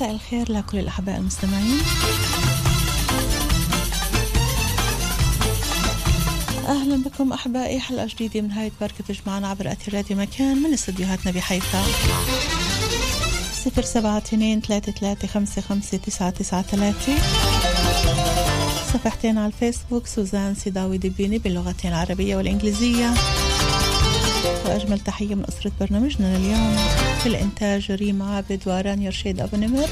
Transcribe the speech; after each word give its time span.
مساء 0.00 0.14
الخير 0.14 0.52
لكل 0.52 0.78
الأحباء 0.78 1.16
المستمعين. 1.16 1.78
أهلا 6.68 7.02
بكم 7.04 7.32
أحبائي 7.32 7.80
حلقة 7.80 8.06
جديدة 8.06 8.40
من 8.40 8.52
هاي 8.52 8.72
بركة 8.80 9.04
تجمعنا 9.08 9.48
عبر 9.48 9.72
أثير 9.72 9.94
راديو 9.94 10.16
مكان 10.16 10.62
من 10.62 10.72
استديوهاتنا 10.72 11.32
بحيفا 11.32 11.82
صفر 13.64 13.82
سبعة 13.82 14.18
اثنين 14.18 14.60
ثلاثة 14.60 14.92
ثلاثة 14.92 15.28
خمسة 15.28 15.62
خمسة 15.62 15.98
تسعة 15.98 16.30
تسعة 16.30 16.62
ثلاثة. 16.62 17.12
صفحتين 18.92 19.38
على 19.38 19.46
الفيسبوك 19.46 20.06
سوزان 20.06 20.54
سيداوي 20.54 20.98
دبيني 20.98 21.38
باللغتين 21.38 21.90
العربية 21.90 22.36
والإنجليزية. 22.36 23.14
وأجمل 24.66 25.00
تحية 25.00 25.34
من 25.34 25.44
أسرة 25.48 25.72
برنامجنا 25.80 26.38
لليوم. 26.38 26.76
في 27.22 27.26
الإنتاج 27.26 27.92
ريم 27.92 28.22
عابد 28.22 28.60
ورانيا 28.66 29.08
رشيد 29.08 29.40
أبو 29.40 29.56
نمر. 29.56 29.88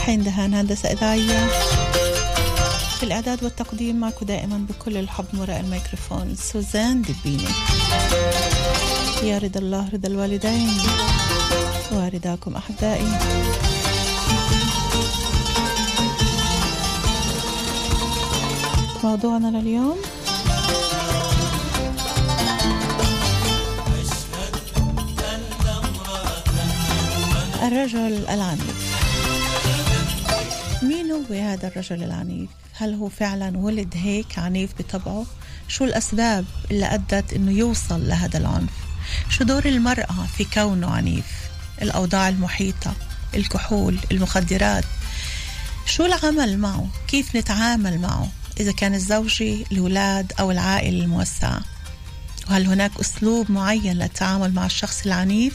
حين 0.00 0.24
دهان 0.24 0.54
هندسة 0.54 0.92
إذاعية. 0.92 1.48
في 2.96 3.02
الإعداد 3.02 3.44
والتقديم 3.44 3.96
معكم 3.96 4.26
دائما 4.26 4.66
بكل 4.68 4.96
الحب 4.96 5.24
وراء 5.38 5.60
الميكروفون 5.60 6.36
سوزان 6.52 7.02
دبيني. 7.02 7.48
يا 9.22 9.38
رضا 9.38 9.60
الله 9.60 9.88
رضا 9.92 10.08
الوالدين. 10.08 10.70
ورضاكم 11.92 12.56
أحبائي. 12.56 13.06
موضوعنا 19.04 19.58
لليوم 19.58 19.96
الرجل 27.66 28.26
العنيف 28.28 28.96
مين 30.82 31.10
هو 31.10 31.34
هذا 31.34 31.68
الرجل 31.68 32.02
العنيف؟ 32.02 32.50
هل 32.72 32.94
هو 32.94 33.08
فعلا 33.08 33.58
ولد 33.58 33.94
هيك 33.96 34.38
عنيف 34.38 34.70
بطبعه؟ 34.78 35.24
شو 35.68 35.84
الأسباب 35.84 36.44
اللي 36.70 36.86
أدت 36.86 37.32
إنه 37.32 37.52
يوصل 37.52 38.08
لهذا 38.08 38.38
العنف؟ 38.38 38.70
شو 39.30 39.44
دور 39.44 39.64
المرأة 39.64 40.26
في 40.36 40.44
كونه 40.44 40.90
عنيف؟ 40.90 41.24
الأوضاع 41.82 42.28
المحيطة، 42.28 42.94
الكحول، 43.34 43.98
المخدرات 44.10 44.84
شو 45.86 46.04
العمل 46.04 46.58
معه؟ 46.58 46.88
كيف 47.08 47.36
نتعامل 47.36 47.98
معه؟ 47.98 48.28
إذا 48.60 48.72
كان 48.72 48.94
الزوجة، 48.94 49.64
الأولاد 49.72 50.32
أو 50.40 50.50
العائلة 50.50 51.04
الموسعة 51.04 51.60
وهل 52.50 52.66
هناك 52.66 52.90
أسلوب 53.00 53.50
معين 53.50 53.96
للتعامل 53.96 54.54
مع 54.54 54.66
الشخص 54.66 55.06
العنيف؟ 55.06 55.54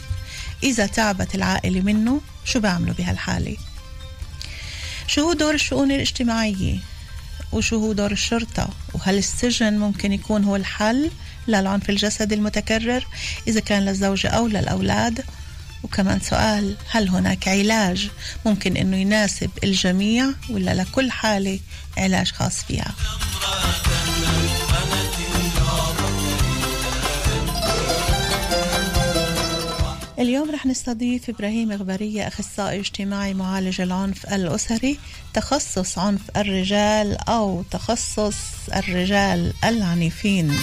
إذا 0.63 0.85
تعبت 0.85 1.35
العائلة 1.35 1.81
منه 1.81 2.21
شو 2.45 2.59
بيعملوا 2.59 2.93
بهالحالة؟ 2.93 3.57
شو 5.07 5.21
هو 5.21 5.33
دور 5.33 5.53
الشؤون 5.53 5.91
الاجتماعية؟ 5.91 6.79
وشو 7.51 7.79
هو 7.79 7.93
دور 7.93 8.11
الشرطة؟ 8.11 8.69
وهل 8.93 9.17
السجن 9.17 9.77
ممكن 9.77 10.11
يكون 10.11 10.43
هو 10.43 10.55
الحل 10.55 11.11
للعنف 11.47 11.89
الجسدي 11.89 12.35
المتكرر 12.35 13.07
إذا 13.47 13.59
كان 13.59 13.85
للزوجة 13.85 14.27
أو 14.27 14.47
للأولاد؟ 14.47 15.23
وكمان 15.83 16.19
سؤال 16.19 16.75
هل 16.91 17.09
هناك 17.09 17.47
علاج 17.47 18.09
ممكن 18.45 18.77
إنه 18.77 18.97
يناسب 18.97 19.49
الجميع 19.63 20.25
ولا 20.49 20.73
لكل 20.73 21.11
حالة 21.11 21.59
علاج 21.97 22.31
خاص 22.31 22.63
فيها 22.63 22.95
اليوم 30.21 30.51
رح 30.51 30.65
نستضيف 30.65 31.29
إبراهيم 31.29 31.71
غبرية 31.71 32.27
أخصائي 32.27 32.79
اجتماعي 32.79 33.33
معالج 33.33 33.81
العنف 33.81 34.33
الأسري 34.33 34.99
تخصص 35.33 35.97
عنف 35.97 36.21
الرجال 36.37 37.17
أو 37.29 37.63
تخصص 37.71 38.35
الرجال 38.75 39.53
العنيفين. 39.63 40.53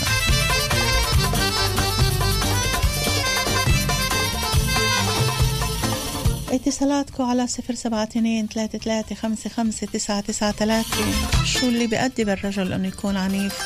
اتصالاتكم 6.53 7.25
على 7.25 7.47
صفر 7.47 7.75
سبعة 7.75 8.03
اثنين 8.03 8.47
ثلاثة 8.47 8.79
ثلاثة 8.79 9.15
خمسة 9.15 9.51
خمسة 9.51 9.87
تسعة 9.87 10.21
تسعة 10.21 10.53
ثلاثة 10.53 10.97
شو 11.45 11.69
اللي 11.69 11.87
بيأدي 11.87 12.25
بالرجل 12.25 12.73
إنه 12.73 12.89
يكون 12.89 13.17
عنيف؟ 13.17 13.59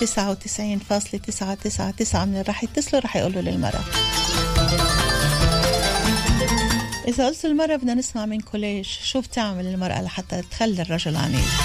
تسعة 0.00 0.30
وتسعين 0.30 0.78
فاصلة 0.78 1.20
تسعة 1.20 1.54
تسعة 1.54 1.90
تسعة 1.90 2.24
من 2.24 2.44
رح 2.48 2.64
يتصلوا 2.64 3.02
رح 3.02 3.16
يقولوا 3.16 3.42
للمرأة. 3.42 3.84
إذا 7.08 7.26
قلت 7.26 7.44
المرأة 7.44 7.76
بدنا 7.76 7.94
نسمع 7.94 8.26
منكم 8.26 8.58
ليش 8.58 8.98
شو 9.04 9.20
بتعمل 9.20 9.66
المرأة 9.66 10.02
لحتى 10.02 10.42
تخلي 10.50 10.82
الرجل 10.82 11.16
عنيف؟ 11.16 11.60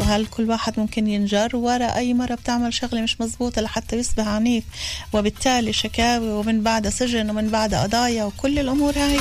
وهل 0.00 0.26
كل 0.26 0.50
واحد 0.50 0.80
ممكن 0.80 1.06
ينجر 1.06 1.56
وراء 1.56 1.96
أي 1.96 2.14
مرة 2.14 2.34
بتعمل 2.34 2.74
شغلة 2.74 3.00
مش 3.00 3.20
مزبوطة 3.20 3.62
لحتى 3.62 3.96
يصبح 3.96 4.26
عنيف؟ 4.26 4.64
وبالتالي 5.12 5.72
شكاوي 5.72 6.28
ومن 6.28 6.62
بعدها 6.62 6.90
سجن 6.90 7.30
ومن 7.30 7.48
بعدها 7.48 7.82
قضايا 7.82 8.24
وكل 8.24 8.58
الأمور 8.58 8.92
هاي. 8.98 9.18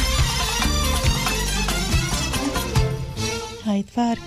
هاي 3.66 3.84
تفارك 3.84 4.22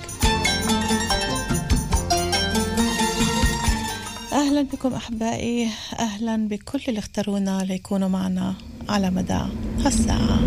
أهلا 4.32 4.62
بكم 4.62 4.94
أحبائي 4.94 5.68
أهلا 5.98 6.48
بكل 6.48 6.80
اللي 6.88 6.98
اختارونا 6.98 7.64
ليكونوا 7.68 8.08
معنا 8.08 8.54
على 8.88 9.10
مدى 9.10 9.41
هالساعة. 9.84 10.41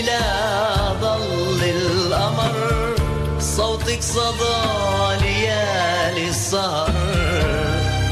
لا 0.00 0.92
ظل 1.00 1.60
القمر 1.62 2.94
صوتك 3.40 4.02
صدى 4.02 4.60
ليالي 5.20 6.28
السهر 6.28 6.92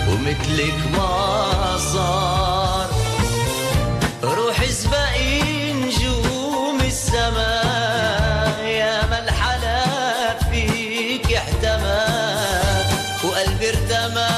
ومثلك 0.08 0.78
ما 0.92 1.76
صار. 1.92 2.86
روح 4.22 4.60
إسبقي 4.60 5.72
نجوم 5.72 6.80
السماء 6.80 8.64
يا 8.64 9.06
ما 9.10 9.18
الحلا 9.18 9.84
فيك 10.50 11.32
احتمى 11.32 12.04
وقلبي 13.24 13.68
ارتمى 13.68 14.28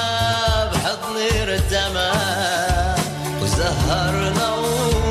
بحضن 0.72 1.16
ارتمى 1.42 2.12
وزهر 3.42 4.14
نوار 4.38 5.01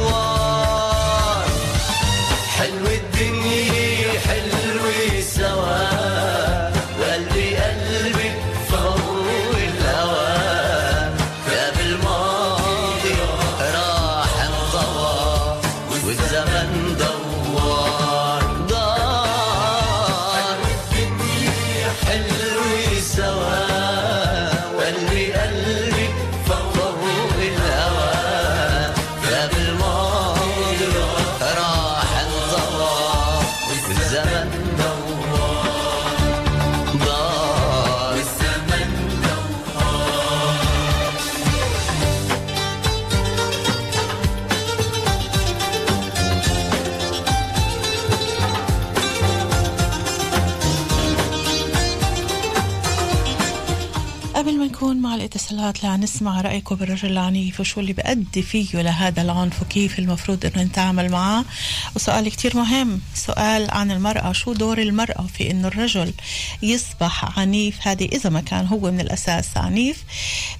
حلو 2.62 2.91
مع 55.62 55.70
الاتصالات 55.70 56.00
لنسمع 56.00 56.42
رأيكم 56.42 56.76
بالرجل 56.76 57.12
العنيف 57.12 57.60
وشو 57.60 57.80
اللي 57.80 57.94
بأدي 57.94 58.42
فيه 58.42 58.82
لهذا 58.82 59.22
العنف 59.22 59.62
وكيف 59.62 60.00
المفروض 60.00 60.46
إنه 60.46 60.64
نتعامل 60.64 61.10
معه. 61.10 61.46
وسؤال 61.96 62.30
كتير 62.30 62.58
مهم 62.58 63.02
سؤال 63.16 63.72
عن 63.72 63.92
المرأة 63.92 64.32
شو 64.32 64.54
دور 64.54 64.78
المرأة 64.82 65.28
في 65.38 65.52
إنه 65.52 65.68
الرجل 65.68 66.14
يصبح 66.62 67.40
عنيف؟ 67.40 67.88
هذه 67.88 68.06
إذا 68.06 68.30
ما 68.30 68.42
كان 68.42 68.68
هو 68.68 68.92
من 68.92 69.00
الأساس 69.00 69.58
عنيف. 69.58 70.04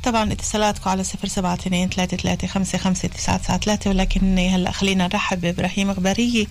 طبعا 0.04 0.32
اتصالاتكم 0.32 0.90
على 0.90 1.04
صفر 1.04 1.28
سبعة 1.28 1.54
اثنين 1.54 1.90
ثلاثة 1.90 2.18
ثلاثة 2.18 2.48
خمسة 2.48 2.78
خمسة 2.78 3.08
تسعة 3.08 3.38
تسعة 3.38 3.58
ثلاثة 3.58 3.90
ولكن 3.90 4.40
هلأ 4.40 4.72
خلينا 4.72 5.08
نرحب 5.08 5.42
بإبراهيم 5.42 5.92
غبارية 5.92 6.46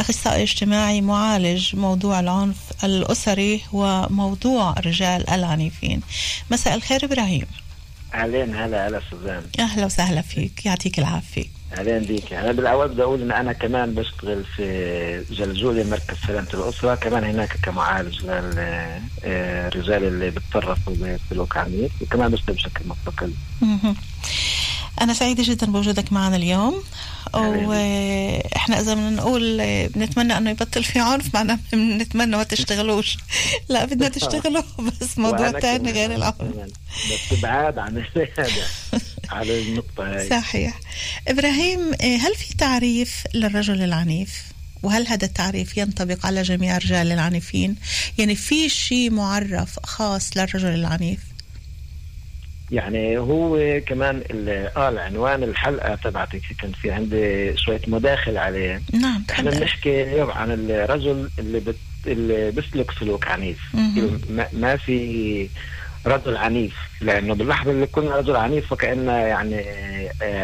أخصائي 0.00 0.42
اجتماعي 0.42 1.00
معالج 1.00 1.76
موضوع 1.76 2.20
العنف 2.20 2.56
الأسري 2.84 3.60
وموضوع 3.72 4.74
الرجال 4.78 5.30
العنيفين. 5.30 6.00
مساء 6.50 6.74
الخير 6.74 7.04
إبراهيم. 7.04 7.46
أهلين 8.14 8.56
هلا 8.56 8.88
هلا 8.88 9.00
سوزان. 9.10 9.42
أهلا 9.60 9.84
وسهلا 9.84 10.22
فيك 10.22 10.66
يعطيك 10.66 10.98
العافية. 10.98 11.44
أهلين 11.78 12.02
بيك. 12.02 12.32
أنا 12.32 12.52
بالأول 12.52 12.88
بدي 12.88 13.02
أقول 13.02 13.22
إن 13.22 13.32
أنا 13.32 13.52
كمان 13.52 13.94
بشتغل 13.94 14.44
في 14.56 15.24
جلجولي 15.30 15.84
مركز 15.84 16.16
سلامة 16.26 16.48
الأسرة 16.54 16.94
كمان 16.94 17.24
هناك 17.24 17.56
كمعالج 17.62 18.24
للرجال 18.24 20.04
اللي 20.04 20.30
بتصرفوا 20.30 20.94
بسلوك 20.94 21.56
عنيف 21.56 21.92
وكمان 22.02 22.30
بشتغل 22.30 22.56
بشكل 22.56 22.84
مستقل. 22.88 23.32
أنا 25.00 25.14
سعيدة 25.14 25.42
جدا 25.46 25.66
بوجودك 25.66 26.12
معنا 26.12 26.36
اليوم. 26.36 26.82
وإحنا 27.34 28.80
إذا 28.80 28.94
بدنا 28.94 29.10
نقول 29.10 29.56
بنتمنى 29.88 30.38
أنه 30.38 30.50
يبطل 30.50 30.84
في 30.84 31.00
عنف 31.00 31.34
معنا 31.34 31.58
بنتمنى 31.72 32.36
ما 32.36 32.42
تشتغلوش. 32.42 33.16
لا 33.68 33.84
بدنا 33.84 34.08
تشتغلوا 34.08 34.62
بس 34.78 35.18
موضوع 35.18 35.60
ثاني 35.60 35.92
غير 35.92 36.14
العنف. 36.14 36.42
بس 37.12 37.38
بعاد 37.42 37.78
عن 37.78 37.96
هذا 38.16 38.50
على 39.30 39.62
النقطة 39.62 40.16
هاي. 40.16 40.28
صحيح. 40.30 40.80
إبراهيم 41.28 41.92
هل 42.02 42.34
في 42.34 42.54
تعريف 42.58 43.24
للرجل 43.34 43.82
العنيف؟ 43.82 44.42
وهل 44.82 45.06
هذا 45.06 45.24
التعريف 45.24 45.76
ينطبق 45.76 46.26
على 46.26 46.42
جميع 46.42 46.76
الرجال 46.76 47.12
العنيفين؟ 47.12 47.76
يعني 48.18 48.34
في 48.34 48.68
شيء 48.68 49.10
معرف 49.10 49.78
خاص 49.84 50.36
للرجل 50.36 50.74
العنيف؟ 50.74 51.20
يعني 52.70 53.18
هو 53.18 53.80
كمان 53.86 54.22
آه 54.76 54.88
العنوان 54.88 55.42
الحلقة 55.42 55.94
تبعتك 55.94 56.40
كان 56.60 56.72
في 56.72 56.90
عندي 56.90 57.56
شوية 57.56 57.80
مداخل 57.86 58.38
عليه. 58.38 58.82
نعم 58.92 59.24
إحنا 59.30 59.50
بنحكي 59.50 60.02
اليوم 60.02 60.30
عن 60.30 60.50
الرجل 60.50 61.30
اللي 61.38 61.60
بت... 61.60 61.76
اللي 62.06 62.50
بيسلك 62.50 62.90
سلوك 62.90 63.26
عنيف. 63.28 63.58
ما... 64.30 64.46
ما 64.52 64.76
في 64.76 65.48
رجل 66.06 66.36
عنيف 66.36 66.76
لأنه 67.00 67.34
باللحظة 67.34 67.70
اللي 67.70 67.86
كنا 67.86 68.16
رجل 68.16 68.36
عنيف 68.36 68.66
فكأن 68.70 69.06
يعني 69.06 69.64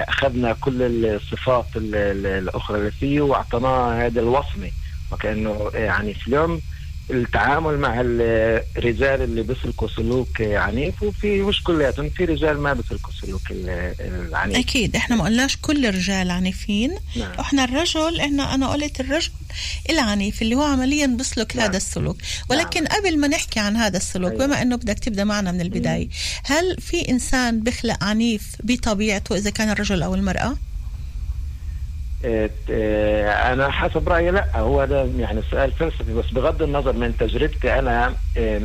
أخذنا 0.09 0.53
كل 0.53 0.83
الصفات 1.07 1.67
الأخرى 1.77 2.79
اللي 2.79 2.91
فيه 2.91 3.21
وأعطيناه 3.21 4.07
هذا 4.07 4.21
الوصمة. 4.21 4.71
وكأنه 5.13 5.71
يعني 5.75 6.15
في 6.15 6.29
اليوم 6.29 6.61
التعامل 7.13 7.79
مع 7.79 8.01
الرجال 8.01 9.23
اللي 9.23 9.43
بيسلكوا 9.43 9.89
سلوك 9.89 10.43
عنيف 10.43 11.03
وفي 11.03 11.43
مش 11.43 11.63
كلياتهم 11.63 12.11
في 12.11 12.25
رجال 12.25 12.59
ما 12.61 12.73
بيسلكوا 12.73 13.13
سلوك 13.21 13.43
العنيف 13.51 14.57
أكيد 14.57 14.97
إحنا 14.97 15.17
ما 15.17 15.25
قلناش 15.25 15.57
كل 15.63 15.87
الرجال 15.87 16.31
عنيفين 16.31 16.95
نعم. 17.17 17.33
إحنا 17.41 17.65
الرجل 17.65 18.21
إحنا 18.21 18.55
أنا 18.55 18.69
قلت 18.69 19.01
الرجل 19.01 19.31
العنيف 19.91 20.43
اللي 20.43 20.55
هو 20.55 20.63
عمليا 20.63 21.07
بيسلك 21.07 21.57
نعم. 21.57 21.67
هذا 21.67 21.77
السلوك 21.77 22.17
ولكن 22.51 22.85
نعم. 22.85 22.93
قبل 22.93 23.19
ما 23.19 23.29
نحكي 23.29 23.61
عن 23.61 23.77
هذا 23.77 23.97
السلوك 23.97 24.33
أيوة. 24.33 24.47
بما 24.47 24.63
إنه 24.63 24.77
بدك 24.77 24.99
تبدأ 24.99 25.25
معنا 25.25 25.53
من 25.53 25.61
البداية 25.61 26.09
هل 26.45 26.77
في 26.81 27.09
إنسان 27.09 27.61
بيخلق 27.61 28.05
عنيف 28.05 28.43
بطبيعته 28.63 29.37
إذا 29.37 29.51
كان 29.51 29.71
الرجل 29.71 30.03
أو 30.03 30.15
المرأة 30.15 30.57
أنا 32.25 33.71
حسب 33.71 34.09
رأيي 34.09 34.31
لا 34.31 34.59
هو 34.61 34.85
ده 34.85 35.05
يعني 35.19 35.43
سؤال 35.51 35.73
فلسفي 35.73 36.15
بس 36.15 36.31
بغض 36.31 36.63
النظر 36.63 36.93
من 36.93 37.17
تجربتي 37.17 37.79
أنا 37.79 38.15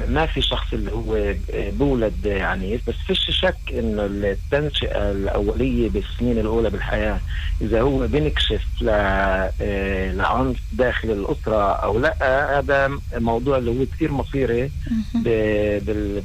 ما 0.07 0.25
في 0.25 0.42
شخص 0.42 0.74
اللي 0.74 0.92
هو 0.92 1.33
بولد 1.54 2.27
عنيف 2.27 2.81
بس 2.89 2.95
فيش 3.07 3.19
شك 3.30 3.57
إنه 3.74 4.06
التنشئة 4.06 5.12
الأولية 5.12 5.89
بالسنين 5.89 6.38
الأولى 6.39 6.69
بالحياة 6.69 7.19
إذا 7.62 7.81
هو 7.81 8.07
بنكشف 8.07 8.65
لعنف 8.81 10.60
داخل 10.71 11.12
الأسرة 11.12 11.71
أو 11.71 12.00
لا 12.00 12.60
هذا 12.60 12.92
موضوع 13.18 13.57
اللي 13.57 13.71
هو 13.71 13.86
كثير 13.86 14.12
مصيري 14.12 14.71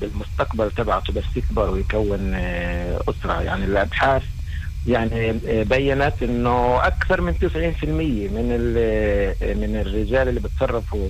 بالمستقبل 0.00 0.71
تبعته 0.71 1.12
بس 1.12 1.25
يكبر 1.37 1.71
ويكون 1.71 2.35
أسرة. 3.09 3.42
يعني 3.42 3.64
الأبحاث 3.64 4.23
يعني 4.86 5.32
بينت 5.64 6.22
إنه 6.22 6.76
أكثر 6.86 7.20
من 7.20 7.34
90% 7.34 7.84
من 7.84 8.48
من 9.60 9.76
الرجال 9.80 10.28
اللي 10.28 10.40
بتصرفوا 10.40 11.08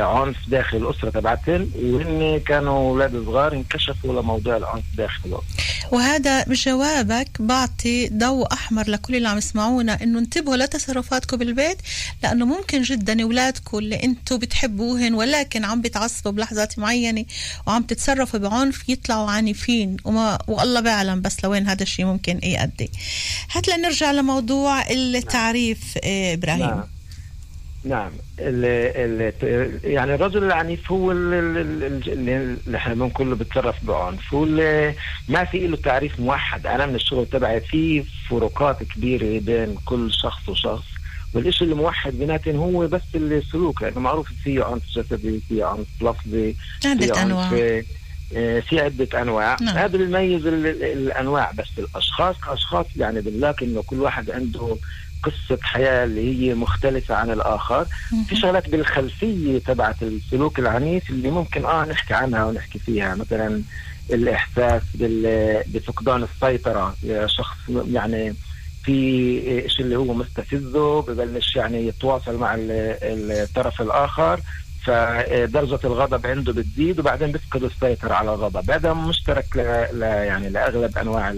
عنف 0.00 0.48
داخل 0.48 0.76
الأسرة 0.76 1.10
تبعتهم 1.10 1.70
وهن 1.82 2.40
كانوا 2.46 2.90
أولاد 2.90 3.24
صغار 3.24 3.52
انكشفوا 3.52 4.20
لموضوع 4.22 4.56
العنف 4.56 4.84
داخل 4.94 5.28
الأسرة. 5.28 5.73
وهذا 5.92 6.44
بجوابك 6.44 7.28
بعطي 7.40 8.08
ضوء 8.08 8.52
أحمر 8.52 8.90
لكل 8.90 9.16
اللي 9.16 9.28
عم 9.28 9.38
يسمعونا 9.38 10.02
إنه 10.02 10.18
انتبهوا 10.18 10.56
لتصرفاتكم 10.56 11.36
بالبيت 11.36 11.78
لأنه 12.22 12.46
ممكن 12.46 12.82
جدا 12.82 13.22
أولادكم 13.22 13.78
اللي 13.78 14.02
أنتم 14.04 14.36
بتحبوهن 14.36 15.14
ولكن 15.14 15.64
عم 15.64 15.80
بتعصبوا 15.80 16.32
بلحظات 16.32 16.78
معينة 16.78 17.24
وعم 17.66 17.82
تتصرفوا 17.82 18.38
بعنف 18.38 18.88
يطلعوا 18.88 19.30
عنيفين 19.30 19.96
وما 20.04 20.38
والله 20.48 20.80
بيعلم 20.80 21.20
بس 21.20 21.44
لوين 21.44 21.68
هذا 21.68 21.82
الشيء 21.82 22.04
ممكن 22.04 22.40
يؤدي 22.42 22.90
هات 23.52 23.68
لنرجع 23.68 24.10
لموضوع 24.12 24.90
التعريف 24.90 25.78
إيه 25.96 26.34
إبراهيم 26.34 26.60
نعم. 26.60 26.93
نعم. 27.84 28.10
ال 28.38 28.64
ال 29.42 29.80
يعني 29.84 30.14
الرجل 30.14 30.44
العنيف 30.44 30.92
هو 30.92 31.12
اللي 31.12 32.76
إحنا 32.76 32.94
بنقول 32.94 33.30
له 33.30 33.36
بيتصرف 33.36 33.84
بعنف. 33.84 34.34
هو 34.34 34.44
ما 35.28 35.44
في 35.44 35.66
له 35.66 35.76
تعريف 35.76 36.20
موحد. 36.20 36.66
أنا 36.66 36.86
من 36.86 36.94
الشغل 36.94 37.26
تبعي 37.26 37.60
في 37.60 38.04
فروقات 38.28 38.82
كبيرة 38.82 39.40
بين 39.40 39.74
كل 39.84 40.12
شخص 40.12 40.48
وشخص. 40.48 40.84
والشيء 41.34 41.62
اللي 41.62 41.74
موحد 41.74 42.12
بيناتهم 42.12 42.56
هو 42.56 42.86
بس 42.86 43.02
السلوك 43.14 43.82
لأنه 43.82 44.00
معروف 44.00 44.28
في 44.44 44.62
عنف 44.62 44.82
جسدي 44.96 45.40
في 45.48 45.62
عنف 45.62 45.86
لفظي 46.02 46.54
عدة 46.84 47.22
أنواع. 47.22 47.48
في 48.60 48.80
عدة 48.80 49.22
أنواع. 49.22 49.56
نعم. 49.60 49.76
هذا 49.76 49.98
بيميز 49.98 50.46
الأنواع 50.46 51.50
بس 51.58 51.68
الأشخاص 51.78 52.36
كأشخاص 52.40 52.86
يعني 52.96 53.20
بنلاقي 53.20 53.66
إنه 53.66 53.82
كل 53.82 54.00
واحد 54.00 54.30
عنده 54.30 54.76
قصة 55.24 55.58
حياة 55.62 56.04
اللي 56.04 56.48
هي 56.48 56.54
مختلفة 56.54 57.14
عن 57.14 57.30
الآخر. 57.30 57.86
في 58.28 58.36
شغلات 58.36 58.68
بالخلفية 58.68 59.58
تبعت 59.58 60.02
السلوك 60.02 60.58
العنيف 60.58 61.10
اللي 61.10 61.30
ممكن 61.30 61.64
آه 61.64 61.84
نحكي 61.84 62.14
عنها 62.14 62.44
ونحكي 62.44 62.78
فيها. 62.78 63.14
مثلا 63.14 63.62
الإحساس 64.10 64.82
بفقدان 65.66 66.22
السيطرة. 66.22 66.94
شخص 67.26 67.56
يعني 67.68 68.34
في 68.84 69.64
شيء 69.68 69.84
اللي 69.84 69.96
هو 69.96 70.14
مستفزه 70.14 71.02
ببلش 71.02 71.56
يعني 71.56 71.86
يتواصل 71.86 72.36
مع 72.36 72.54
الطرف 72.58 73.82
الآخر. 73.82 74.40
فدرجة 74.84 75.78
الغضب 75.84 76.26
عنده 76.26 76.52
بتزيد 76.52 77.00
وبعدين 77.00 77.32
بيفقد 77.32 77.62
السيطرة 77.62 78.14
على 78.14 78.34
الغضب. 78.34 78.70
هذا 78.70 78.92
مشترك 78.92 79.46
ل... 79.56 79.60
ل... 79.98 80.02
يعني 80.02 80.48
لأغلب 80.48 80.98
أنواع 80.98 81.34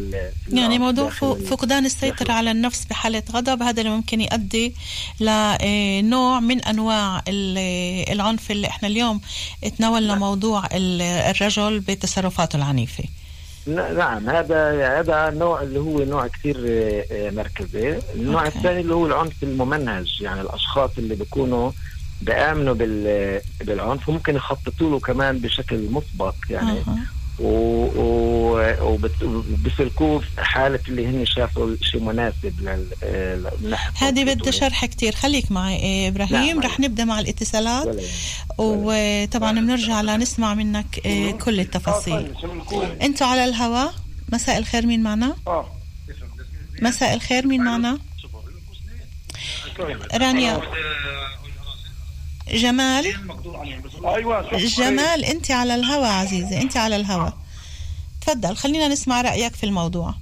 يعني 0.53 0.79
موضوع 0.79 1.11
فقدان 1.51 1.87
السيطرة 1.87 2.33
على 2.33 2.51
النفس 2.51 2.85
بحالة 2.85 3.23
غضب 3.33 3.63
هذا 3.63 3.81
اللي 3.81 3.93
ممكن 3.93 4.21
يؤدي 4.21 4.75
لنوع 5.21 6.41
من 6.41 6.65
أنواع 6.65 7.23
العنف 7.29 8.51
اللي 8.51 8.67
إحنا 8.67 8.89
اليوم 8.89 9.21
تناولنا 9.79 10.09
نعم. 10.09 10.19
موضوع 10.19 10.63
الرجل 10.73 11.81
بتصرفاته 11.81 12.57
العنيفة. 12.57 13.05
نعم 13.67 14.31
هذا 14.31 14.89
هذا 15.01 15.29
النوع 15.29 15.63
اللي 15.63 15.79
هو 15.79 16.05
نوع 16.05 16.27
كثير 16.27 16.57
مركزي. 17.13 17.99
النوع 18.15 18.47
أوكي. 18.47 18.59
الثاني 18.59 18.81
اللي 18.81 18.95
هو 18.95 19.07
العنف 19.07 19.43
الممنهج 19.43 20.21
يعني 20.21 20.41
الأشخاص 20.41 20.91
اللي 20.99 21.15
بيكونوا 21.15 21.71
بآمنوا 22.23 22.75
بال 22.75 23.41
بالعنف 23.61 24.09
وممكن 24.09 24.37
يخططوا 24.37 24.91
له 24.91 25.01
كمان 25.01 25.39
بشكل 25.39 25.89
مسبق 25.91 26.35
يعني. 26.51 26.79
أها. 26.79 27.07
وبيسلكوه 28.81 30.19
في 30.19 30.45
حالة 30.45 30.81
اللي 30.89 31.07
هن 31.07 31.27
شافوا 31.27 31.77
شيء 31.83 32.01
مناسب 32.01 32.61
لل 32.61 32.87
هذه 33.95 34.25
بدها 34.25 34.51
شرح 34.51 34.85
كتير. 34.85 35.15
خليك 35.15 35.53
معي 35.53 35.77
إيه 35.77 36.09
إبراهيم. 36.09 36.57
نعم. 36.57 36.61
رح 36.61 36.81
نبدأ 36.81 37.05
مع 37.05 37.21
الاتصالات. 37.21 37.87
ولا. 37.87 38.03
وطبعا 38.59 39.53
بنرجع 39.53 40.01
لنسمع 40.01 40.55
منك 40.55 41.01
إيه 41.05 41.33
كل 41.33 41.61
التفاصيل. 41.61 42.33
أنتوا 43.03 43.27
على 43.27 43.45
الهواء 43.45 43.95
مساء 44.33 44.59
الخير 44.59 44.87
مين 44.87 45.03
معنا؟ 45.03 45.37
مساء 46.83 47.15
الخير 47.15 47.47
مين 47.47 47.65
معنا؟ 47.65 47.99
رانيا. 50.15 50.61
جمال؟ 52.53 53.07
أيوه 54.05 54.59
جمال 54.59 55.25
أنت 55.25 55.51
على 55.51 55.75
الهوا 55.75 56.07
عزيزي 56.07 56.61
أنت 56.61 56.77
على 56.77 56.97
الهوا. 56.97 57.31
تفضل 58.21 58.57
خلينا 58.57 58.89
نسمع 58.89 59.21
رأيك 59.21 59.55
في 59.55 59.65
الموضوع. 59.65 60.15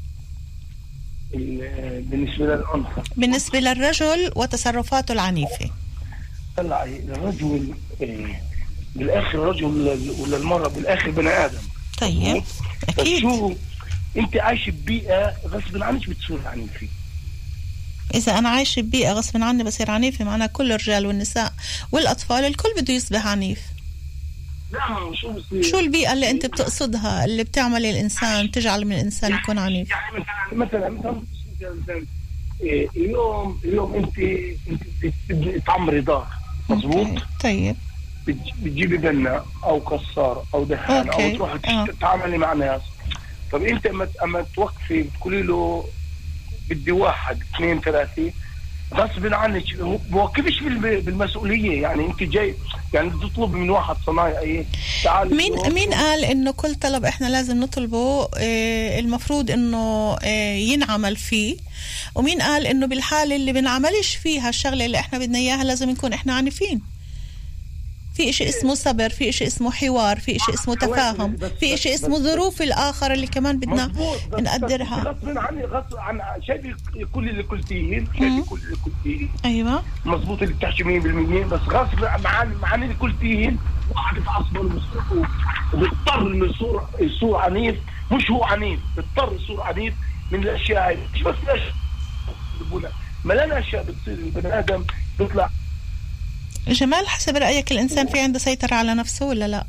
ال- 1.35 2.03
بالنسبة 2.03 2.45
للأنثى. 2.45 3.03
بالنسبة 3.17 3.61
للرجل 3.61 4.33
وتصرفاته 4.37 5.13
العنيفة. 5.13 5.71
طلع 6.57 6.83
الرجل 6.85 7.75
إيه، 8.01 8.43
بالآخر 8.97 9.39
رجل 9.39 9.65
ولا 10.21 10.37
المرأة؟ 10.37 10.69
بالآخر 10.69 11.11
بني 11.11 11.29
آدم. 11.31 11.59
طيب 12.01 12.37
بس 12.37 12.43
أكيد. 12.99 13.21
شو 13.21 13.53
أنت 14.17 14.37
عايش 14.37 14.69
ببيئة 14.71 15.33
غصب 15.47 15.83
عنك 15.83 16.09
بتصير 16.09 16.39
عنيفة. 16.49 16.89
إذا 18.15 18.39
أنا 18.39 18.49
عايشة 18.49 18.83
ببيئة 18.83 19.13
غصب 19.13 19.43
عني 19.43 19.65
بصير 19.65 19.91
عنيفة 19.91 20.25
معناها 20.25 20.47
كل 20.47 20.73
الرجال 20.73 21.07
والنساء 21.07 21.53
والأطفال 21.93 22.45
الكل 22.45 22.69
بده 22.81 22.95
يصبح 22.95 23.27
عنيف 23.27 23.63
لا 24.73 24.81
شو 25.15 25.33
بصير 25.33 25.63
شو 25.63 25.79
البيئة 25.79 26.13
اللي 26.13 26.31
أنت 26.31 26.47
بتقصدها 26.47 27.25
اللي 27.25 27.45
بتعمل 27.45 27.87
الإنسان 27.87 28.51
تجعل 28.51 28.85
من 28.85 28.93
الإنسان 28.93 29.33
يكون 29.35 29.59
عنيف 29.59 29.91
يعني 29.91 30.19
مثلا 30.19 30.89
مثلا 30.91 30.91
مثلا 30.91 31.23
مثلا 31.83 32.05
إيه، 32.61 32.89
اليوم 32.97 33.59
اليوم 33.65 33.95
انت 33.95 34.15
بدك 35.31 35.63
تعمري 35.67 36.01
دار 36.01 36.27
مضبوط 36.69 37.07
أوكي. 37.07 37.21
طيب 37.43 37.77
بتج- 38.27 38.53
بتجيبي 38.63 38.97
بنا 38.97 39.45
أو 39.65 39.81
كسار 39.81 40.45
أو 40.55 40.65
دهان. 40.65 41.09
أو 41.09 41.37
تروحي 41.37 41.59
آه. 41.69 41.87
تتعاملي 41.87 42.39
مع 42.39 42.53
ناس 42.53 42.81
طب 43.53 43.63
أنت 43.63 43.87
اما 43.87 44.09
أما 44.25 44.45
توقفي 44.55 45.03
بتقولي 45.03 45.43
له 45.43 45.85
بدي 46.71 46.93
واحد 46.93 47.39
اثنين 47.55 47.81
ثلاثة. 47.81 48.33
غصب 48.95 49.27
عنك 49.35 49.65
بوقفش 50.11 50.61
بالم- 50.61 51.01
بالمسؤولية؟ 51.01 51.83
يعني 51.83 52.07
انت 52.07 52.23
جاي 52.23 52.55
يعني 52.95 53.11
تطلب 53.11 53.53
من 53.55 53.71
واحد 53.71 53.97
صنايعي. 54.07 54.67
تعال. 55.05 55.37
مين 55.37 55.53
مين 55.73 55.95
قال 55.95 56.25
إنه 56.25 56.51
كل 56.51 56.75
طلب 56.75 57.05
إحنا 57.05 57.27
لازم 57.27 57.61
نطلبه؟ 57.61 58.29
آه، 58.39 58.99
المفروض 58.99 59.51
إنه 59.51 60.17
آه، 60.25 60.55
ينعمل 60.55 61.17
فيه. 61.17 61.57
ومين 62.15 62.43
قال 62.43 62.67
إنه 62.67 62.87
بالحالة 62.87 63.37
اللي 63.37 63.53
بنعملش 63.53 64.17
فيها 64.17 64.49
الشغلة 64.49 64.87
اللي 64.87 64.99
إحنا 64.99 65.19
بدنا 65.19 65.39
إياها 65.39 65.65
لازم 65.65 65.91
نكون 65.91 66.13
إحنا 66.13 66.35
عنيفين 66.35 66.81
في 68.15 68.29
اشي 68.31 68.49
اسمه 68.49 68.75
صبر 68.75 69.09
في 69.09 69.29
اشي 69.29 69.47
اسمه 69.47 69.71
حوار 69.71 70.21
في 70.21 70.37
اشي 70.37 70.55
اسمه 70.55 70.75
تفاهم 70.75 71.37
في 71.61 71.75
اشي 71.75 71.95
اسمه 71.95 72.19
ظروف 72.19 72.63
الآخر 72.63 73.13
اللي 73.13 73.27
كمان 73.27 73.59
بدنا 73.59 73.93
نقدرها. 74.39 75.03
غصب 75.03 75.39
عني 75.39 75.65
غصب 75.65 75.97
عن 75.99 76.21
شايف 76.47 76.77
كل 77.13 77.29
اللي 77.29 77.43
قلتيه 77.43 78.05
شايف 78.19 78.49
كل 78.49 78.59
اللي 78.59 78.77
قلتيه 78.85 79.29
أيوه. 79.45 79.83
مظبوط 80.05 80.43
اللي 80.43 80.55
بتحكي 80.55 80.85
100% 80.85 81.47
بس 81.47 81.61
غصب 81.61 82.05
عن 82.05 82.53
عن 82.63 82.83
اللي 82.83 82.95
قلتيه 82.95 83.57
واحد 83.95 84.17
يتعصب 84.17 84.57
وبيضطر 85.75 86.21
انه 86.23 86.47
يصير 86.47 86.81
يصير 87.01 87.37
عنيف. 87.37 87.77
مش 88.13 88.31
هو 88.31 88.45
عنيف 88.45 88.81
بيضطر 88.97 89.33
يصير 89.43 89.61
عنيف 89.61 89.95
من 90.31 90.43
الأشياء 90.43 90.89
هاي. 90.89 90.99
مش 91.15 91.23
بس 91.23 91.35
الأشياء 91.45 92.93
ملان 93.25 93.53
اشياء 93.53 93.83
بتصير 93.83 94.15
البني 94.15 94.59
آدم 94.59 94.85
بيطلع 95.19 95.51
جمال 96.69 97.09
حسب 97.09 97.37
رأيك 97.37 97.73
الإنسان 97.73 98.07
في 98.07 98.21
عنده 98.21 98.39
سيطرة 98.39 98.75
على 98.75 98.95
نفسه 98.95 99.27
ولا 99.27 99.49
لا؟ 99.49 99.67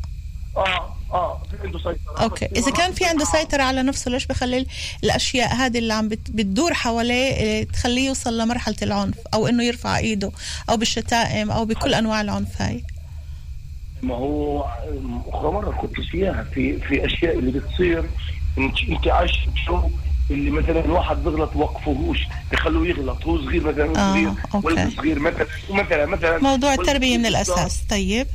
آه 0.57 0.95
آه 1.11 1.41
في 1.51 1.57
عنده 1.67 1.77
سيطرة 1.79 2.23
أوكي. 2.23 2.45
إذا 2.45 2.71
كان 2.71 2.93
في 2.93 3.05
عنده 3.05 3.25
سيطرة 3.25 3.63
على 3.63 3.83
نفسه 3.83 4.11
ليش 4.11 4.25
بخلي 4.25 4.65
الأشياء 5.03 5.53
هذه 5.55 5.77
اللي 5.77 5.93
عم 5.93 6.07
بت- 6.09 6.31
بتدور 6.31 6.73
حواليه 6.73 7.33
إيه، 7.33 7.67
تخليه 7.67 8.07
يوصل 8.07 8.37
لمرحلة 8.37 8.75
العنف 8.81 9.15
أو 9.33 9.47
إنه 9.47 9.63
يرفع 9.63 9.97
إيده 9.97 10.31
أو 10.69 10.77
بالشتائم 10.77 11.51
أو 11.51 11.65
بكل 11.65 11.93
أنواع 11.93 12.21
العنف 12.21 12.61
هاي؟ 12.61 12.83
ما 14.01 14.15
هو 14.15 14.61
أخرى 15.27 15.51
مرة 15.51 15.71
كنت 15.71 16.01
فيها 16.01 16.45
في 16.53 16.79
في 16.79 17.05
أشياء 17.05 17.39
اللي 17.39 17.59
بتصير 17.59 18.09
انت 18.57 18.75
إنت 18.89 19.07
عايش 19.07 19.31
شو 19.65 19.81
اللي 20.31 20.51
مثلا 20.51 20.91
واحد 20.91 21.23
بيغلط 21.23 21.55
وقفوهوش 21.55 22.19
بخلوه 22.51 22.87
يغلط. 22.87 23.23
هو 23.23 23.37
صغير 23.41 23.63
مثلا 23.63 23.99
آه، 23.99 24.11
صغير. 24.11 24.33
okay. 24.55 24.67
ولد 24.67 24.93
صغير 24.97 25.19
مثلا 25.19 25.47
مثلا 25.69 26.05
مثلا. 26.05 26.37
موضوع 26.41 26.73
التربية 26.73 27.17
من 27.17 27.25
الأساس. 27.25 27.81
طيب. 27.89 28.27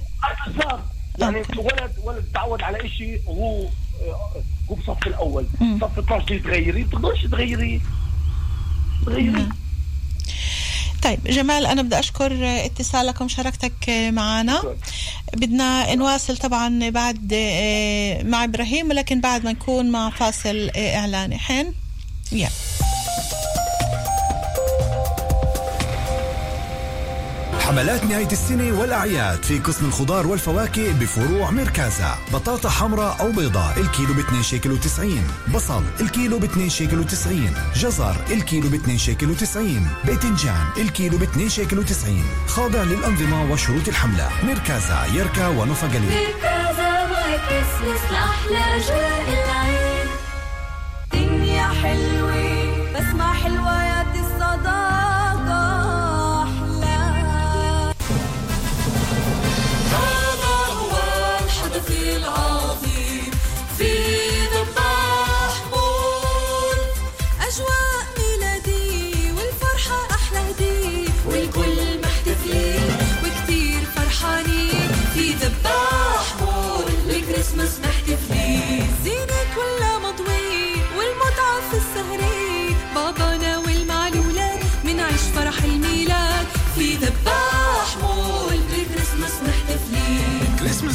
يعني 1.18 1.38
okay. 1.38 1.58
ولد 1.58 1.92
ولد 2.04 2.24
تعود 2.34 2.62
على 2.62 2.88
شيء 2.88 3.20
وهو 3.26 3.62
آه، 3.62 4.42
هو 4.70 4.74
بالصف 4.74 5.06
الأول. 5.06 5.46
مم. 5.60 5.78
صف 5.80 5.98
12 5.98 6.38
تغيري. 6.38 6.82
بتقدرش 6.82 7.26
تغيري. 7.26 7.80
تغيري. 9.06 9.30
نعم. 9.30 9.48
طيب 11.02 11.24
جمال 11.24 11.66
أنا 11.66 11.82
بدي 11.82 11.98
أشكر 11.98 12.32
اتصالك 12.64 13.20
ومشاركتك 13.20 13.90
معنا. 14.10 14.62
بدنا 15.34 15.94
نواصل 15.94 16.36
طبعا 16.36 16.90
بعد 16.90 17.32
آه، 17.32 18.22
مع 18.22 18.44
إبراهيم 18.44 18.90
ولكن 18.90 19.20
بعد 19.20 19.44
ما 19.44 19.52
نكون 19.52 19.90
مع 19.90 20.10
فاصل 20.10 20.70
إعلاني. 20.76 21.38
حين؟ 21.38 21.74
يلا 22.32 22.48
حملات 27.60 28.04
نهاية 28.04 28.32
السنة 28.32 28.80
والأعياد 28.80 29.42
في 29.42 29.58
قسم 29.58 29.86
الخضار 29.86 30.26
والفواكه 30.26 30.92
بفروع 30.92 31.50
مركزة. 31.50 32.14
بطاطا 32.32 32.68
حمراء 32.68 33.20
أو 33.20 33.32
بيضاء 33.32 33.80
الكيلو 33.80 34.14
ب 34.14 34.18
2 34.18 34.42
شيكل 34.42 34.78
و90 34.78 35.50
بصل 35.54 35.82
الكيلو 36.00 36.38
ب 36.38 36.44
2 36.44 36.68
شيكل 36.68 37.04
و90 37.04 37.78
جزر 37.78 38.16
الكيلو 38.30 38.68
ب 38.68 38.74
2 38.74 38.98
شيكل 38.98 39.36
و90 39.36 40.06
باذنجان 40.06 40.66
الكيلو 40.78 41.18
ب 41.18 41.22
2 41.22 41.48
شيكل 41.48 41.84
و90 41.84 42.48
خاضع 42.48 42.82
للأنظمة 42.82 43.52
وشروط 43.52 43.88
الحملة. 43.88 44.28
مركزة 44.42 45.04
يركا 45.14 45.48
ونوفا 45.48 45.86
جليل 45.86 46.26
كذا 46.42 47.06
ماي 47.06 47.38
كريسمس 47.48 48.00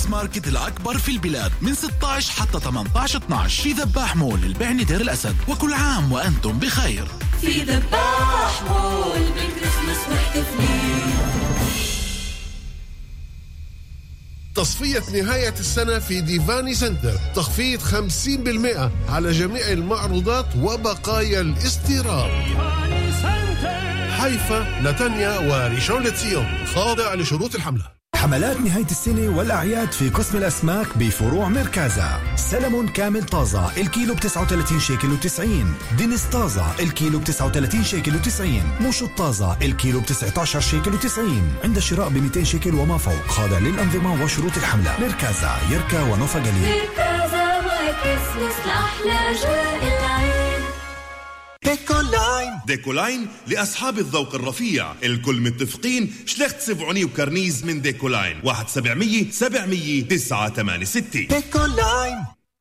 market 0.09 0.47
الأكبر 0.47 0.97
في 0.97 1.11
البلاد 1.11 1.51
من 1.61 1.73
16 1.75 2.41
حتى 2.41 2.59
18 2.59 3.17
12 3.19 3.63
في 3.63 3.71
ذباح 3.71 4.15
مول 4.15 4.43
البعني 4.43 4.83
دير 4.83 5.01
الأسد 5.01 5.35
وكل 5.47 5.73
عام 5.73 6.11
وأنتم 6.11 6.59
بخير. 6.59 7.07
في 7.41 7.61
ذباح 7.63 8.63
مول 8.69 9.19
بالكريسماس 9.19 10.09
محتفلين 10.11 11.15
تصفية 14.55 15.21
نهاية 15.21 15.53
السنة 15.59 15.99
في 15.99 16.21
ديفاني 16.21 16.73
سنتر. 16.73 17.13
تخفيض 17.35 17.79
50% 17.81 18.91
على 19.09 19.31
جميع 19.31 19.71
المعروضات 19.71 20.45
وبقايا 20.55 21.41
الاستيراد. 21.41 22.31
حيفا 24.11 24.81
نتنيا 24.81 25.39
وريشون 25.39 26.03
لتسيون 26.03 26.47
خاضع 26.75 27.13
لشروط 27.13 27.55
الحملة. 27.55 27.95
حملات 28.25 28.61
نهاية 28.61 28.85
السنة 28.85 29.37
والأعياد 29.37 29.91
في 29.91 30.09
قسم 30.09 30.37
الأسماك 30.37 30.97
بفروع 30.97 31.49
مركزة. 31.49 32.35
سلمون 32.35 32.87
كامل 32.87 33.23
طازة 33.23 33.71
الكيلو 33.77 34.13
ب 34.13 34.19
39 34.19 34.79
شيكل 34.79 35.07
و90 35.17 35.41
دينيس 35.97 36.23
طازة 36.23 36.65
الكيلو 36.79 37.19
ب 37.19 37.23
39 37.23 37.83
شيكل 37.83 38.11
و90 38.11 38.81
موشو 38.81 39.05
الطازة 39.05 39.57
الكيلو 39.61 39.99
ب 39.99 40.05
19 40.05 40.59
شيكل 40.59 40.91
و90 40.91 41.63
عند 41.63 41.77
الشراء 41.77 42.09
ب 42.09 42.17
200 42.17 42.43
شيكل 42.43 42.75
وما 42.75 42.97
فوق. 42.97 43.27
خاضع 43.27 43.57
للأنظمة 43.57 44.23
وشروط 44.23 44.57
الحملة. 44.57 44.99
مركزة 44.99 45.71
يركا 45.71 46.01
ونوفا 46.01 46.39
جليل. 46.39 46.61
My 46.61 47.93
Christmas 48.03 48.55
لأحلى 48.65 49.29
أجواء 49.29 49.99
العيد 49.99 50.44
ديكولاين 52.67 53.27
لأصحاب 53.47 53.99
الذوق 53.99 54.35
الرفيع. 54.35 54.93
الكل 55.03 55.41
متفقين 55.41 56.13
שליכט 56.25 56.59
צבעוני 56.59 57.05
و 57.05 57.15
קרניז 57.15 57.65
من 57.65 57.81
ديكولاين 57.81 58.39
واحد 58.43 58.69
سبعمية 58.69 59.31
سبعمية 59.31 60.03
تسعة 60.03 60.49
تمانية 60.49 60.85
ستة. 60.85 61.27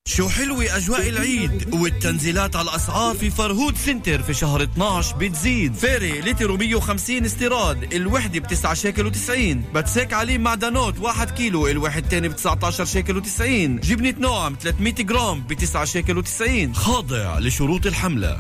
شو 0.07 0.29
حلوة 0.29 0.77
أجواء 0.77 1.09
العيد 1.09 1.75
والتنزيلات 1.75 2.57
على 2.57 2.71
الأسعار 2.71 3.15
في 3.15 3.31
فرهود 3.31 3.77
سنتر 3.77 4.23
في 4.23 4.35
شهر 4.35 4.63
12 4.63 5.17
بتزيد. 5.17 5.75
فيري 5.75 6.21
لتر 6.21 6.57
150 6.57 7.25
استيراد 7.25 7.95
الوحدة 7.95 8.41
ب 8.41 8.47
9 8.47 8.75
شيكل 8.75 9.13
و90 9.13 9.75
בצק 9.75 10.13
עלים 10.13 10.39
معدنوت 10.39 10.99
1 10.99 11.31
كيلو 11.31 11.67
الواحد 11.67 12.09
تاني 12.09 12.29
ب 12.29 12.37
19 12.37 12.85
شيكل 12.85 13.23
و90 13.23 13.87
جبنة 13.87 14.15
نوعم 14.19 14.57
300 14.63 14.95
جرام 14.95 15.41
ب 15.41 15.53
9 15.53 15.85
شيكل 15.85 16.23
و90 16.25 16.77
خاضع 16.77 17.39
لشروط 17.39 17.87
الحملة. 17.87 18.39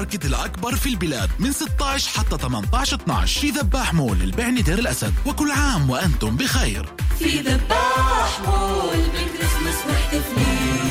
market 0.00 0.24
الأكبر 0.24 0.76
في 0.76 0.88
البلاد 0.88 1.30
من 1.38 1.52
16 1.52 2.18
حتى 2.18 2.38
18 2.38 2.96
12 2.96 3.40
في 3.40 3.50
ذباح 3.50 3.94
مول 3.94 4.22
البعني 4.22 4.62
دير 4.62 4.78
الأسد. 4.78 5.14
وكل 5.26 5.50
عام 5.50 5.90
وأنتم 5.90 6.36
بخير. 6.36 6.86
في 7.18 7.40
ذباح 7.40 8.40
مول 8.46 8.96
بالكريسماس 8.96 9.74
محتفلين. 9.88 10.90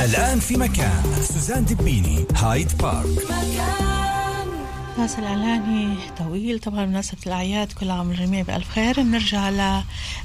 الآن 0.00 0.40
في 0.40 0.56
مكان. 0.56 1.02
سوزان 1.34 1.64
دبيني 1.64 2.26
هايد 2.34 2.78
بارك. 2.78 3.24
مكان 3.24 3.93
فاصل 4.96 5.24
اعلاني 5.24 5.96
طويل. 6.18 6.58
طبعا 6.58 6.84
بمناسبه 6.84 7.18
الأعياد 7.26 7.72
كل 7.72 7.90
عام 7.90 8.08
والجميع 8.08 8.42
بألف 8.42 8.68
خير. 8.70 9.02
بنرجع 9.02 9.50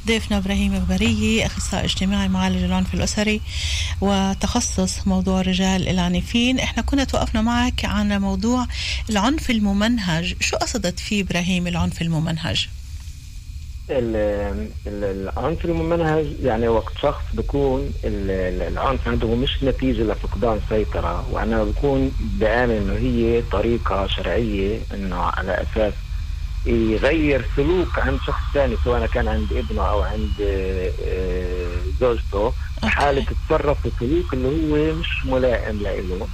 لضيفنا 0.06 0.38
إبراهيم 0.38 0.76
غبريه 0.76 1.46
أخصائي 1.46 1.86
اجتماعي 1.86 2.28
معالج 2.28 2.64
العنف 2.64 2.94
الأسري 2.94 3.42
وتخصص 4.02 5.08
موضوع 5.08 5.42
الرجال 5.42 5.88
العنيفين. 5.88 6.60
إحنا 6.60 6.84
كنا 6.84 7.04
توقفنا 7.04 7.42
معك 7.42 7.86
عن 7.86 8.22
موضوع 8.22 8.68
العنف 9.10 9.50
الممنهج. 9.50 10.36
شو 10.40 10.58
قصدت 10.58 11.00
فيه 11.00 11.22
إبراهيم 11.24 11.68
العنف 11.68 12.02
الممنهج؟ 12.02 12.68
ال- 12.68 12.70
ال- 12.70 12.79
العنف 14.88 15.66
الممنهج 15.66 16.26
يعني 16.44 16.68
وقت 16.68 16.94
شخص 17.02 17.24
ال- 18.32 18.62
العنف 18.74 19.08
عنده 19.08 19.28
مش 19.28 19.64
نتيجة 19.64 20.02
لفقدان 20.04 20.60
سيطرة 20.70 21.26
وأنا 21.32 21.64
بكون 21.64 22.12
بآمن 22.20 22.72
إنه 22.76 22.94
هي 22.94 23.42
طريقة 23.52 24.08
شرعية 24.08 24.80
إنه 24.94 25.16
على 25.16 25.52
أساس 25.62 25.94
يغير 26.66 27.46
سلوك 27.56 28.00
عند 28.00 28.20
شخص 28.28 28.42
ثاني 28.54 28.76
سواء 28.84 29.06
كان 29.06 29.28
عند 29.28 29.54
ابنه 29.54 29.82
أو 29.90 30.02
عند 30.02 30.32
آه، 30.42 31.70
زوجته 32.00 32.54
حالة 32.84 33.26
تتصرف 33.26 33.78
بسلوك 33.88 34.34
اللي 34.34 34.48
هو 34.48 34.94
مش 34.96 35.26
ملائم 35.26 35.80
له 35.80 36.28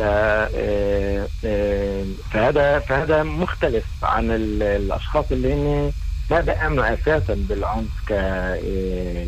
آه، 0.00 1.28
آه، 1.44 2.04
فهذا 2.32 2.78
فهذا 2.78 3.22
مختلف 3.22 3.84
عن 4.02 4.30
ال- 4.30 4.62
الأشخاص 4.62 5.24
اللي 5.32 5.52
هن 5.54 5.92
ما 6.30 6.40
بيامنوا 6.40 6.94
أساسا 6.94 7.34
بالعنف 7.48 7.88
ك 8.08 8.12
آه، 8.12 9.26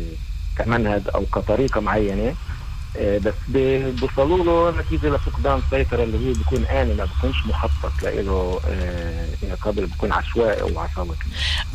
كمنهج 0.57 1.01
أو 1.15 1.25
كطريقة 1.25 1.81
معينة. 1.81 2.35
آه، 2.97 3.17
بس 3.17 3.33
بي- 3.47 3.91
بيوصلوا 3.91 4.43
له 4.71 4.81
نتيجة 4.81 5.09
لفقدان 5.09 5.61
السيطرة 5.65 6.03
اللي 6.03 6.29
هو 6.29 6.33
بيكون 6.33 6.65
آني 6.65 6.93
ما 6.93 7.05
بيكونش 7.05 7.35
مخطط 7.45 8.03
له 8.03 8.59
قبل 9.61 9.85
بيكون 9.85 10.11
عشوائي 10.11 10.61
وعصابي 10.73 11.11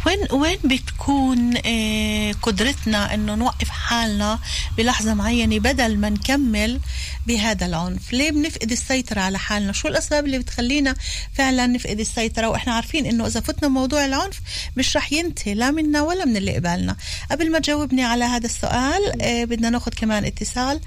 وين 0.06 0.18
وين 0.40 0.58
بتكون 0.64 1.54
آه، 1.66 2.32
قدرتنا 2.42 3.14
إنه 3.14 3.34
نوقف 3.34 3.68
حالنا 3.68 4.38
بلحظة 4.76 5.14
معينة 5.14 5.58
بدل 5.58 5.98
ما 5.98 6.08
نكمل 6.10 6.80
بهذا 7.28 7.66
العنف. 7.66 8.12
ليه 8.12 8.30
بنفقد 8.30 8.72
السيطرة 8.72 9.20
على 9.20 9.38
حالنا؟ 9.38 9.72
شو 9.72 9.88
الأسباب 9.88 10.24
اللي 10.24 10.38
بتخلينا 10.38 10.94
فعلا 11.32 11.66
نفقد 11.66 12.00
السيطرة؟ 12.00 12.48
وإحنا 12.48 12.74
عارفين 12.74 13.06
إنه 13.06 13.26
إذا 13.26 13.40
فتنا 13.40 13.68
موضوع 13.68 14.04
العنف 14.04 14.40
مش 14.76 14.96
رح 14.96 15.12
ينتهي 15.12 15.54
لا 15.54 15.70
منا 15.70 16.02
ولا 16.02 16.24
من 16.24 16.36
اللي 16.36 16.56
قبالنا 16.56 16.96
قبل 17.30 17.52
ما 17.52 17.58
تجاوبني 17.58 18.04
على 18.04 18.24
هذا 18.24 18.46
السؤال 18.46 19.22
آه، 19.22 19.44
بدنا 19.44 19.70
ناخذ 19.70 19.92
كمان 19.92 20.24
اتصال. 20.24 20.80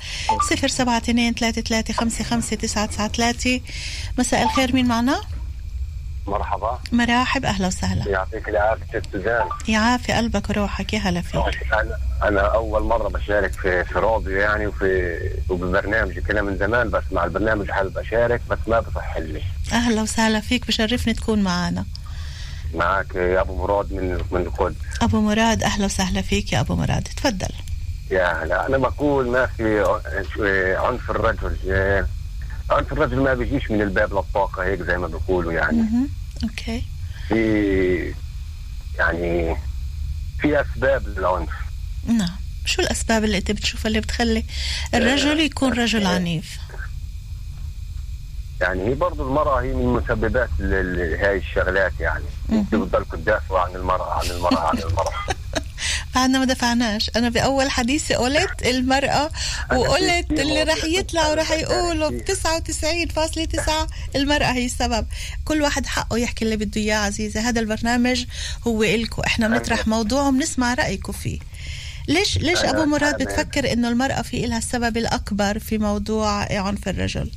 صفر 0.50 0.68
سبعة 0.68 0.98
اثنين 0.98 1.34
ثلاثة 1.34 1.62
ثلاثة 1.62 1.94
خمسة 1.94 2.24
خمسة 2.24 2.56
تسعة 2.56 2.86
تسعة 2.86 3.08
ثلاثة. 3.08 3.62
مساء 4.18 4.44
الخير 4.44 4.76
مين 4.76 4.86
معنا؟ 4.86 5.22
مرحبا. 6.28 6.80
مراحب 6.92 7.46
أهلا 7.46 7.68
وسهلا. 7.68 8.08
يعطيك 8.12 8.50
العافية 8.50 8.86
ست 9.00 9.04
سوزان. 9.14 9.46
يعافي 9.68 10.14
قلبك 10.14 10.50
وروحك 10.50 10.94
يا 10.94 11.00
هلا 11.00 11.22
فيك. 11.22 11.36
أنا 11.74 11.98
أنا 12.24 12.42
أول 12.42 12.84
مرة 12.84 13.08
بشارك 13.10 13.52
في 13.54 13.84
في 13.86 14.00
راديو 14.00 14.32
يعني 14.38 14.68
وفي 14.68 15.20
وببرنامج 15.50 16.20
كده 16.20 16.42
من 16.42 16.58
زمان 16.58 16.90
بس 16.90 17.04
مع 17.12 17.24
البرنامج 17.24 17.72
حابب 17.72 17.98
أشارك 17.98 18.42
بس 18.50 18.58
ما 18.68 18.80
بصح 18.80 19.18
لي 19.18 19.42
أهلا 19.74 20.02
وسهلا 20.02 20.40
فيك 20.40 20.68
بشرفني 20.68 21.14
تكون 21.14 21.42
معنا 21.44 21.86
معك 22.74 23.16
يا 23.16 23.42
أبو 23.42 23.56
مراد 23.56 23.94
من 23.94 24.24
من 24.32 24.42
القدس. 24.42 24.76
أبو 25.02 25.22
مراد 25.22 25.64
أهلا 25.64 25.86
وسهلا 25.86 26.22
فيك 26.22 26.54
يا 26.54 26.60
أبو 26.60 26.76
مراد. 26.76 27.04
تفضل. 27.04 27.48
يا 28.12 28.44
هلا. 28.44 28.68
أنا 28.68 28.78
بقول 28.78 29.28
ما 29.28 29.46
في 29.46 30.76
عنف 30.78 31.12
الرجل 31.12 31.56
الرجل 32.80 33.20
ما 33.20 33.34
بيجيش 33.34 33.72
من 33.72 33.82
الباب 33.82 34.14
للطاقه 34.14 34.64
هيك 34.64 34.82
زي 34.82 34.98
ما 34.98 35.08
بيقولوا 35.08 35.54
يعني. 35.54 35.86
أوكي. 36.44 36.84
في 37.28 38.14
يعني 38.98 39.56
في 40.40 40.62
أسباب 40.62 41.08
للعنف. 41.08 41.50
نعم. 42.08 42.36
شو 42.66 42.82
الأسباب 42.82 43.24
اللي 43.24 43.38
أنت 43.38 43.52
بتشوفها 43.52 43.88
اللي 43.88 44.00
بتخلي 44.00 44.44
الرجل 44.94 45.40
يكون 45.40 45.74
رجل 45.74 46.06
عنيف؟ 46.06 46.58
يعني 48.62 48.88
هي 48.88 48.94
برضه 48.94 49.24
المرأة 49.24 49.62
هي 49.62 49.74
من 49.74 49.86
مسببات 49.86 50.50
هاي 50.60 51.38
الشغلات 51.38 51.94
يعني. 52.00 52.26
أنتوا 52.52 52.86
بتضلكوا 52.86 53.18
تدافعوا 53.18 53.60
عن 53.60 53.76
المرأة 53.76 54.14
عن 54.14 54.26
المرأة 54.32 54.68
عن 54.68 54.78
المرأة. 54.78 55.14
بعدنا 56.16 56.40
ما 56.40 56.46
دفعناش. 56.46 57.12
أنا 57.16 57.30
باول 57.30 57.70
حديثي 57.72 58.14
قلت 58.16 58.66
المرأة 58.66 59.32
وقلت 59.76 60.32
اللي 60.32 60.64
رح 60.64 60.84
يطلع 60.84 61.28
ورح 61.28 61.52
يقولوا 61.52 62.10
ب 62.10 62.22
99.9 62.22 63.72
المرأة 64.16 64.46
هي 64.46 64.66
السبب. 64.66 65.08
كل 65.46 65.62
واحد 65.62 65.86
حقه 65.86 66.18
يحكي 66.18 66.46
اللي 66.46 66.58
بده 66.58 66.82
إياه 66.82 66.98
عزيزة. 66.98 67.50
هذا 67.50 67.60
البرنامج 67.60 68.26
هو 68.68 68.84
إلكو. 68.84 69.22
إحنا 69.22 69.48
بنطرح 69.48 69.88
موضوع 69.88 70.28
وبنسمع 70.28 70.74
رأيكم 70.74 71.14
فيه. 71.14 71.40
ليش 72.08 72.38
ليش 72.38 72.60
أبو 72.60 72.86
مراد 72.86 73.24
بتفكر 73.24 73.74
إنه 73.74 73.90
المرأة 73.90 74.22
في 74.22 74.46
لها 74.48 74.58
السبب 74.58 74.98
الأكبر 74.98 75.60
في 75.60 75.78
موضوع 75.78 76.60
عنف 76.62 76.88
الرجل؟ 76.88 77.32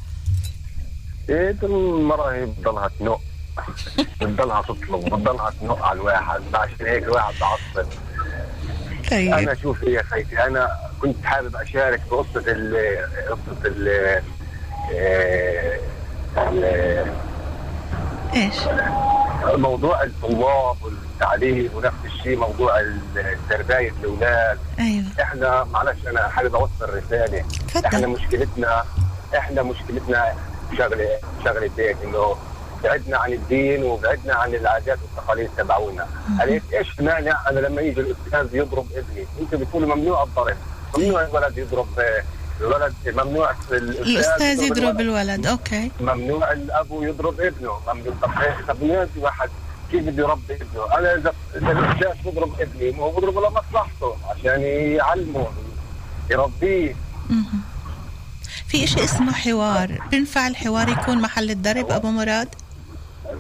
إيه 1.29 1.51
ده 1.51 1.67
المرأة 1.67 2.33
هي 2.35 2.47
بتضلها 2.47 2.91
تنق. 3.01 3.21
بتضلها 4.21 4.63
تطلب 4.63 5.05
بتضلها 5.05 5.51
تنق 5.61 5.83
على 5.83 5.97
الواحد. 6.01 6.43
عشان 6.55 6.87
هيك 6.87 7.03
الواحد 7.03 7.35
بعصب 7.41 7.89
طيب. 9.11 9.33
أنا 9.33 9.55
شوف 9.55 9.83
يا 9.83 10.03
خيتي 10.03 10.45
أنا 10.45 10.69
كنت 11.03 11.25
حابب 11.25 11.57
أشارك 11.57 12.01
في 12.01 12.15
قصة 12.15 12.45
ال 12.47 12.99
قصة 13.31 13.67
ال 13.67 14.23
إيش؟ 18.35 18.55
موضوع 19.45 20.03
الطلاب 20.03 20.77
والتعليم 20.83 21.71
ونفس 21.75 21.97
الشيء 22.05 22.37
موضوع 22.37 22.81
التربية 23.17 23.93
الأولاد. 24.01 24.59
أيوه. 24.79 25.05
إحنا 25.23 25.65
معلش 25.65 25.99
أنا 26.07 26.29
حابب 26.29 26.55
أوصل 26.55 26.97
رسالة. 26.97 27.45
تفضل. 27.69 27.87
إحنا 27.87 28.07
مشكلتنا 28.07 28.85
إحنا 29.37 29.63
مشكلتنا 29.63 30.35
شغلة 30.79 31.71
هيك 31.79 31.97
إنه 32.05 32.37
بعدنا 32.85 33.17
عن 33.19 33.33
الدين 33.33 33.83
وبعدنا 33.83 34.35
عن 34.35 34.55
العادات 34.55 34.99
والتقاليد 35.03 35.51
تبعونا. 35.57 36.07
قالت 36.39 36.73
إيش 36.73 37.01
مانع 37.01 37.51
أنا 37.51 37.61
لما 37.61 37.83
يجي 37.83 38.01
الأستاذ 38.01 38.55
يضرب 38.55 38.87
ابني؟ 38.93 39.27
أنت 39.41 39.55
بتقولوا 39.55 39.97
ممنوع 39.97 40.23
الضرب. 40.23 40.57
ممنوع 40.99 41.23
الولد 41.25 41.59
يضرب 41.59 41.99
آه، 41.99 42.23
الولد 42.61 42.95
ممنوع 43.07 43.55
الأستاذ 43.73 44.63
يضرب 44.63 45.01
الولد. 45.01 45.47
أوكي. 45.47 45.91
ممنوع 46.01 46.53
الأب 46.53 46.87
يضرب 46.91 47.41
ابنه. 47.41 47.81
ممنوع. 47.89 48.15
طب 48.69 48.75
في 49.15 49.21
واحد؟ 49.21 49.51
كيف 49.91 50.03
بده 50.03 50.23
يربي 50.23 50.55
ابنه؟ 50.55 50.99
أنا 50.99 51.15
إذا 51.15 51.33
إذا 51.57 51.73
الأستاذ 51.73 52.31
بضرب 52.31 52.61
ابني 52.61 52.91
ما 52.91 53.03
هو 53.05 53.11
بضربه 53.11 53.41
لمصلحته 53.41 54.17
عشان 54.31 54.61
يعلمه 54.63 55.47
يربيه. 56.31 56.97
في 58.69 58.85
إشي 58.85 59.05
اسمه 59.05 59.33
حوار. 59.33 59.99
بينفع 60.11 60.47
الحوار 60.47 60.89
يكون 60.89 61.21
محل 61.23 61.51
الضرب 61.51 61.91
أبو 61.91 62.11
مراد؟ 62.11 62.49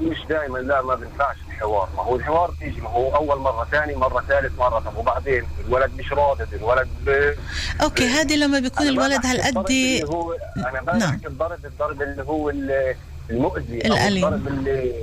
مش 0.03 0.19
دائما 0.29 0.59
لا 0.59 0.83
ما 0.83 0.95
بينفعش 0.95 1.37
الحوار. 1.49 1.89
ما 1.97 2.03
هو 2.03 2.17
الحوار 2.17 2.51
بيجي 2.61 2.81
ما 2.81 2.89
هو 2.91 3.17
أول 3.17 3.39
مرة 3.39 3.67
ثاني 3.71 3.95
مرة 3.95 4.25
ثالث 4.29 4.59
مرة. 4.59 4.79
طب 4.79 4.97
وبعدين؟ 4.97 5.43
الولد 5.67 5.91
مش 5.99 6.13
راضي 6.13 6.45
الولد 6.53 6.89
ب... 7.07 7.35
أوكي 7.83 8.07
هذه 8.09 8.37
لما 8.37 8.59
بيكون 8.59 8.87
الولد 8.87 9.27
هالقد 9.27 9.73
هو 10.11 10.33
أنا 10.57 10.81
نعم. 10.99 11.11
بحكي 11.17 11.27
الضرب 11.27 11.65
الضرب 11.65 12.03
اللي 12.03 12.23
هو 12.23 12.51
ال- 12.51 12.95
المؤذي 13.31 13.79
الأليم. 13.79 14.25
أو 14.25 14.35
الضرب 14.35 14.49
اللي 14.49 14.95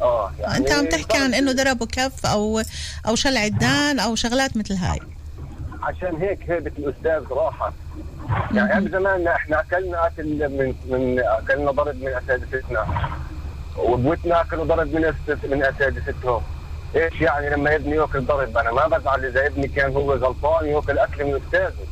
آه 0.00 0.30
يعني 0.40 0.56
أنت 0.56 0.72
عم 0.72 0.86
تحكي 0.86 1.18
عن 1.18 1.34
إنه 1.34 1.52
ضربه 1.52 1.86
كف 1.86 2.26
أو 2.26 2.62
أو 3.08 3.14
شل 3.14 3.36
عدان 3.36 3.98
أو 3.98 4.14
شغلات 4.14 4.56
مثل 4.56 4.74
هاي. 4.74 5.00
عشان 5.82 6.16
هيك 6.16 6.50
هيبة 6.50 6.72
الأستاذ 6.78 7.32
راحت. 7.32 7.72
يعني 8.54 8.72
قبل 8.72 8.90
زمان 8.90 9.28
إحنا 9.28 9.60
أكلنا 9.60 10.06
أكل 10.06 10.48
من 10.48 10.74
من 10.86 11.20
أكلنا 11.20 11.70
ضرب 11.70 11.96
من 11.96 12.08
أساتذتنا. 12.08 12.86
وابوتنا 13.78 14.40
اكلوا 14.40 14.64
ضرب 14.64 14.94
من 14.94 15.14
من 15.44 15.62
اساتذتهم 15.64 16.42
إيش 16.96 17.20
يعني 17.20 17.50
لما 17.50 17.74
ابني 17.74 17.96
يأكل 17.96 18.20
ضرب؟ 18.20 18.58
أنا 18.58 18.72
ما 18.72 18.86
بزعل 18.86 19.24
إذا 19.24 19.46
ابني 19.46 19.68
كان 19.68 19.92
هو 19.92 20.12
غلطان 20.12 20.66
يأكل 20.66 20.98
أكل 20.98 21.24
من 21.24 21.40
أستاذه. 21.44 21.86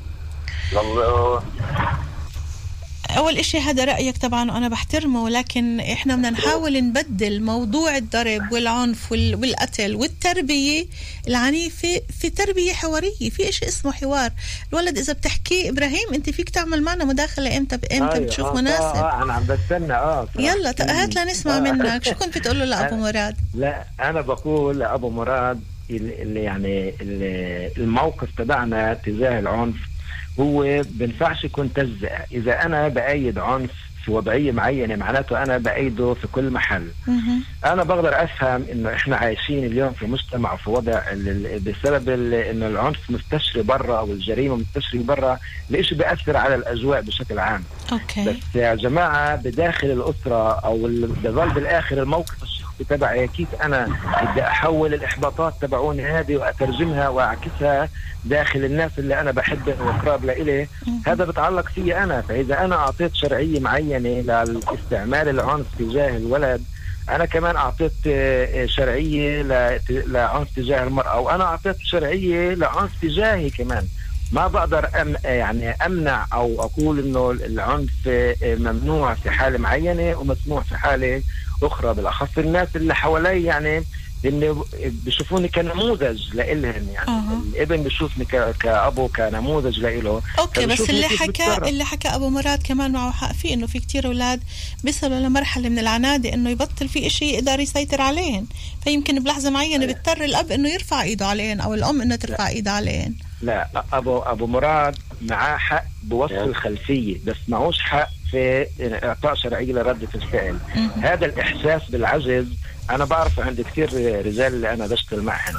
أول 3.11 3.37
إشي 3.39 3.59
هذا 3.59 3.85
رأيك 3.85 4.17
طبعا 4.19 4.51
وأنا 4.53 4.69
بحترمه 4.69 5.29
لكن 5.29 5.81
إحنا 5.81 6.17
بدنا 6.17 6.31
نحاول 6.31 6.85
نبدل 6.85 7.43
موضوع 7.43 7.97
الضرب 7.97 8.53
والعنف 8.53 9.13
وال- 9.13 9.35
والقتل 9.35 9.95
والتربية 9.95 10.87
العنيفة 11.29 12.01
في 12.21 12.31
تربية 12.31 12.73
حوارية 12.73 13.31
في 13.31 13.49
إشي 13.49 13.69
اسمه 13.69 13.93
حوار 13.93 14.31
الولد 14.73 14.99
إذا 14.99 15.13
بتحكيه 15.13 15.71
إبراهيم 15.71 16.15
أنت 16.15 16.31
فيك 16.31 16.49
تعمل 16.51 16.83
معنا 16.83 17.05
مداخلة 17.05 17.57
إمتى 17.57 17.75
إمتى 17.75 17.95
أيوة، 17.95 18.19
بتشوف 18.19 18.47
آه، 18.47 18.55
مناسب 18.55 18.83
آه 18.97 19.23
أنا 19.23 19.33
عم 19.33 19.45
بستنى 19.47 19.95
آه. 19.95 20.29
يلا 20.39 20.75
هات 20.81 21.15
لنسمع 21.17 21.57
آه. 21.57 21.61
منك 21.61 22.05
شو 22.05 22.15
كنت 22.15 22.39
بتقول 22.39 22.59
له 22.59 22.65
لأبو 22.65 22.97
مراد 23.05 23.37
لا 23.55 23.85
أنا 24.01 24.21
بقول 24.21 24.79
لأبو 24.79 25.11
مراد 25.11 25.61
ال- 25.91 26.21
اللي 26.23 26.43
يعني 26.43 26.89
ال- 27.01 27.71
الموقف 27.79 28.29
تبعنا 28.39 28.95
تجاه 28.95 29.39
العنف 29.39 29.77
هو 30.41 30.83
بينفعش 30.91 31.45
يكون 31.45 31.73
تجزئه 31.73 32.25
إذا 32.33 32.63
أنا 32.63 32.89
بايد 32.89 33.39
عنف 33.39 33.71
في 34.05 34.11
وضعية 34.11 34.53
معينة 34.53 34.97
معناته 34.97 35.43
أنا 35.43 35.59
بايده 35.59 36.15
في 36.15 36.27
كل 36.27 36.51
محل. 36.51 36.89
أنا 37.65 37.85
بقدر 37.85 38.25
أفهم 38.25 38.65
إنه 38.73 38.95
إحنا 38.95 39.17
عايشين 39.17 39.65
اليوم 39.65 39.93
في 39.93 40.07
مجتمع 40.07 40.57
في 40.57 40.71
وضع 40.71 41.01
بسبب 41.67 42.09
إنه 42.35 42.67
العنف 42.67 43.11
مستشري 43.11 43.63
برا 43.63 43.99
أو 43.99 44.13
الجريمه 44.13 44.57
مستشري 44.57 44.99
برا 45.03 45.39
الإشي 45.71 45.95
بيأثر 45.95 46.37
على 46.37 46.55
الأجواء 46.55 47.01
بشكل 47.01 47.39
عام. 47.39 47.65
أوكي. 47.93 48.25
بس 48.25 48.55
يا 48.55 48.75
جماعة 48.75 49.37
بداخل 49.37 49.91
الأسرة 49.91 50.53
أو 50.53 50.77
بظل 51.25 51.51
بالآخر 51.51 52.03
الموقف 52.03 52.43
الشخصي 52.81 52.97
تبعي 52.97 53.29
كيف 53.29 53.49
أنا 53.63 53.89
بدي 54.23 54.43
أحول 54.43 54.95
الإحباطات 54.95 55.55
تبعوني 55.61 56.05
هذه 56.05 56.37
وأترجمها 56.37 57.09
وأعكسها 57.09 57.89
داخل 58.25 58.65
الناس 58.65 58.91
اللي 58.99 59.21
أنا 59.21 59.31
بحبهم 59.31 59.87
وقراب 59.87 60.25
لإلي. 60.25 60.67
هذا 61.07 61.25
بتعلق 61.25 61.69
فيي 61.69 61.99
أنا. 62.03 62.21
فإذا 62.21 62.65
أنا 62.65 62.77
أعطيت 62.77 63.15
شرعية 63.15 63.61
معينة 63.61 64.21
لاستعمال 64.21 65.29
العنف 65.29 65.67
تجاه 65.79 66.17
الولد 66.17 66.63
أنا 67.11 67.25
كمان 67.25 67.57
أعطيت 67.57 67.93
آه، 68.07 68.67
شرعية 68.67 69.43
لعنف 69.89 70.49
تجاه 70.57 70.85
المرأة 70.85 71.21
وأنا 71.21 71.45
أعطيت 71.45 71.77
شرعية 71.79 72.55
لعنف 72.55 72.91
تجاهي 73.03 73.51
كمان. 73.51 73.87
ما 74.33 74.47
بقدر 74.47 74.89
أم 75.01 75.15
يعني 75.25 75.71
أمنع 75.71 76.27
أو 76.33 76.63
أقول 76.63 76.99
إنه 76.99 77.31
العنف 77.31 77.91
آه، 78.09 78.37
ممنوع 78.43 79.15
في 79.15 79.31
حالة 79.31 79.59
معينة 79.59 80.17
ومسموح 80.19 80.65
في 80.65 80.77
حالة 80.77 81.23
أخرى 81.63 81.95
بالأخص 81.95 82.39
الناس 82.39 82.69
اللي 82.77 82.95
حوالي 82.95 83.45
يعني 83.45 83.85
اللي 84.25 84.57
بيشوفوني 85.05 85.49
كنموذج 85.49 86.35
لإلهم 86.35 86.89
يعني. 86.93 87.09
أها. 87.09 87.41
الابن 87.53 87.83
بيشوفني 87.83 88.25
ك- 88.25 88.55
كأبو 88.61 89.09
كنموذج 89.09 89.79
لإله. 89.81 90.23
أوكي 90.39 90.67
بس 90.67 90.91
اللي 90.91 91.09
حكى 91.09 91.29
بتصرف. 91.31 91.69
اللي 91.69 91.85
حكى 91.85 92.09
أبو 92.09 92.29
مراد 92.29 92.63
كمان 92.63 92.93
معه 92.93 93.11
حق 93.13 93.33
فيه 93.33 93.55
إنه 93.55 93.67
في 93.67 93.79
كتير 93.79 94.07
أولاد 94.07 94.41
بيصلوا 94.85 95.21
لمرحله 95.21 95.69
من 95.69 95.79
العنادة 95.79 96.35
إنه 96.35 96.51
يبطل 96.51 96.89
في 96.89 97.07
إشي 97.07 97.25
يقدر 97.25 97.61
يسيطر 97.61 98.01
عليهن. 98.01 98.47
فيمكن 98.85 99.23
بلحظة 99.25 99.51
معينة 99.51 99.87
بيضطر 99.87 100.25
الأب 100.25 100.51
إنه 100.53 100.69
يرفع 100.69 101.03
إيده 101.03 101.27
عليهن 101.27 101.61
أو 101.61 101.75
الأم 101.75 102.03
إنه 102.03 102.17
ترفع 102.17 102.49
ايدها 102.49 102.73
عليهن. 102.73 103.15
لا 103.43 103.69
أبو 103.93 104.19
أبو 104.19 104.47
مراد 104.47 104.97
معاه 105.23 105.57
حق 105.57 105.85
بوصف 106.03 106.33
الخلفية 106.33 107.17
بس 107.27 107.37
معوش 107.49 107.79
حق 107.81 108.09
في 108.35 108.67
اعطاء 109.05 109.35
شرعيه 109.35 109.73
لرده 109.73 110.09
الفعل. 110.15 110.59
هذا 111.03 111.27
الإحساس 111.27 111.91
بالعجز 111.91 112.47
أنا 112.91 113.05
بعرف 113.05 113.41
عند 113.41 113.61
كثير 113.61 113.89
رجال 114.27 114.55
اللي 114.55 114.73
أنا 114.73 114.87
بشتغل 114.87 115.23
معهم. 115.23 115.55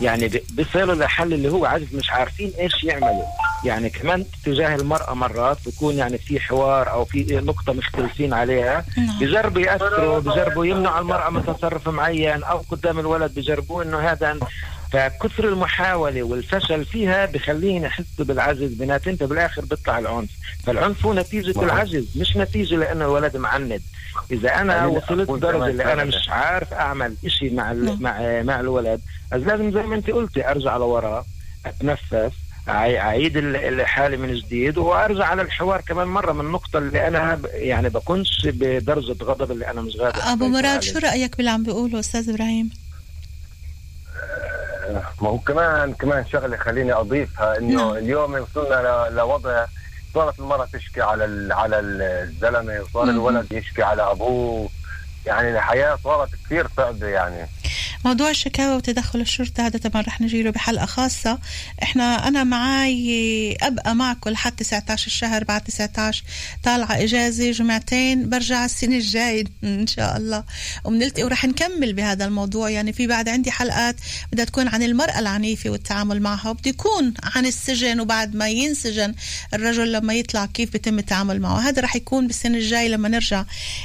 يعني 0.00 0.30
بيصلوا 0.50 0.94
لحل 0.94 1.32
اللي 1.32 1.52
هو 1.52 1.66
عجز 1.66 1.94
مش 1.94 2.10
عارفين 2.10 2.52
إيش 2.58 2.84
يعملوا. 2.84 3.24
يعني 3.64 3.90
كمان 3.90 4.24
تجاه 4.44 4.74
المرأة 4.74 5.14
مرات 5.14 5.58
بيكون 5.66 5.94
يعني 5.94 6.18
في 6.18 6.40
حوار 6.40 6.90
أو 6.90 7.04
في 7.04 7.40
نقطة 7.44 7.72
مختلفين 7.72 8.32
عليها. 8.32 8.84
نعم. 8.96 9.18
بجربوا 9.20 9.60
يأثروا 9.60 10.18
بجربوا 10.18 10.66
يمنعوا 10.66 11.00
المرأة 11.00 11.30
من 11.30 11.46
تصرف 11.46 11.88
معين 11.88 12.42
أو 12.42 12.62
قدام 12.70 12.98
الولد 12.98 13.34
بجربوا 13.34 13.82
إنه 13.82 13.98
هذا 13.98 14.38
فكثر 14.92 15.48
المحاولة 15.48 16.22
والفشل 16.22 16.84
فيها 16.84 17.26
بخليهم 17.26 17.84
يحسوا 17.84 18.24
بالعجز 18.24 18.72
بيناتهم 18.72 19.14
بالآخر 19.14 19.64
بيطلع 19.64 19.98
العنف 19.98 20.30
فالعنف 20.66 21.06
هو 21.06 21.14
نتيجة 21.14 21.52
نعم. 21.56 21.64
العجز 21.64 22.18
مش 22.18 22.36
نتيجة 22.36 22.74
لأنه 22.76 23.04
الولد 23.04 23.36
معند 23.36 23.82
إذا 24.30 24.54
أنا 24.54 24.80
خليني 24.80 24.96
وصلت 24.96 25.28
أقول 25.28 25.40
درجة 25.40 25.52
كمان 25.58 25.70
اللي 25.70 25.92
أنا. 25.92 26.04
مش 26.04 26.28
عارف 26.28 26.72
أعمل 26.72 27.14
إشي 27.26 27.50
مع 27.50 27.72
ال- 27.72 27.84
نعم. 27.84 27.98
مع 28.02 28.42
مع 28.42 28.60
الولد 28.60 29.00
אז 29.32 29.42
لازم 29.42 29.72
زي 29.72 29.82
ما 29.82 29.94
أنت 29.94 30.10
قلتي 30.10 30.50
أرجع 30.50 30.76
لورا 30.76 31.24
أتنفس 31.66 32.32
أعيد 32.68 33.36
ال- 33.36 33.56
الحالة 33.56 34.16
من 34.16 34.34
جديد 34.34 34.78
وأرجع 34.78 35.24
على 35.24 35.42
الحوار 35.42 35.80
كمان 35.80 36.06
مرة 36.08 36.32
من 36.32 36.40
النقطة 36.46 36.78
اللي 36.78 37.08
أنا 37.08 37.34
ب- 37.34 37.46
يعني 37.52 37.88
بكونش 37.88 38.46
بدرجة 38.46 39.24
غضب 39.24 39.50
اللي 39.50 39.70
أنا 39.70 39.80
مش 39.82 39.96
قادر 39.96 40.18
أبو 40.32 40.48
مراد. 40.48 40.82
شو 40.82 40.98
رأيك 40.98 41.36
باللي 41.36 41.50
عم 41.50 41.62
بيقوله 41.62 42.00
أستاذ 42.00 42.30
إبراهيم 42.30 42.70
ما 45.20 45.28
هو 45.28 45.38
كمان 45.38 45.94
كمان 45.94 46.26
شغلة 46.26 46.56
خليني 46.56 46.92
أضيفها 46.92 47.58
إنه 47.58 47.76
نعم. 47.76 47.96
اليوم 47.96 48.34
وصلنا 48.34 49.06
لوضع 49.10 49.66
صارت 50.14 50.38
المرأة 50.38 50.68
تشكي 50.72 51.02
على 51.02 51.54
على 51.54 51.78
الزلمة 51.80 52.80
وصار. 52.80 53.04
الولد 53.04 53.52
يشكي 53.52 53.82
على 53.82 54.02
أبوه 54.02 54.68
يعني 55.26 55.50
الحياة 55.50 55.98
صارت 56.04 56.28
كثير 56.44 56.66
صعبة 56.76 57.06
يعني 57.06 57.46
موضوع 58.04 58.30
الشكاوى 58.30 58.76
وتدخل 58.76 59.20
الشرطة 59.20 59.66
هذا 59.66 59.78
طبعا 59.78 60.02
رح 60.02 60.20
نجيله 60.20 60.50
بحلقة 60.50 60.86
خاصة. 60.86 61.38
إحنا 61.82 62.28
أنا 62.28 62.44
معاي 62.44 63.56
ابقى 63.62 63.94
معكم 63.94 64.30
لحد 64.30 64.56
19 64.56 65.06
الشهر 65.06 65.44
بعد 65.44 65.60
19 65.60 66.24
طالعة 66.62 67.02
إجازة 67.02 67.50
جمعتين 67.50 68.28
برجع 68.28 68.64
السنة 68.64 68.96
الجاي 68.96 69.44
إن 69.64 69.86
شاء 69.86 70.16
الله. 70.16 70.44
وبنلتقي 70.84 71.24
ورح 71.24 71.44
نكمل 71.44 71.92
بهذا 71.92 72.24
الموضوع. 72.24 72.70
يعني 72.70 72.92
في 72.92 73.06
بعد 73.06 73.28
عندي 73.28 73.50
حلقات 73.50 73.96
بدها 74.32 74.44
تكون 74.44 74.68
عن 74.68 74.82
المرأة 74.82 75.18
العنيفة 75.18 75.70
والتعامل 75.70 76.22
معها 76.22 76.50
وبده 76.50 76.70
يكون 76.70 77.14
عن 77.22 77.46
السجن 77.46 78.00
وبعد 78.00 78.34
ما 78.34 78.48
ينسجن 78.48 79.14
الرجل 79.54 79.92
لما 79.92 80.14
يطلع 80.14 80.46
كيف 80.46 80.72
بيتم 80.72 80.98
التعامل 80.98 81.40
معه. 81.40 81.58
هذا 81.58 81.82
رح 81.82 81.96
يكون 81.96 82.26
بالسنة 82.26 82.58
الجاي 82.58 82.88
لما 82.88 83.08
نرجع 83.08 83.44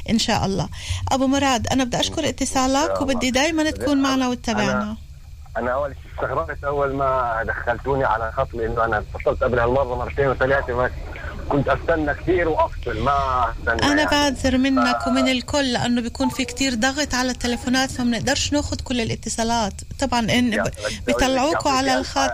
إن 0.10 0.20
شاء 0.20 0.46
الله. 0.46 0.70
أبو 1.12 1.28
مراد 1.28 1.68
أنا 1.68 1.84
بدي 1.84 2.00
أشكر 2.00 2.30
اتصالك 2.30 3.02
وبدي 3.02 3.32
دايما 3.32 3.72
تكون 3.72 4.03
معنا 4.04 4.28
وتتابعنا 4.30 4.96
أنا 5.58 5.72
أول 5.72 5.96
شيء 6.02 6.12
استغربت 6.14 6.64
أول 6.64 6.96
ما 6.96 7.44
دخلتوني 7.44 8.04
على 8.06 8.32
خط 8.32 8.54
لأنه 8.54 8.86
أنا 8.86 8.98
اتصلت 8.98 9.44
قبل 9.44 9.60
هالمره 9.60 9.96
مرتين 9.96 10.28
وثلاثة 10.28 10.74
ما 10.76 10.90
كنت 11.50 11.68
أستنى 11.68 12.14
كثير 12.14 12.50
وأفصل 12.50 13.00
ما 13.00 13.46
أستنى 13.52 13.92
أنا 13.92 14.02
يعني. 14.02 14.12
بعذر 14.12 14.58
منك 14.58 15.08
ومن 15.08 15.28
الكل 15.28 15.74
لأنه 15.74 16.02
بيكون 16.02 16.30
في 16.30 16.46
كتير 16.46 16.74
ضغط 16.74 17.14
على 17.14 17.32
التليفونات 17.32 17.92
فما 17.92 18.06
بنقدرش 18.06 18.54
ناخد 18.54 18.82
كل 18.82 19.02
الاتصالات. 19.02 19.74
طبعا 20.00 20.22
بدي 20.22 20.62
بيطلعوكوا 21.08 21.72
على 21.72 21.98
الخط. 21.98 22.32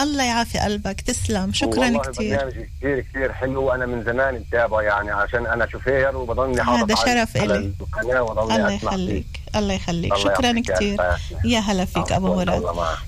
الله 0.00 0.24
يعافي 0.24 0.58
قلبك. 0.58 1.00
تسلم. 1.00 1.52
شكرا 1.52 1.78
والله 1.78 1.98
كتير. 2.02 2.36
برنامج 2.36 2.52
كثير 2.80 3.00
كثير 3.00 3.32
حلو. 3.32 3.62
وأنا 3.62 3.86
من 3.86 4.04
زمان 4.04 4.34
متابعه 4.34 4.80
يعني 4.80 5.10
عشان 5.10 5.46
أنا 5.46 5.66
شوفير 5.66 6.16
وبضلني 6.16 6.60
هذا 6.60 6.94
شرف 6.94 7.36
على 7.36 7.56
إلي. 7.56 7.72
القناة 7.80 8.22
وضلني 8.22 8.56
الله. 8.56 8.72
يخليك. 8.72 9.26
الله 9.56 9.74
يخليك. 9.74 10.12
الله 10.12 10.24
شكرا 10.24 10.50
العافية. 10.50 11.16
يا 11.44 11.58
هلا 11.60 11.84
فيك 11.84 12.12
عفواً، 12.12 12.44
مراد. 12.44 12.64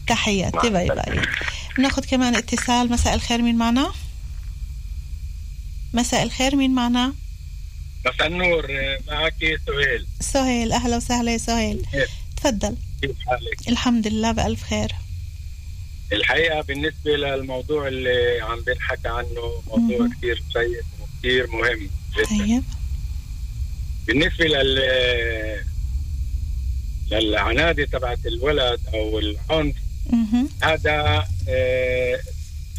تحياتي. 0.09 0.71
bye. 0.71 0.89
bye. 0.89 1.21
ناخد 1.79 2.05
كمان 2.05 2.35
اتصال. 2.35 2.93
مساء 2.93 3.15
الخير. 3.15 3.43
مين 3.43 3.59
معنا؟ 3.59 3.91
مساء 5.93 6.23
الخير 6.23 6.57
مين 6.57 6.75
معنا؟ 6.75 7.15
مساء 8.07 8.27
النور 8.27 8.67
معك 9.09 9.35
سهيل. 9.67 10.07
سهيل 10.21 10.73
أهلا 10.73 10.97
وسهلا 10.97 11.33
يا 11.33 11.39
سهيل. 11.39 11.87
تفضل. 12.37 12.77
كيف 13.03 13.17
حالك؟ 13.27 13.69
الحمد 13.69 14.07
لله 14.07 14.33
بألف 14.33 14.63
خير. 14.63 14.93
الحقيقة 16.13 16.61
بالنسبة 16.63 17.11
للموضوع 17.17 17.89
اللي 17.89 18.41
عم 18.41 18.61
بنحكى 18.61 19.09
عنه 19.09 19.63
موضوع 19.67 19.99
مهم. 19.99 20.13
كثير 20.13 20.43
شيق 20.53 20.85
كثير 21.19 21.47
مهم 21.47 21.91
جدا. 22.17 22.45
طيب. 22.45 22.63
بالنسبة 24.07 24.45
لل 24.45 25.65
للعنادة 27.11 27.85
تبعت 27.85 28.27
الولد 28.27 28.81
أو 28.95 29.19
العنف 29.19 29.77
مهم. 30.11 30.49
هذا 30.63 31.25
آه، 31.49 32.21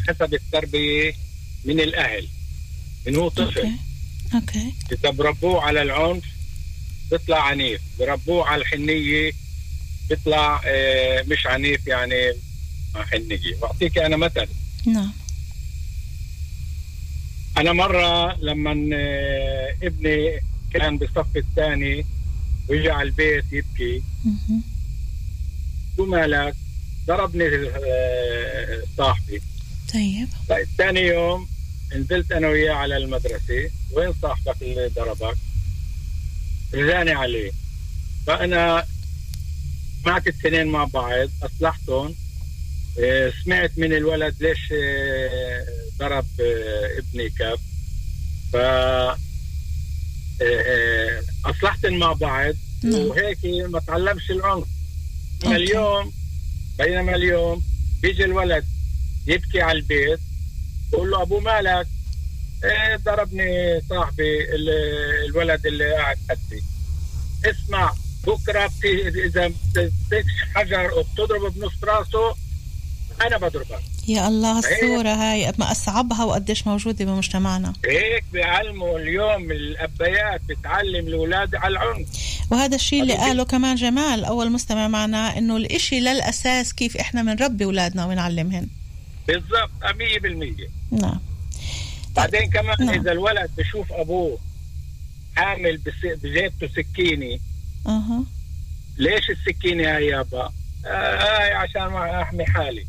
حسب 0.08 0.34
التربية 0.34 1.14
من 1.64 1.80
الأهل. 1.80 2.28
من 3.06 3.16
هو 3.16 3.28
طفل. 3.28 3.44
okay. 3.44 3.72
okay. 4.34 4.74
إذا 4.92 5.10
بربوه 5.10 5.62
على 5.62 5.82
العنف 5.82 6.24
بيطلع 7.10 7.42
عنيف. 7.42 7.80
بربوه 7.98 8.46
على 8.46 8.62
الحنية 8.62 9.32
بيطلع 10.08 10.60
آه، 10.66 11.22
مش 11.22 11.46
عنيف 11.46 11.86
يعني 11.86 12.32
مع 12.94 13.06
حنية. 13.06 13.56
بعطيك 13.62 13.98
أنا 13.98 14.16
مثل. 14.16 14.48
نعم. 14.86 15.12
أنا 17.56 17.72
مرة 17.72 18.36
لما 18.40 18.90
آه، 18.94 19.76
ابني 19.82 20.40
كان 20.74 20.98
بالصف 20.98 21.36
الثاني 21.36 22.06
ويجي 22.68 22.90
على 22.90 23.02
البيت 23.08 23.44
يبكي. 23.52 24.02
شو 25.96 26.04
مالك؟ 26.06 26.54
ضربني 27.06 27.44
آه، 27.46 28.82
صاحبي. 28.98 29.42
طيب. 29.94 30.28
طيب 30.48 30.66
ثاني 30.78 31.00
يوم 31.00 31.48
نزلت 31.96 32.32
أنا 32.32 32.48
وياه 32.48 32.72
على 32.72 32.96
المدرسة. 32.96 33.70
وين 33.92 34.12
صاحبك 34.22 34.62
اللي 34.62 34.88
ضربك؟ 34.88 35.36
رجعني 36.74 37.10
عليه. 37.10 37.52
فأنا 38.26 38.84
سمعت 40.02 40.26
الاثنين 40.26 40.66
مع 40.66 40.84
بعض 40.84 41.28
أصلحتهم. 41.42 42.14
آه، 43.00 43.32
سمعت 43.44 43.72
من 43.76 43.92
الولد 43.92 44.34
ليش 44.40 44.72
آه، 44.72 45.66
ضرب 45.98 46.26
آه، 46.40 46.98
ابني 46.98 47.30
كف. 47.30 47.60
ف 48.52 48.56
اصلحتن 51.44 51.98
مع 51.98 52.12
بعض. 52.12 52.54
نعم. 52.84 52.94
وهيك 52.94 53.38
ما 53.44 53.80
تعلمش 53.80 54.30
العنف. 54.30 54.66
اليوم 55.46 56.12
بينما 56.78 57.16
اليوم 57.16 57.62
بيجي 58.02 58.24
الولد 58.24 58.64
يبكي 59.26 59.60
على 59.60 59.78
البيت. 59.78 60.20
بقول 60.92 61.10
له 61.10 61.22
أبو 61.22 61.40
مالك 61.40 61.86
إيه 62.64 62.96
ضربني 62.96 63.80
صاحبي 63.90 64.54
ال- 64.54 65.24
الولد 65.30 65.66
اللي 65.66 65.92
قاعد 65.94 66.16
حدي 66.30 66.62
اسمع 67.44 67.92
بكرة 68.26 68.66
بت- 68.66 69.16
إذا 69.16 69.46
بتمسكش 69.48 70.32
حجر 70.54 70.90
وبتضربه 70.98 71.50
بنص 71.50 71.72
راسه 71.84 72.34
أنا 73.26 73.36
بضربك 73.38 73.78
يا 74.08 74.28
الله 74.28 74.58
هيك. 74.58 74.64
الصورة 74.66 75.08
هاي 75.08 75.52
ما 75.58 75.72
أصعبها 75.72 76.24
وقديش 76.24 76.66
موجودة 76.66 77.04
بمجتمعنا. 77.04 77.72
هيك 77.86 78.24
بيعلموا 78.32 78.98
اليوم 78.98 79.50
الأبيات 79.50 80.40
بتعلم 80.48 81.06
الأولاد 81.06 81.54
على 81.54 81.72
العنف. 81.72 82.08
وهذا 82.50 82.74
الشيء 82.76 83.02
اللي 83.02 83.14
قاله 83.14 83.44
كمان 83.44 83.74
جمال 83.76 84.24
أول 84.24 84.52
مستمع 84.52 84.88
معنا 84.88 85.38
إنه 85.38 85.56
الإشي 85.56 86.00
للأساس 86.00 86.72
كيف 86.74 86.96
إحنا 86.96 87.22
بنربي 87.22 87.64
أولادنا 87.64 88.06
ونعلمهن 88.06 88.68
بالضبط 89.28 89.70
100% 89.82 91.00
نعم. 91.02 91.20
بعدين 92.16 92.50
كمان 92.50 92.76
نعم. 92.80 93.00
إذا 93.00 93.12
الولد 93.12 93.50
بشوف 93.58 93.92
أبوه 93.92 94.38
عامل 95.36 95.80
بجيبته 96.22 96.68
سكينة 96.68 97.38
أها. 97.86 98.24
ليش 98.98 99.30
السكينة 99.30 99.96
هاي 99.96 100.06
يابا؟ 100.06 100.52
آه 100.86 101.16
هاي 101.16 101.52
عشان 101.52 101.86
ما 101.86 102.22
أحمي 102.22 102.46
حالي. 102.46 102.86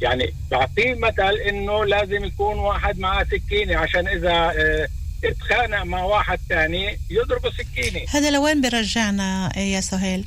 يعني 0.00 0.34
بعطيه 0.50 0.94
مثل 0.94 1.34
إنه 1.48 1.84
لازم 1.84 2.24
يكون 2.24 2.58
واحد 2.58 2.98
معاه 2.98 3.24
سكينة 3.24 3.76
عشان 3.76 4.08
إذا 4.08 4.32
آه 4.32 4.88
اتخانق 5.24 5.82
مع 5.82 6.02
واحد 6.02 6.38
تاني 6.48 6.98
يضربه 7.10 7.50
سكينة. 7.50 8.00
هذا 8.08 8.30
لوين 8.30 8.60
برجعنا 8.60 9.58
يا 9.58 9.80
سهيل؟ 9.80 10.24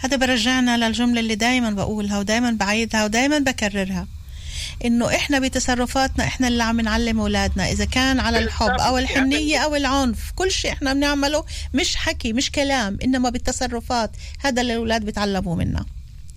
هذا 0.00 0.16
برجعنا 0.16 0.86
للجملة 0.86 1.20
اللي 1.20 1.34
دايما 1.34 1.70
بقولها 1.70 2.18
ودايما 2.18 2.50
بعيدها 2.50 3.04
ودايما 3.04 3.38
بكررها. 3.38 4.06
إنه 4.84 5.14
إحنا 5.14 5.38
بتصرفاتنا 5.38 6.24
إحنا 6.24 6.48
اللي 6.48 6.62
عم 6.62 6.80
نعلم 6.80 7.20
أولادنا 7.20 7.70
إذا 7.70 7.84
كان 7.84 8.20
على 8.20 8.38
الحب 8.38 8.70
أو 8.80 8.98
الحنية 8.98 9.58
أو 9.58 9.74
العنف 9.74 10.30
كل 10.36 10.50
شيء 10.50 10.72
إحنا 10.72 10.92
بنعمله 10.92 11.44
مش 11.74 11.96
حكي 11.96 12.32
مش 12.32 12.50
كلام 12.50 12.98
إنما 13.04 13.30
بالتصرفات 13.30 14.10
هذا 14.44 14.62
اللي 14.62 14.72
الأولاد 14.72 15.04
بيتعلموا 15.04 15.56
منا 15.56 15.84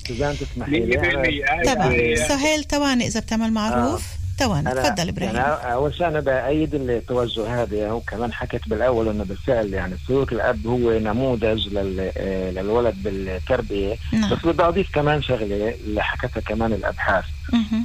سوزان 0.08 0.36
تسمحي 0.38 0.72
لي. 0.80 0.98
100% 0.98 1.52
هاي 1.52 1.64
طبعا 1.76 1.92
هي- 1.94 2.16
سهيل 2.28 2.64
تواني 2.64 3.08
إذا 3.08 3.20
بتعمل 3.20 3.52
معروف. 3.54 4.02
تواني 4.02 4.19
أنا- 4.40 4.84
تفضل 4.86 5.10
إبراهيم. 5.10 5.36
يعني 5.36 5.74
أول 5.74 5.94
شيء 5.94 6.08
أنا 6.08 6.20
بأيد 6.20 6.76
التوجه 6.76 7.62
هذا 7.64 7.92
وكمان 7.92 8.34
حكيت 8.34 8.70
بالأول 8.70 9.08
إنه 9.10 9.24
بالفعل 9.24 9.74
يعني 9.74 9.96
سلوك 10.08 10.32
الأب 10.34 10.68
هو 10.68 11.00
نموذج 11.00 11.68
لل- 11.68 12.12
آه، 12.18 12.52
للولد 12.52 12.96
بالتربية. 13.04 13.96
نعم. 14.14 14.30
بس 14.34 14.46
بدي 14.46 14.64
أضيف 14.64 14.96
كمان 14.96 15.22
شغلة 15.22 15.74
اللي 15.86 16.04
حكتها 16.04 16.42
كمان 16.42 16.74
الأبحاث. 16.74 17.26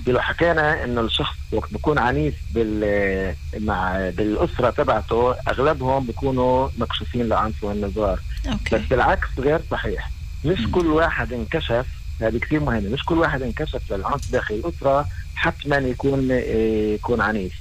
لو 0.06 0.20
حكينا 0.20 0.84
إنه 0.84 1.00
الشخص 1.00 1.36
وقت 1.52 1.72
بيكون 1.72 1.98
عنيف 1.98 2.34
بال 2.54 3.34
مع 3.58 4.10
بالأسرة 4.10 4.70
تبعته 4.70 5.34
أغلبهم 5.48 6.06
بيكونوا 6.06 6.68
مكشوفين 6.78 7.28
لعنف 7.28 7.64
والنزار. 7.64 8.20
أوكي. 8.52 8.76
بس 8.76 8.80
بالعكس 8.90 9.28
غير 9.38 9.60
صحيح. 9.70 10.10
مش 10.44 10.70
كل 10.72 10.86
واحد 10.86 11.32
انكشف 11.32 11.86
هذه 12.20 12.38
كثير 12.38 12.60
مهمة 12.60 12.88
مش 12.88 13.04
كل 13.04 13.18
واحد 13.18 13.42
انكشف 13.42 13.92
للعنف 13.92 14.32
داخل 14.32 14.54
الأسرة. 14.54 15.06
حتما 15.44 15.76
يكون 15.76 16.30
إيه، 16.30 16.94
يكون 16.94 17.20
عنيف 17.20 17.52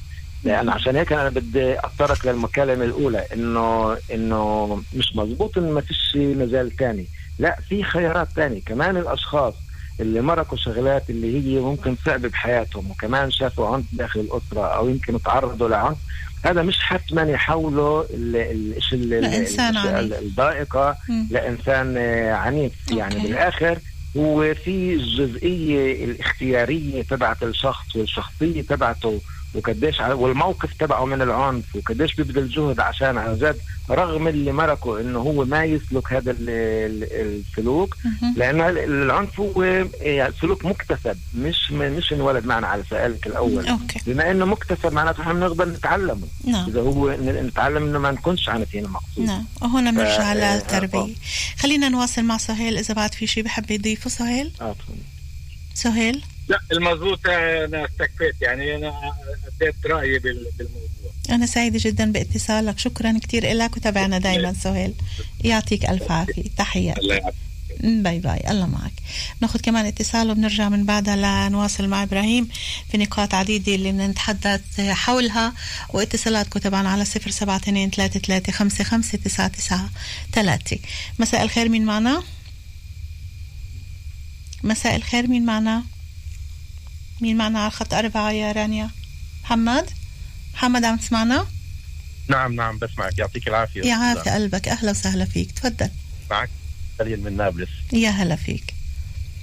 لأن 0.43 0.69
عشان 0.69 0.96
هيك 0.96 1.13
أنا 1.13 1.30
بدي 1.30 1.80
أتطرق 1.80 2.26
للمكالمة 2.28 2.86
الأولى 2.86 3.26
إنه 3.34 3.98
إنه 4.13 4.82
مش 4.93 5.15
مزبوط 5.15 5.58
انه 5.58 5.72
ما 5.72 5.82
فيش 5.82 6.15
مجال 6.15 6.76
ثاني 6.76 7.06
لا 7.39 7.58
في 7.69 7.84
خيارات 7.84 8.28
ثانية 8.36 8.62
كمان 8.65 8.98
الأشخاص 8.98 9.54
اللي 10.00 10.22
مرقوا 10.22 10.58
شغلات 10.58 11.10
اللي 11.10 11.38
هي 11.56 11.60
ممكن 11.60 11.96
صعبه 12.06 12.28
بحياتهم 12.30 12.91
وكمان 12.91 13.32
شافوا 13.32 13.67
عنف 13.67 13.86
داخل 13.93 14.19
الأسرة 14.19 14.65
أو 14.76 14.89
يمكن 14.89 15.22
تعرضوا 15.22 15.69
لعنف 15.69 15.98
هذا 16.46 16.62
مش 16.62 16.78
حتما 16.80 17.22
يحولوا 17.22 18.04
ال- 18.04 18.36
ال- 18.36 18.78
الشيء. 18.78 19.00
الضائقة. 20.19 20.96
لإنسان 21.32 21.96
آه، 21.98 22.34
عنيف 22.34 22.72
يعني 22.91 23.15
أوكي. 23.15 23.28
بالآخر 23.28 23.78
هو 24.17 24.54
في 24.54 24.93
الجزئية 24.93 26.06
الاختيارية 26.06 27.02
تبعت 27.02 27.43
الشخص 27.43 27.95
والشخصية 27.95 28.62
تبعته 28.62 29.21
وقديش 29.56 30.00
والموقف 30.00 30.74
تبعه 30.80 31.06
من 31.06 31.22
العنف 31.22 31.76
وقديش 31.76 32.16
بيبذل 32.16 32.50
جهد 32.50 32.80
عشان 32.80 33.18
عن 33.18 33.36
جد 33.38 33.58
رغم 33.89 34.28
اللي 34.28 34.52
مرقه 34.52 35.02
إنه 35.02 35.20
هو 35.20 35.46
ما 35.46 35.63
يسلك 35.63 36.13
هذا 36.13 36.32
ال- 36.32 36.50
ال- 36.50 37.42
السلوك. 37.52 37.98
لأن 38.36 38.62
ال- 38.62 38.78
العنف 38.78 39.39
هو 39.39 39.63
يعني 40.02 40.34
سلوك 40.42 40.66
مكتسب 40.66 41.18
مش 41.38 41.72
مش 41.72 42.13
انولد 42.13 42.46
معنا 42.46 42.68
على 42.68 42.84
سؤالك 42.89 43.28
الأول. 43.28 43.68
أوكي. 43.68 44.00
بما 44.08 44.32
إنه 44.32 44.46
مكتسب 44.46 44.94
معناته 44.94 45.22
إحنا 45.22 45.34
بنقدر 45.34 45.66
نتعلمه. 45.70 46.28
نعم. 46.46 46.70
إذا 46.70 46.82
هو 46.82 47.12
نتعلم 47.22 47.84
إنه 47.84 48.00
ما 48.00 48.12
نكونش 48.12 48.50
عنفيين 48.50 48.84
مقصود. 48.89 49.26
نعم. 49.26 49.46
وهنا 49.62 49.92
بنرجع 49.92 50.34
ف- 50.34 50.38
آه، 50.38 50.56
للتربية. 50.56 51.00
آه. 51.00 51.10
خلينا 51.60 51.89
نواصل 51.89 52.24
مع 52.24 52.38
سهيل 52.38 52.78
إذا 52.78 52.94
بعد 52.94 53.13
في 53.13 53.28
شيء 53.28 53.44
بحب 53.44 53.72
يضيفه. 53.72 54.10
سهيل؟ 54.10 54.52
آه،. 54.62 54.76
سهيل؟ 55.74 56.24
لا 56.47 56.60
المضبوط 56.71 57.19
أنا 57.27 57.86
استكفيت 57.86 58.36
يعني 58.41 58.75
أنا 58.75 58.93
أديت 59.62 59.75
رأيي 59.86 60.19
بال- 60.19 60.47
بالموضوع. 60.58 61.12
أنا 61.29 61.45
سعيدة 61.45 61.79
جدا 61.82 62.12
بإتصالك. 62.12 62.79
شكرا 62.79 63.19
كتير 63.21 63.53
لك 63.53 63.77
وتابعنا 63.77 64.17
دايما 64.17 64.53
سهيل. 64.53 64.93
يعطيك 65.43 65.86
ألف 65.86 66.12
عافية. 66.12 66.43
تحياتي. 66.58 67.01
الله 67.01 67.15
يعافيك. 67.15 67.39
bye 67.84 68.19
bye. 68.19 68.52
الله 68.51 68.65
معك. 68.67 68.91
ناخذ 69.41 69.60
كمان 69.60 69.86
اتصال 69.86 70.32
وبنرجع 70.32 70.69
من 70.69 70.86
بعدها 70.86 71.15
لنواصل 71.49 71.88
مع 71.88 72.03
إبراهيم 72.03 72.47
في 72.91 72.97
نقاط 72.97 73.34
عديدة 73.34 73.75
اللي 73.75 73.91
بدنا 73.91 74.08
نتحدث 74.08 74.79
حولها. 74.82 75.53
واتصالاتكم 75.89 76.60
طبعا 76.60 76.88
على 76.88 77.06
صفر 77.06 77.29
سبعة 77.32 77.56
اثنين 77.58 77.89
ثلاثة 77.89 78.19
ثلاثة 78.19 78.51
خمسة 78.51 78.84
خمسة 78.84 79.17
تسعة 79.17 79.47
تسعة 79.47 79.89
ثلاثة 80.34 80.79
مساء 81.19 81.43
الخير 81.43 81.69
مين 81.69 81.86
معنا؟ 81.86 82.23
مساء 84.63 84.95
الخير 84.95 85.27
مين 85.27 85.45
معنا؟ 85.45 85.84
مين 87.21 87.38
معنا 87.38 87.60
على 87.60 87.67
الخط 87.67 87.93
أربعة 87.93 88.32
يا 88.32 88.52
رانيا؟ 88.52 88.89
محمد؟ 89.43 89.89
محمد 90.54 90.84
عم 90.86 90.97
تسمعنا؟ 90.97 91.47
نعم 92.28 92.56
نعم 92.56 92.78
بسمعك. 92.78 93.19
يعطيك 93.19 93.47
العافية. 93.47 93.82
يعافي 93.82 94.30
قلبك. 94.30 94.67
أهلا 94.67 94.91
وسهلا 94.91 95.26
فيك. 95.26 95.52
تفضل. 95.52 95.89
معك. 96.30 96.49
خليل 96.99 97.23
من 97.23 97.38
نابلس. 97.38 97.69
يا 97.93 98.10
هلا 98.10 98.36
فيك. 98.36 98.73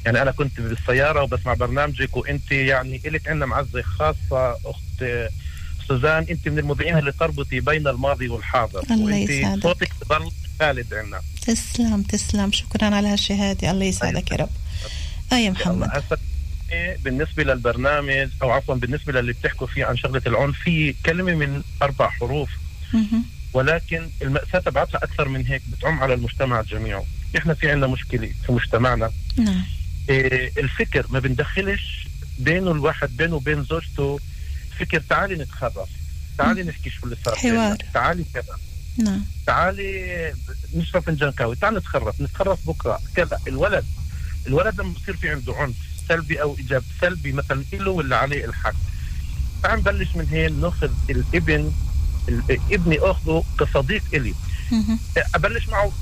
يعني 0.05 0.23
أنا 0.23 0.31
كنت 0.31 0.61
بالسيارة 0.61 1.23
وبسمع 1.23 1.55
برنامجك 1.55 2.17
وأنت 2.17 2.53
يعني 2.53 3.01
إلك 3.07 3.29
عندنا 3.29 3.47
معزة 3.47 3.83
خاصة 3.83 4.53
أخت 4.53 5.05
سوزان. 5.89 6.27
أنت 6.31 6.49
من 6.49 6.59
المذيعين 6.59 6.99
اللي 6.99 7.13
تربطي 7.13 7.61
بين 7.61 7.89
الماضي 7.89 8.29
والحاضر. 8.29 8.85
الله 8.91 9.17
يسعدك. 9.17 9.63
صوتك 9.63 9.93
ظل 10.09 10.31
خالد 10.61 10.95
عندنا. 10.95 11.21
تسلم 11.43 12.03
تسلم. 12.03 12.53
شكرا 12.53 12.95
على 12.97 13.09
هالشهادة. 13.09 13.71
الله 13.71 13.85
يسعدك 13.85 14.31
يا 14.31 14.37
رب. 14.37 14.51
آه 15.33 15.37
يا 15.37 15.51
محمد. 15.51 16.03
بالنسبة 17.05 17.45
للبرنامج 17.45 18.29
أو 18.43 18.51
عفوا 18.51 18.75
بالنسبة 18.75 19.13
للي 19.13 19.33
بتحكوا 19.33 19.67
فيه 19.67 19.85
عن 19.85 19.97
شغلة 19.97 20.23
العنف 20.27 20.59
في 20.59 20.95
كلمة 21.07 21.35
من 21.35 21.63
أربع 21.83 22.11
حروف. 22.11 22.51
ولكن 23.53 24.09
المأساة 24.23 24.59
تبعتها 24.59 24.99
أكثر 24.99 25.29
من 25.29 25.47
هيك 25.47 25.63
بتعم 25.69 26.03
على 26.03 26.15
المجتمع 26.15 26.63
جميعه 26.63 27.05
إحنا 27.39 27.55
في 27.55 27.71
عندنا 27.71 27.87
مشكلة 27.87 28.33
في 28.47 28.53
مجتمعنا. 28.53 29.11
نعم. 29.37 29.65
إيه 30.09 30.53
الفكر 30.59 31.07
ما 31.11 31.19
بندخلش 31.19 32.09
بينه 32.39 32.73
الواحد 32.73 33.17
بينه 33.17 33.35
وبين 33.35 33.65
زوجته 33.65 34.21
فكر 34.79 35.01
تعالي 35.09 35.35
نتخرف. 35.35 35.89
تعالي 36.39 36.63
نحكي 36.63 36.91
شو 36.91 37.05
اللي 37.05 37.17
صار 37.25 37.35
حوار. 37.35 37.77
تعالي 37.95 38.25
كذا. 38.35 38.57
نعم. 38.99 39.25
تعالي 39.47 40.33
نشرب 40.75 41.03
فنجان 41.03 41.31
قهوه 41.31 41.55
تعال 41.55 41.75
نتخرف. 41.75 42.21
نتخرف 42.21 42.67
بكرة. 42.67 43.01
كذا. 43.15 43.39
الولد 43.49 43.85
الولد 44.47 44.81
لما 44.81 44.93
بصير 44.93 45.17
في 45.17 45.31
عنده 45.31 45.55
عنف 45.55 45.77
سلبي 46.11 46.43
أو 46.43 46.57
ايجابي 46.59 46.85
سلبي 47.01 47.33
مثلا 47.33 47.65
له 47.73 47.91
ولا 47.91 48.17
عليه 48.17 48.45
الحق 48.45 48.75
تعال 49.63 49.79
نبلش 49.79 50.09
من 50.17 50.27
هين 50.29 50.61
نأخذ 50.61 50.91
الابن 51.11 51.73
ال- 52.29 52.61
ابني 52.73 52.99
أخذه 52.99 53.45
كصديق 53.61 54.03
إلي. 54.15 54.35
أبلش 55.35 55.69
معه 55.69 55.93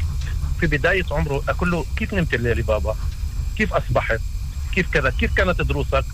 في 0.61 0.66
بداية 0.66 1.05
عمره 1.11 1.42
أقول 1.49 1.71
له 1.71 1.85
كيف 1.97 2.14
نمت 2.14 2.35
الليلة 2.35 2.62
بابا؟ 2.62 2.97
كيف 3.57 3.73
أصبحت؟ 3.73 4.21
كيف 4.75 4.90
كذا؟ 4.90 5.11
كيف 5.11 5.35
كانت 5.35 5.61
دروسك؟ 5.61 6.05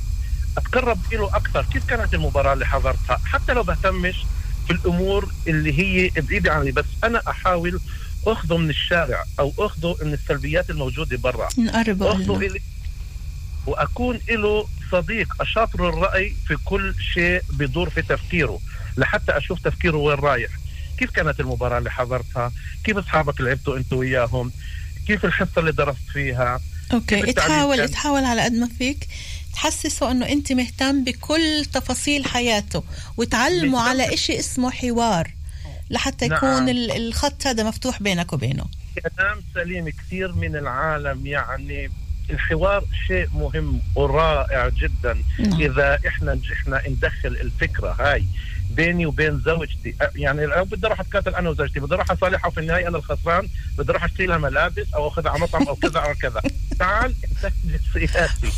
أتقرب 0.58 0.98
له 1.12 1.36
أكثر، 1.36 1.66
كيف 1.72 1.84
كانت 1.86 2.14
المباراة 2.14 2.52
اللي 2.52 2.66
حضرتها؟ 2.66 3.20
حتى 3.24 3.52
لو 3.52 3.62
بهتمش 3.62 4.24
في 4.66 4.72
الأمور 4.72 5.32
اللي 5.46 5.78
هي 5.78 6.10
بعيدة 6.20 6.52
عني 6.52 6.70
بس 6.72 6.84
أنا 7.04 7.22
أحاول 7.28 7.80
أخذه 8.26 8.56
من 8.56 8.70
الشارع 8.70 9.24
أو 9.40 9.52
أخذه 9.58 9.96
من 10.02 10.12
السلبيات 10.12 10.70
الموجودة 10.70 11.16
برا 11.16 11.48
نقربه 11.58 12.12
أخذه 12.12 12.50
وأكون 13.66 14.20
له 14.28 14.68
صديق 14.92 15.28
اشاطر 15.42 15.88
الراي 15.88 16.34
في 16.46 16.56
كل 16.64 16.94
شيء 17.14 17.42
بدور 17.50 17.90
في 17.90 18.02
تفكيره 18.02 18.60
لحتى 18.96 19.36
أشوف 19.36 19.60
تفكيره 19.60 19.96
وين 19.96 20.16
رايح 20.18 20.50
كيف 20.98 21.10
كانت 21.10 21.40
المباراة 21.40 21.78
اللي 21.78 21.90
حضرتها 21.90 22.52
كيف 22.84 22.96
أصحابك 22.96 23.40
لعبتوا 23.40 23.76
انت 23.76 23.92
وياهم 23.92 24.52
كيف 25.06 25.24
الحصة 25.24 25.58
اللي 25.58 25.72
درست 25.72 25.98
فيها 26.12 26.60
أوكي 26.92 27.32
تحاول؟ 27.32 27.88
تحاول 27.88 28.24
على 28.24 28.42
قد 28.42 28.52
ما 28.52 28.68
فيك 28.78 29.08
تحسسه 29.54 30.10
إنه 30.10 30.28
أنت 30.28 30.52
مهتم 30.52 31.04
بكل 31.04 31.64
تفاصيل 31.72 32.24
حياته 32.24 32.84
وتعلمه. 33.16 33.80
على 33.80 34.14
إشي 34.14 34.38
اسمه 34.38 34.70
حوار 34.70 35.30
لحتى 35.90 36.28
نعم. 36.28 36.36
يكون 36.36 36.68
ال- 36.68 36.90
الخط 36.90 37.46
هذا 37.46 37.62
مفتوح 37.64 38.02
بينك 38.02 38.32
وبينه 38.32 38.64
كلام 39.16 39.40
سليم 39.54 39.88
كثير 39.88 40.32
من 40.32 40.56
العالم 40.56 41.26
يعني 41.26 41.90
الحوار 42.30 42.84
شيء 43.06 43.28
مهم 43.34 43.80
ورائع 43.94 44.68
جدا. 44.68 45.22
نعم. 45.38 45.60
إذا 45.60 45.98
إحنا 46.06 46.34
نجحنا 46.34 46.82
ندخل 46.88 47.28
الفكرة 47.28 47.96
هاي 48.00 48.24
بيني 48.70 49.06
وبين 49.06 49.40
زوجتي 49.40 49.94
يعني 50.14 50.46
لو 50.46 50.64
بدي 50.64 50.86
أروح 50.86 51.00
أتكاتل 51.00 51.34
أنا 51.34 51.50
وزوجتي 51.50 51.80
بدي 51.80 51.94
أروح 51.94 52.10
أصالحها 52.10 52.48
وفي 52.48 52.60
النهاية 52.60 52.88
أنا 52.88 52.98
الخسران 52.98 53.48
بدي 53.78 53.90
أروح 53.90 54.04
أشتري 54.04 54.26
لها 54.26 54.38
ملابس 54.38 54.94
أو 54.94 55.08
أخذها 55.08 55.30
على 55.30 55.40
مطعم 55.40 55.68
أو 55.68 55.76
كذا 55.76 55.98
أو 56.00 56.14
كذا. 56.14 56.40
تعال 56.78 57.14
انتهج 57.30 57.52
السياسي. 57.74 58.52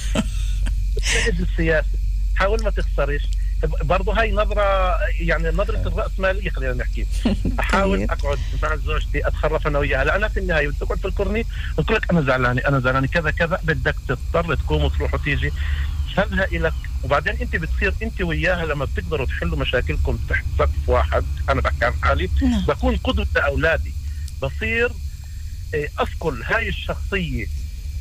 انتهج 0.97 1.41
السياسي. 1.41 1.99
حاول 2.37 2.63
ما 2.63 2.71
تخسرش. 2.71 3.23
برضه 3.67 4.13
هاي 4.21 4.33
نظرة 4.33 4.97
يعني 5.21 5.49
نظرة 5.49 5.89
الرأسمالية 5.89 6.51
خلينا 6.51 6.73
نحكي. 6.75 7.07
أحاول 7.61 7.99
طيب. 7.99 8.11
أقعد 8.11 8.39
مع 8.63 8.77
زوجتي 8.77 9.29
أتخرف 9.29 9.67
أنا 9.67 9.79
وياها. 9.79 10.05
لا 10.05 10.17
أنا 10.17 10.29
في 10.29 10.41
النهاية 10.41 10.69
بدي 10.69 10.77
تقعد 10.81 10.99
في 10.99 11.05
الكورني 11.05 11.47
قلت 11.77 11.91
لك 11.91 12.11
أنا 12.11 12.23
زعلانة 12.23 12.63
أنا 12.69 12.81
زعلانة. 12.81 13.07
كذا 13.07 13.31
كذا 13.31 13.59
بدك 13.65 13.95
تضطر 14.09 14.55
تقوم 14.55 14.85
وتروح 14.85 15.15
وتيجي. 15.15 15.53
هذها 16.17 16.45
إلك. 16.45 16.73
وبعدين 17.05 17.37
أنت 17.41 17.57
بتصير 17.57 17.95
أنت 18.03 18.21
وياها 18.23 18.67
لما 18.67 18.85
بتقدروا 18.85 19.27
تحلوا 19.27 19.59
مشاكلكم 19.59 20.19
تحت 20.29 20.45
سقف 20.59 20.89
واحد. 20.89 21.25
أنا 21.49 21.61
بحكي 21.61 21.85
عن 21.85 21.93
حالي. 22.03 22.31
نعم. 22.43 22.65
بكون 22.69 22.97
قدوة 22.97 23.27
لأولادي 23.35 23.93
بصير 24.43 24.91
إيه، 25.75 25.89
أسكن 25.99 26.43
هاي 26.43 26.69
الشخصية 26.69 27.47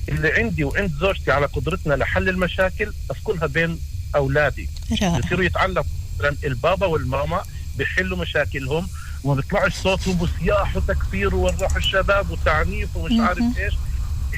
اللي 0.10 0.32
عندي 0.34 0.64
وعند 0.64 0.92
زوجتي 0.92 1.32
على 1.32 1.46
قدرتنا 1.46 1.94
لحل 1.94 2.30
المشاكل 2.30 2.94
أسكنها 3.12 3.48
بين 3.48 3.80
أولادي. 4.16 4.70
رائع. 5.02 5.20
بصيروا 5.20 5.46
يتعلموا 5.46 5.84
مثلا 6.20 6.36
البابا 6.44 6.86
والماما 6.86 7.44
بيحلوا 7.78 8.18
مشاكلهم 8.18 8.88
وما 9.24 9.36
بيطلعش 9.36 9.74
صوتهم 9.74 10.22
وصياح 10.22 10.76
وتكفير 10.76 11.36
ووضح 11.36 11.76
الشباب 11.76 12.30
وتعنيف 12.30 12.96
ومش. 12.96 13.20
عارف 13.20 13.58
إيش. 13.58 13.74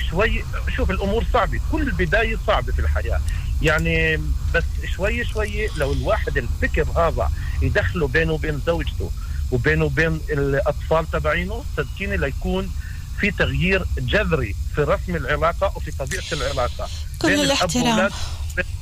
شوي 0.10 0.44
شوف 0.76 0.92
الأمور 0.92 1.26
صعبة. 1.34 1.60
كل 1.72 1.82
البداية 1.82 2.38
صعبة 2.48 2.72
في 2.72 2.80
الحياة. 2.80 3.22
يعني 3.62 4.18
بس 4.54 4.64
شوي 4.96 5.26
شوي 5.26 5.68
لو 5.78 5.94
الواحد 5.94 6.38
الفكر 6.38 6.84
هذا 6.84 7.32
يدخله 7.62 8.08
بينه 8.08 8.34
وبين 8.34 8.62
زوجته 8.66 9.12
وبينه 9.52 9.86
وبين 9.86 10.22
الأطفال 10.30 11.12
تبعينه 11.12 11.64
صدقيني 11.78 12.18
ليكون 12.18 12.72
في 13.20 13.32
تغيير 13.32 13.86
جذري 13.98 14.56
في 14.76 14.82
رسم 14.82 15.16
العلاقة 15.16 15.74
وفي 15.76 15.92
طبيعة 15.92 16.24
العلاقة. 16.32 16.90
كل 17.22 17.28
بين 17.28 17.40
الاحترام. 17.40 18.10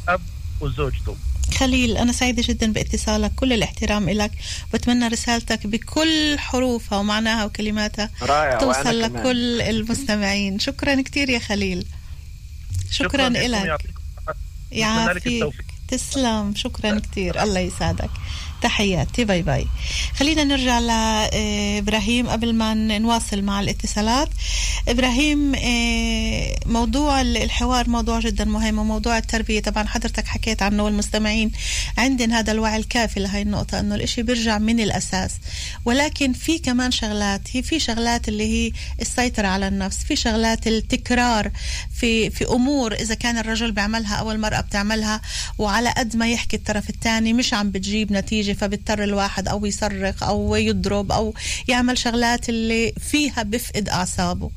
الأب 0.07 0.21
وزوجته. 0.61 1.15
خليل 1.57 1.97
أنا 1.97 2.11
سعيدة 2.11 2.43
جدا 2.47 2.73
باتصالك 2.73 3.31
كل 3.35 3.53
الاحترام 3.53 4.09
لك 4.09 4.31
بتمنى 4.73 5.07
رسالتك 5.07 5.67
بكل 5.67 6.39
حروفها 6.39 6.97
ومعناها 6.97 7.45
وكلماتها 7.45 8.09
رائع 8.21 8.57
توصل. 8.59 9.01
لكل 9.01 9.61
المستمعين. 9.61 10.59
شكرا 10.59 11.01
كثير 11.01 11.29
يا 11.29 11.39
خليل. 11.39 11.85
شكرا, 12.91 13.29
لكم، 13.29 13.55
لك 13.55 13.85
يعافيك. 14.71 15.53
تسلم. 15.87 16.55
شكرا 16.55 16.99
كثير 16.99 17.43
الله 17.43 17.59
يسعدك. 17.59 18.09
تحياتي. 18.61 19.25
باي 19.25 19.41
باي. 19.41 19.67
خلينا 20.19 20.43
نرجع 20.43 20.79
لابراهيم 20.79 22.27
قبل 22.27 22.53
ما 22.53 22.73
نواصل 22.73 23.41
مع 23.41 23.59
الاتصالات. 23.59 24.29
إبراهيم 24.87 25.55
آه، 25.55 26.55
موضوع 26.65 27.21
ال- 27.21 27.37
الحوار 27.37 27.89
موضوع 27.89 28.19
جدا 28.19 28.45
مهم 28.45 28.79
وموضوع 28.79 29.17
التربية. 29.17 29.59
طبعا 29.59 29.87
حضرتك 29.87 30.25
حكيت 30.27 30.61
عنه 30.61 30.83
والمستمعين 30.83 31.51
عندن 31.97 32.31
هذا 32.31 32.51
الوعي 32.51 32.77
الكافي 32.77 33.19
لهي 33.19 33.41
النقطة 33.41 33.79
إنه 33.79 33.95
الإشي 33.95 34.23
بيرجع 34.23 34.57
من 34.57 34.79
الأساس. 34.79 35.31
ولكن 35.85 36.33
في 36.33 36.59
كمان 36.59 36.91
شغلات 36.91 37.41
هي 37.53 37.63
في 37.63 37.79
شغلات 37.79 38.27
اللي 38.29 38.43
هي 38.67 38.71
السيطرة 39.01 39.47
على 39.47 39.67
النفس 39.67 39.97
في 40.03 40.15
شغلات 40.15 40.67
التكرار 40.67 41.51
في 41.99 42.29
في 42.29 42.45
أمور 42.49 42.93
إذا 42.93 43.15
كان 43.15 43.37
الرجل 43.37 43.71
بيعملها 43.71 44.15
أو 44.15 44.31
المرأة 44.31 44.61
بتعملها 44.61 45.21
وعلى 45.57 45.89
قد 45.97 46.15
ما 46.15 46.27
يحكي 46.31 46.55
الطرف 46.55 46.89
الثاني 46.89 47.33
مش 47.33 47.53
عم 47.53 47.71
بتجيب 47.71 48.11
نتيجه 48.45 48.57
فبيضطر 48.59 49.03
الواحد 49.03 49.47
أو 49.47 49.65
يصرخ 49.65 50.23
أو 50.23 50.55
يضرب 50.55 51.11
أو 51.11 51.33
يعمل 51.67 51.97
شغلات 51.97 52.49
اللي 52.49 52.93
فيها 53.11 53.43
بفقد 53.43 53.89
أعصابه. 53.89 54.51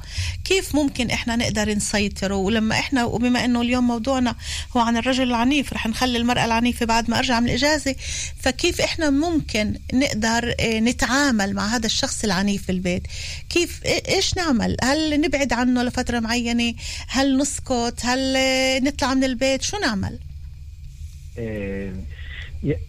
كيف 0.44 0.74
ممكن 0.74 1.10
إحنا 1.10 1.36
نقدر 1.36 1.74
نسيطر 1.74 2.32
ولما 2.32 2.74
إحنا 2.78 3.04
وبما 3.04 3.44
إنه 3.44 3.60
اليوم 3.60 3.86
موضوعنا 3.86 4.34
هو 4.76 4.80
عن 4.80 4.96
الرجل 4.96 5.22
العنيف 5.22 5.72
رح 5.72 5.86
نخلي 5.86 6.18
المرأة 6.18 6.44
العنيفة 6.44 6.86
بعد 6.86 7.10
ما 7.10 7.18
أرجع 7.18 7.40
من 7.40 7.48
الإجازة. 7.48 7.94
فكيف 8.40 8.80
إحنا 8.80 9.10
ممكن 9.10 9.74
نقدر 9.92 10.54
آه، 10.60 10.80
نتعامل 10.80 11.54
مع 11.54 11.66
هذا 11.76 11.86
الشخص 11.86 12.24
العنيف 12.24 12.62
في 12.62 12.72
البيت؟ 12.72 13.02
كيف 13.50 13.80
إيش 14.08 14.36
نعمل؟ 14.36 14.76
هل 14.82 15.20
نبعد 15.20 15.52
عنه 15.52 15.82
لفترة 15.82 16.20
معينة؟ 16.20 16.74
هل 17.08 17.38
نسكت؟ 17.38 17.94
هل 18.02 18.36
آه، 18.36 18.78
نطلع 18.78 19.14
من 19.14 19.24
البيت؟ 19.24 19.62
شو 19.62 19.76
نعمل؟ 19.78 20.18
ي- 21.38 22.17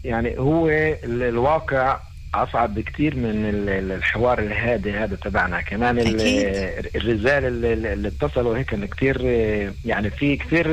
يعني 0.04 0.38
هو 0.38 0.68
ال- 0.68 1.22
الواقع 1.22 1.98
أصعب 2.34 2.74
بكثير 2.74 3.16
من 3.16 3.48
ال- 3.48 3.68
ال- 3.68 3.92
الحوار 3.92 4.38
الهادي 4.38 4.92
هذا 4.92 5.16
تبعنا 5.16 5.60
كمان. 5.60 5.98
الرجال 6.94 7.44
اللي, 7.44 8.08
اتصلوا 8.08 8.56
هيك 8.56 8.74
كثير 8.90 9.22
يعني 9.84 10.10
في 10.10 10.36
كثير 10.36 10.68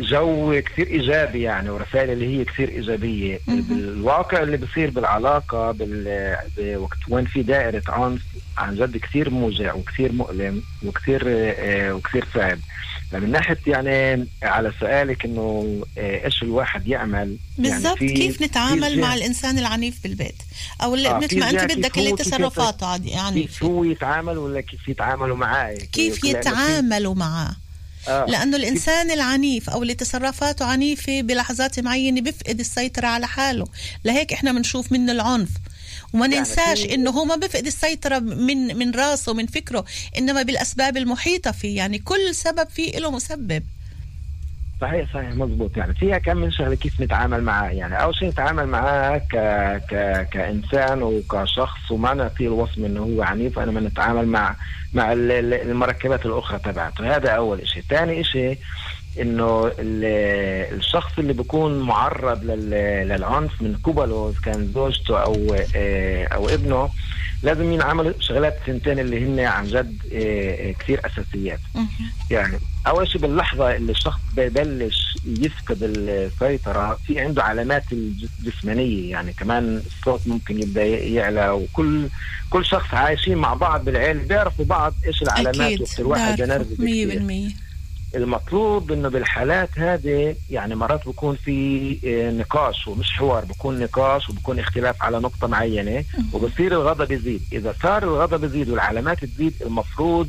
جو 0.00 0.60
كثير 0.66 0.86
إيجابي 0.86 1.42
يعني 1.42 1.70
ورسائل 1.70 2.10
اللي 2.10 2.38
هي 2.38 2.44
كثير 2.44 2.68
إيجابية. 2.68 3.38
الواقع 3.70 4.42
اللي 4.42 4.56
بصير 4.56 4.90
بالعلاقة 4.90 5.70
بال... 5.72 6.36
بوقت 6.58 6.98
وين 7.08 7.24
في 7.24 7.42
دائرة 7.42 7.82
عنف 7.88 8.22
عن 8.58 8.74
جد 8.74 8.96
كثير 8.96 9.30
موجع 9.30 9.74
وكثير 9.74 10.12
مؤلم 10.12 10.62
وكثير 10.86 11.22
آه، 11.26 11.92
وكثير 11.94 12.24
صعب 12.34 12.58
من 13.12 13.30
ناحية 13.30 13.58
يعني 13.66 14.28
على 14.42 14.72
سؤالك 14.80 15.24
إنه 15.24 15.80
آه، 15.98 16.24
إيش 16.24 16.42
الواحد 16.42 16.88
يعمل؟ 16.88 17.36
بالضبط 17.58 18.02
يعني 18.02 18.14
كيف 18.14 18.42
نتعامل 18.42 19.00
مع 19.00 19.14
الإنسان 19.14 19.58
العنيف 19.58 20.02
بالبيت؟ 20.02 20.42
أو 20.82 20.94
اللي 20.94 21.08
آه، 21.10 21.18
مثل 21.18 21.40
ما 21.40 21.50
أنت 21.50 21.72
بدك 21.72 21.98
اللي 21.98 22.12
تصرفاته 22.12 22.86
عادي 22.86 23.08
يعني. 23.08 23.42
كيف 23.42 23.64
هو 23.64 23.84
يتعامل 23.84 24.38
ولا 24.38 24.60
كيف 24.60 24.88
يتعاملوا 24.88 25.36
معاه 25.36 25.74
كيف 25.74 26.24
لأنه 26.24 26.38
يتعاملوا 26.38 27.14
معاه؟ 27.14 27.56
آه. 28.08 28.24
لأنه 28.24 28.56
الإنسان 28.56 29.10
العنيف 29.10 29.70
أو 29.70 29.82
اللي 29.82 29.94
تصرفاته 29.94 30.64
عنيفة 30.64 31.20
بلحظات 31.20 31.80
معينة 31.80 32.20
بيفقد 32.20 32.60
السيطرة 32.60 33.06
على 33.06 33.26
حاله. 33.26 33.66
لهيك 34.04 34.32
إحنا 34.32 34.52
بنشوف 34.52 34.92
منه 34.92 35.12
العنف. 35.12 35.48
وما 36.14 36.26
يعني 36.26 36.38
ننساش 36.38 36.82
في- 36.82 36.94
إنه 36.94 37.10
هو 37.10 37.24
ما 37.24 37.36
بيفقد 37.36 37.66
السيطرة 37.66 38.18
من 38.18 38.76
من 38.78 38.90
راسه 38.94 39.34
من 39.34 39.46
فكره 39.46 39.84
إنما 40.18 40.42
بالأسباب 40.42 40.96
المحيطة 40.96 41.50
فيه 41.50 41.76
يعني 41.76 41.98
كل 41.98 42.34
سبب 42.34 42.68
فيه 42.68 42.98
له 42.98 43.10
مسبب. 43.10 43.62
صحيح 44.80 45.12
صحيح 45.14 45.28
مضبوط. 45.34 45.76
يعني 45.76 45.94
فيها 45.94 46.18
كم 46.18 46.36
من 46.36 46.50
شغلة 46.52 46.74
كيف 46.74 47.00
نتعامل 47.00 47.42
معاه؟ 47.42 47.70
يعني 47.70 48.02
أول 48.02 48.14
شيء 48.16 48.28
نتعامل 48.28 48.66
معاه 48.66 49.18
ك... 49.18 49.36
ك... 49.90 50.28
كإنسان 50.32 51.02
وكشخص 51.02 51.90
وما 51.90 52.14
نعطيه 52.14 52.46
الوصف 52.46 52.78
إنه 52.78 53.00
هو 53.00 53.22
عنيف 53.22 53.58
انما 53.58 53.80
نتعامل 53.80 54.26
مع 54.26 54.56
مع 54.94 55.12
ال- 55.12 55.32
ال- 55.32 55.54
المركبات 55.70 56.26
الأخرى 56.26 56.58
تبعته. 56.58 57.16
هذا 57.16 57.30
أول 57.30 57.68
شيء 57.68 57.82
ثاني 57.90 58.24
شيء 58.24 58.58
إنه 59.20 59.66
ال- 59.66 60.74
الشخص 60.78 61.18
اللي 61.18 61.32
بيكون 61.32 61.78
معرض 61.80 62.44
لل- 62.44 63.08
للعنف 63.08 63.62
من 63.62 63.76
قبله 63.84 64.28
إذا 64.30 64.52
كان 64.52 64.70
زوجته 64.74 65.18
أو 65.22 65.56
آه، 65.76 66.24
أو 66.26 66.48
ابنه 66.48 66.88
لازم 67.42 67.72
ينعمل 67.72 68.14
شغلات 68.20 68.58
سنتين 68.66 68.98
اللي 68.98 69.24
هن 69.26 69.40
عن 69.40 69.64
جد 69.66 69.96
آه، 70.12 70.68
آه، 70.70 70.72
كثير 70.72 71.00
أساسيات. 71.06 71.60
يعني 72.30 72.58
أول 72.86 73.08
شيء 73.08 73.20
باللحظة 73.20 73.76
اللي 73.76 73.92
الشخص 73.92 74.20
ببلش 74.36 75.14
يفقد 75.26 75.78
السيطرة 75.82 76.98
في 77.06 77.20
عنده 77.20 77.42
علامات 77.42 77.84
الجسمانيه 77.92 79.10
يعني 79.10 79.32
كمان 79.32 79.82
الصوت 79.86 80.20
ممكن 80.26 80.62
يبدأ 80.62 80.84
يعلى 80.86 81.50
وكل 81.50 82.08
كل 82.50 82.64
شخص 82.66 82.94
عايشين 82.94 83.36
مع 83.38 83.54
بعض 83.54 83.84
بالعيله 83.84 84.22
بيعرفوا 84.22 84.64
بعض 84.64 84.94
إيش 85.06 85.22
العلامات 85.22 85.80
وقت 85.80 86.00
الواحد 86.00 86.38
بعرفه 86.38 86.44
بنرفز 86.56 86.74
كتير. 86.74 87.18
100% 87.50 87.67
المطلوب 88.18 88.92
إنه 88.92 89.08
بالحالات 89.08 89.78
هذه 89.78 90.36
يعني 90.50 90.74
مرات 90.74 91.08
بكون 91.08 91.36
في 91.36 91.98
آه، 92.06 92.30
نقاش 92.30 92.88
ومش 92.88 93.10
حوار 93.12 93.44
بكون 93.44 93.78
نقاش 93.78 94.28
وبكون 94.30 94.58
اختلاف 94.58 95.02
على 95.02 95.18
نقطة 95.18 95.46
معينة 95.46 96.04
وبصير 96.32 96.72
الغضب 96.72 97.12
يزيد. 97.12 97.42
إذا 97.52 97.74
صار 97.82 98.02
الغضب 98.02 98.44
يزيد 98.44 98.68
والعلامات 98.68 99.24
تزيد 99.24 99.54
المفروض 99.62 100.28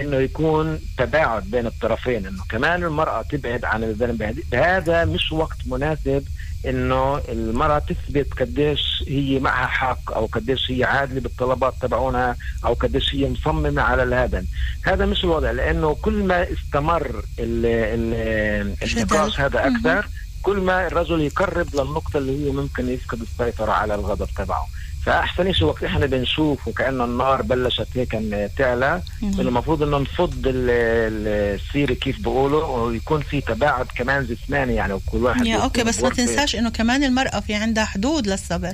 إنه 0.00 0.16
يكون 0.16 0.80
تباعد 0.98 1.50
بين 1.50 1.66
الطرفين 1.66 2.26
إنه 2.26 2.42
كمان 2.48 2.84
المرأة 2.84 3.22
تبعد 3.22 3.64
عن 3.64 3.84
الزلمة 3.84 4.34
هذا 4.54 5.04
مش 5.04 5.32
وقت 5.32 5.56
مناسب 5.66 6.24
إنه 6.66 7.18
المرأة 7.28 7.78
تثبت 7.78 8.40
قديش 8.40 9.04
هي 9.08 9.38
معها 9.38 9.66
حق 9.66 10.12
أو 10.12 10.26
قديش 10.26 10.70
هي 10.70 10.84
عادلة 10.84 11.20
بالطلبات 11.20 11.74
تبعونها 11.82 12.36
أو 12.64 12.72
قديش 12.72 13.14
هي 13.14 13.28
مصممة 13.28 13.82
على 13.82 14.02
الهدن 14.02 14.44
هذا 14.82 15.06
مش 15.06 15.24
الوضع 15.24 15.50
لأنه 15.50 15.94
كل 15.94 16.24
ما 16.24 16.52
استمر 16.52 17.24
ال 17.38 17.66
ال 17.66 18.76
النقاش 18.82 19.40
هذا 19.40 19.66
أكثر 19.66 20.08
كل 20.42 20.56
ما 20.56 20.86
الرجل 20.86 21.20
يقرب 21.20 21.66
للنقطة 21.74 22.18
اللي 22.18 22.46
هي 22.46 22.50
ممكن 22.52 22.88
يفقد 22.88 23.20
السيطرة 23.20 23.72
على 23.72 23.94
الغضب 23.94 24.28
تبعه. 24.36 24.66
فأحسن 25.06 25.52
شيء 25.52 25.64
وقت 25.66 25.84
إحنا 25.84 26.06
بنشوف 26.06 26.68
وكأن 26.68 27.00
النار 27.00 27.42
بلشت 27.42 27.86
هيك 27.94 28.12
تعلى. 28.58 29.02
إنه 29.22 29.40
المفروض 29.40 29.82
إنه 29.82 29.98
نفض 29.98 30.46
ال- 30.46 30.70
ال- 30.70 31.60
السيرة 31.60 31.94
كيف 31.94 32.18
بيقولوا 32.20 32.64
ويكون 32.66 33.22
في 33.22 33.40
تباعد 33.40 33.86
كمان 33.96 34.26
جسماني 34.26 34.74
يعني 34.74 34.92
وكل 34.92 35.24
واحد 35.24 35.46
يا 35.46 35.56
أوكي 35.56 35.84
بس 35.84 36.02
ما. 36.02 36.10
تنساش 36.10 36.56
إنه 36.56 36.70
كمان 36.70 37.04
المرأة 37.04 37.40
في 37.40 37.54
عندها 37.54 37.84
حدود 37.84 38.26
للصبر 38.26 38.72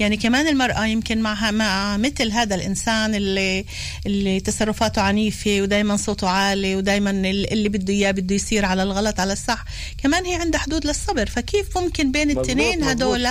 يعني 0.00 0.16
كمان 0.16 0.48
المرأة 0.48 0.86
يمكن 0.86 1.22
مع 1.22 1.50
مع 1.50 1.96
مثل 1.96 2.30
هذا 2.32 2.54
الإنسان 2.54 3.14
اللي 3.14 3.64
اللي 4.06 4.40
تصرفاته 4.40 5.02
عنيفة 5.02 5.58
ودائما 5.62 5.96
صوته 5.96 6.28
عالي 6.28 6.76
ودائما 6.76 7.10
اللي 7.10 7.68
بده 7.68 7.92
إياه 7.94 8.10
بده 8.10 8.34
يصير 8.34 8.64
على 8.64 8.82
الغلط 8.82 9.20
على 9.20 9.32
الصح 9.32 9.64
كمان 10.02 10.24
هي 10.24 10.34
عندها 10.34 10.60
حدود 10.60 10.86
للصبر 10.86 11.26
فكيف 11.26 11.78
ممكن 11.78 12.12
بين 12.12 12.28
مظبوط. 12.28 12.50
هدول 12.84 13.26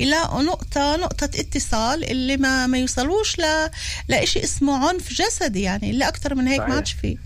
يلاقوا 0.00 0.42
نقطة 0.42 0.96
نقطة 0.96 1.24
اتصال 1.24 1.79
اللي 2.10 2.36
ما 2.36 2.66
ما 2.66 2.78
يوصلوش 2.78 3.38
ل 3.38 3.42
لشيء 4.08 4.44
اسمه 4.44 4.88
عنف 4.88 5.12
جسدي 5.12 5.62
يعني 5.62 5.90
اللي 5.90 6.08
أكثر 6.08 6.34
من 6.34 6.46
هيك 6.46 6.60
ما. 6.60 6.74
عادش 6.74 6.92
فيه. 6.92 7.16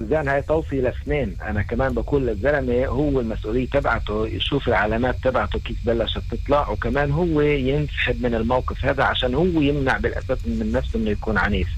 زين 0.00 0.28
هاي 0.28 0.42
توصي 0.42 0.80
لاثنين. 0.80 1.36
أنا 1.42 1.62
كمان 1.62 1.94
بقول 1.94 2.26
للزلمة 2.26 2.86
هو 2.86 3.20
المسؤولية 3.20 3.66
تبعته 3.66 4.26
يشوف 4.26 4.68
العلامات 4.68 5.16
تبعته 5.24 5.58
كيف 5.58 5.76
بلشت 5.86 6.22
تطلع 6.30 6.68
وكمان 6.68 7.10
هو 7.10 7.40
ينسحب 7.40 8.22
من 8.22 8.34
الموقف 8.34 8.84
هذا 8.84 9.04
عشان 9.04 9.34
هو 9.34 9.44
يمنع 9.60 9.98
بالأساس 9.98 10.38
من 10.46 10.72
نفسه 10.72 10.98
إنه 10.98 11.10
يكون 11.10 11.38
عنيف. 11.38 11.68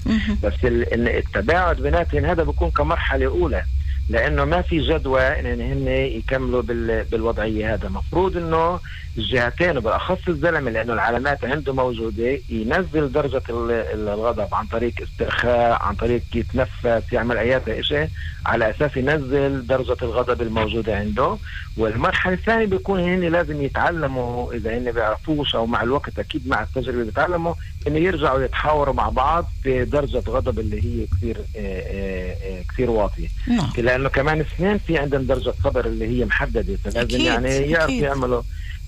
بس 0.43 0.53
التباعد 0.63 1.81
بيناتهم 1.81 2.25
هذا 2.25 2.43
بيكون 2.43 2.71
كمرحلة 2.71 3.25
أولى. 3.25 3.63
لأنه 4.09 4.45
ما 4.45 4.61
في 4.61 4.79
جدوى 4.79 5.21
إن 5.21 5.61
هن 5.61 5.87
يكملوا 5.87 6.61
بال- 6.61 7.03
بالوضعية 7.03 7.73
هذا. 7.73 7.89
مفروض 7.89 8.37
إنه 8.37 8.79
الجهتين 9.17 9.77
وبالأخص 9.77 10.17
الزلمة 10.27 10.71
لأنه 10.71 10.93
العلامات 10.93 11.45
عنده 11.45 11.73
موجودة 11.73 12.39
ينزل 12.49 13.11
درجة 13.11 13.41
ال- 13.49 13.71
ال- 13.71 14.07
الغضب 14.09 14.53
عن 14.53 14.65
طريق 14.65 14.93
استرخاء 15.03 15.83
عن 15.83 15.95
طريق 15.95 16.21
يتنفس 16.35 17.03
يعمل 17.13 17.37
أي 17.37 17.83
شيء 17.83 18.07
على 18.45 18.69
أساس 18.69 18.97
ينزل 18.97 19.67
درجة 19.67 19.97
الغضب 20.01 20.41
الموجودة 20.41 20.97
عنده. 20.97 21.37
والمرحلة 21.77 22.33
الثانية 22.33 22.65
بيكون 22.65 22.99
هن 22.99 23.19
لازم 23.19 23.61
يتعلموا 23.61 24.53
إذا 24.53 24.77
هن 24.77 24.91
بيعرفوش 24.91 25.55
أو 25.55 25.65
مع 25.65 25.81
الوقت 25.83 26.19
أكيد 26.19 26.47
مع 26.47 26.63
التجربة 26.63 27.03
بيتعلموا 27.03 27.53
إنه 27.87 27.99
يرجعوا 27.99 28.41
يتحاوروا 28.43 28.93
مع 28.93 29.09
بعض 29.09 29.51
بدرجه 29.65 30.23
غضب 30.29 30.59
اللي 30.59 30.77
هي 30.85 31.05
كثير 31.07 31.37
آه، 31.37 31.59
آه، 31.59 32.35
آه، 32.43 32.61
كثير 32.73 32.89
واطية. 32.89 33.27
نعم. 33.47 33.69
لأنه 33.95 34.09
كمان 34.09 34.39
اثنين 34.39 34.77
في 34.77 34.97
عندهم 34.97 35.21
درجة 35.21 35.53
صبر 35.63 35.85
اللي 35.85 36.07
هي 36.07 36.25
محددة 36.25 36.77
فلازم 36.83 37.21
يعني 37.21 37.49
يعرف. 37.49 37.89
يعملوا 37.89 38.41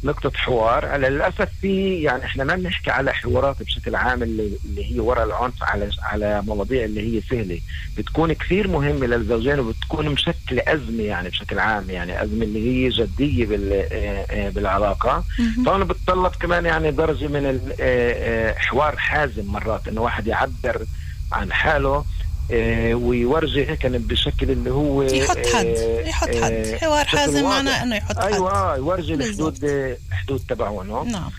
نقطة 0.03 0.31
حوار 0.35 0.85
على 0.85 1.09
للأسف 1.09 1.49
في 1.61 2.01
يعني 2.01 2.25
إحنا 2.25 2.43
ما 2.43 2.55
بنحكي 2.55 2.91
على 2.91 3.13
حوارات 3.13 3.63
بشكل 3.63 3.95
عام 3.95 4.23
اللي, 4.23 4.51
اللي 4.65 4.95
هي 4.95 4.99
وراء 4.99 5.25
العنف 5.25 5.63
على 5.63 5.89
على 6.01 6.41
مواضيع 6.41 6.85
اللي 6.85 7.01
هي 7.17 7.21
سهلة 7.21 7.59
بتكون 7.97 8.33
كثير 8.33 8.67
مهمة 8.67 9.05
للزوجين 9.05 9.59
وبتكون 9.59 10.09
مشكلة 10.09 10.63
أزمة 10.67 11.03
يعني 11.03 11.29
بشكل 11.29 11.59
عام 11.59 11.89
يعني 11.89 12.23
أزمة 12.23 12.43
اللي 12.45 12.67
هي 12.67 12.89
جدية 12.89 13.45
بال 13.45 13.73
آه، 13.73 14.25
آه، 14.29 14.49
بالعلاقة. 14.49 15.23
فأنا 15.65 15.83
بتطلب 15.83 16.31
كمان 16.39 16.65
يعني 16.65 16.91
درجة 16.91 17.27
من 17.27 17.59
الحوار 17.79 18.97
حازم 18.97 19.45
مرات 19.45 19.87
إنه 19.87 20.01
واحد 20.01 20.27
يعبر 20.27 20.85
عن 21.31 21.53
حاله 21.53 22.05
آه، 22.51 22.93
ويورجي 22.93 23.69
هيك 23.69 23.85
بشكل 23.85 24.51
اللي 24.51 24.71
هو 24.71 25.01
يحط 25.01 25.37
حد 25.37 25.65
آه، 25.65 26.01
يحط 26.01 26.29
آه، 26.29 26.41
حد 26.43 26.77
حوار 26.81 27.03
بشكل 27.03 27.17
حازم. 27.17 27.43
معناه 27.43 27.83
إنه 27.83 27.95
يحط 27.95 28.19
حد. 28.19 28.33
أيوه 28.33 28.75
يورجي. 28.75 29.13
الحدود 29.13 29.63
الحدود 30.11 30.41
تبعونه 30.49 31.03
نعم. 31.03 31.31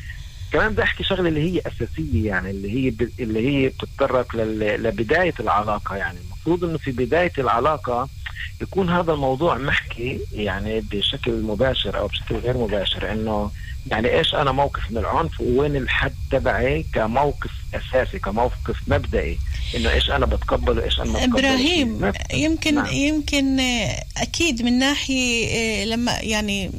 كمان 0.52 0.72
بدي 0.72 0.82
أحكي 0.82 1.04
شغلة 1.04 1.28
اللي 1.28 1.52
هي 1.52 1.60
أساسية 1.66 2.26
يعني 2.26 2.50
اللي 2.50 2.70
هي 2.74 2.90
ب... 2.90 3.10
اللي 3.20 3.48
هي 3.48 3.68
بتتطرق 3.68 4.36
لل... 4.36 4.82
لبداية 4.82 5.34
العلاقة 5.40 5.96
يعني. 5.96 6.18
المفروض 6.18 6.64
إنه 6.64 6.78
في 6.78 6.90
بداية 6.90 7.32
العلاقة 7.38 8.08
يكون 8.62 8.90
هذا 8.90 9.12
الموضوع 9.12 9.58
محكي 9.58 10.20
يعني 10.32 10.80
بشكل 10.80 11.42
مباشر 11.42 11.98
أو 11.98 12.06
بشكل 12.06 12.36
غير 12.36 12.56
مباشر 12.58 13.12
إنه 13.12 13.50
يعني 13.86 14.18
إيش 14.18 14.34
أنا 14.34 14.52
موقف 14.52 14.90
من 14.90 14.96
العنف 14.98 15.40
ووين 15.40 15.76
الحد 15.76 16.12
تبعي 16.30 16.84
كموقف 16.94 17.50
أساسي 17.74 18.18
كموقف 18.18 18.76
مبدئي 18.86 19.38
إنه 19.76 19.90
إيش 19.90 20.10
أنا 20.10 20.26
بتقبله 20.26 20.84
إيش 20.84 21.00
أنا 21.00 21.10
ما. 21.12 21.24
إبراهيم 21.24 21.88
ما- 21.88 22.12
يمكن 22.32 22.74
نعم. 22.74 22.86
يمكن 22.92 23.60
أكيد 24.16 24.62
من 24.62 24.78
ناحية 24.78 25.46
آه، 25.48 25.84
لما 25.84 26.12
يعني 26.20 26.70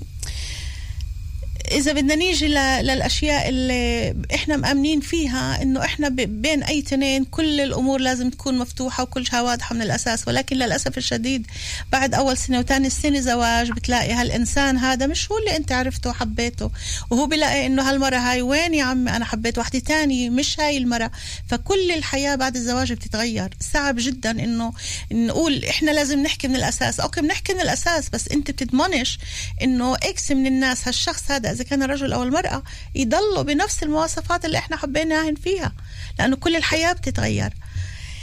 إذا 1.71 1.93
بدنا 1.93 2.15
نيجي 2.15 2.47
للأشياء 2.47 3.49
اللي 3.49 4.15
إحنا 4.35 4.57
مأمنين 4.57 4.99
فيها 4.99 5.61
إنه 5.61 5.85
إحنا 5.85 6.09
بين 6.09 6.63
أي 6.63 6.81
تنين 6.81 7.25
كل 7.25 7.61
الأمور 7.61 7.99
لازم 7.99 8.29
تكون 8.29 8.57
مفتوحة 8.57 9.03
وكل 9.03 9.27
شيء 9.27 9.39
واضحة 9.39 9.75
من 9.75 9.81
الأساس. 9.81 10.27
ولكن 10.27 10.55
للأسف 10.55 10.97
الشديد 10.97 11.47
بعد 11.91 12.13
أول 12.13 12.37
سنة 12.37 12.59
وثاني 12.59 12.89
سنة 12.89 13.19
زواج 13.19 13.71
بتلاقي 13.71 14.13
هالإنسان 14.13 14.77
هذا 14.77 15.07
مش 15.07 15.31
هو 15.31 15.37
اللي 15.37 15.55
أنت 15.55 15.71
عرفته 15.71 16.09
وحبيته. 16.09 16.71
وهو 17.09 17.25
بلاقي 17.25 17.65
إنه 17.65 17.89
هالمرة 17.89 18.17
هاي 18.17 18.41
وين 18.41 18.73
يا 18.73 18.83
عمي؟ 18.83 19.11
أنا 19.11 19.25
حبيت 19.25 19.57
واحدة 19.57 19.79
تانية 19.79 20.29
مش 20.29 20.59
هاي 20.59 20.77
المرة. 20.77 21.11
فكل 21.47 21.91
الحياة 21.91 22.35
بعد 22.35 22.55
الزواج 22.55 22.93
بتتغير. 22.93 23.49
صعب 23.73 23.95
جدا 23.99 24.31
إنه 24.31 24.73
نقول 25.11 25.65
إحنا 25.65 25.91
لازم 25.91 26.19
نحكي 26.19 26.47
من 26.47 26.55
الأساس. 26.55 26.99
okay 26.99 27.21
بنحكي 27.21 27.53
من 27.53 27.61
الأساس 27.61 28.09
بس 28.09 28.27
أنت 28.27 28.51
بتضمنش 28.51 29.19
إنه 29.61 29.95
X 29.95 30.31
من 30.31 30.47
الناس 30.47 30.87
هالشخص 30.87 31.31
هذا 31.31 31.48
إذا 31.51 31.63
كان 31.63 31.83
الرجل 31.83 32.13
أو 32.13 32.23
المرأة 32.23 32.63
يضلوا 32.95 33.41
بنفس 33.43 33.83
المواصفات 33.83 34.45
اللي 34.45 34.57
إحنا 34.57 34.77
حبيناهن 34.77 35.35
فيها 35.35 35.71
لأنه 36.19 36.35
كل 36.35 36.55
الحياة 36.55 36.93
بتتغير. 36.93 37.53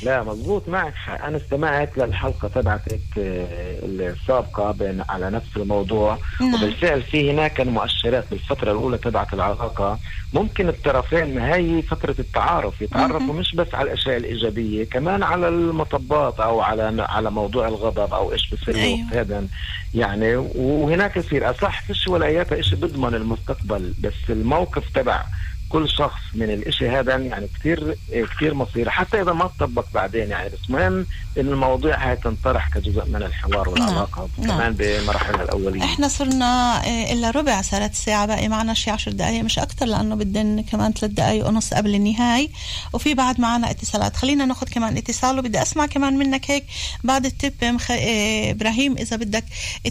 لا 0.02 0.22
مضبوط 0.22 0.68
معك 0.68 0.94
حق. 0.94 1.24
أنا 1.24 1.36
استمعت 1.36 1.98
للحلقة 1.98 2.48
تبعتك 2.48 3.00
آه، 3.18 3.78
السابقة 3.82 4.72
بين 4.72 5.02
على 5.08 5.30
نفس 5.30 5.56
الموضوع 5.56 6.18
نعم. 6.40 6.54
وبالفعل 6.54 7.02
في 7.02 7.30
هناك 7.30 7.60
مؤشرات 7.60 8.24
بالفترة 8.30 8.72
الأولى 8.72 8.98
تبعت 8.98 9.34
العلاقة 9.34 9.98
ممكن 10.32 10.68
الطرفين 10.68 11.38
هي 11.38 11.82
فترة 11.82 12.14
التعارف 12.18 12.82
يتعرفوا 12.82 13.34
مش 13.34 13.54
بس 13.54 13.74
على 13.74 13.86
الأشياء 13.86 14.16
الإيجابية 14.16 14.84
كمان 14.84 15.22
على 15.22 15.48
المطبات 15.48 16.40
أو 16.40 16.60
على 16.60 17.06
على 17.08 17.30
موضوع 17.30 17.68
الغضب 17.68 18.14
أو 18.14 18.32
إيش 18.32 18.54
بصير. 18.54 18.76
أيوه. 18.76 19.06
هذا 19.12 19.46
يعني 19.94 20.36
وهناك 20.36 21.16
يصير 21.16 21.50
أصح 21.50 21.82
فيش 21.82 22.08
ولا 22.08 22.26
اياتها 22.26 22.62
شيء 22.62 22.78
بيضمن 22.78 23.14
المستقبل 23.14 23.94
بس 24.00 24.30
الموقف 24.30 24.84
تبع 24.94 25.24
كل 25.68 25.88
شخص 25.88 26.20
من 26.34 26.50
الإشي 26.50 26.88
هذا 26.88 27.16
يعني 27.16 27.48
كثير 27.58 27.96
كثير 28.36 28.54
مصير 28.54 28.90
حتى 28.90 29.22
إذا 29.22 29.32
ما 29.32 29.50
تطبق 29.58 29.84
بعدين 29.94 30.30
يعني 30.30 30.48
بس 30.48 30.70
مهم 30.70 31.06
إن 31.38 31.48
المواضيع 31.48 32.08
هاي 32.08 32.16
تنطرح 32.16 32.68
كجزء 32.68 33.04
من 33.04 33.22
الحوار 33.22 33.68
والعلاقة. 33.68 34.28
نعم. 34.38 34.46
كمان 34.48 34.72
بمراحلها 34.78 35.42
الأولية. 35.42 35.84
إحنا 35.84 36.08
صرنا 36.08 36.82
آه، 36.86 37.12
إلا 37.12 37.30
ربع 37.30 37.62
صارت 37.62 37.90
الساعة 37.90 38.26
باقي 38.26 38.48
معنا 38.48 38.74
شي 38.74 38.90
عشر 38.90 39.12
دقايق 39.12 39.44
مش 39.44 39.58
أكتر 39.58 39.86
لأنه 39.86 40.14
بدنا 40.14 40.62
كمان 40.62 40.92
ثلاث 40.92 41.12
دقايق 41.12 41.46
ونص 41.46 41.74
قبل 41.74 41.94
النهاية. 41.94 42.48
وفي 42.92 43.14
بعد 43.14 43.40
معنا 43.40 43.70
اتصالات. 43.70 44.16
خلينا 44.16 44.44
ناخذ 44.44 44.66
كمان 44.66 44.96
اتصال 44.96 45.38
وبدي 45.38 45.62
أسمع 45.62 45.86
كمان 45.86 46.18
منك 46.18 46.50
هيك 46.50 46.64
بعد 47.04 47.26
التب 47.26 47.64
مخ... 47.64 47.90
آه، 47.90 48.50
إبراهيم 48.50 48.96
إذا 48.98 49.16
بدك 49.16 49.44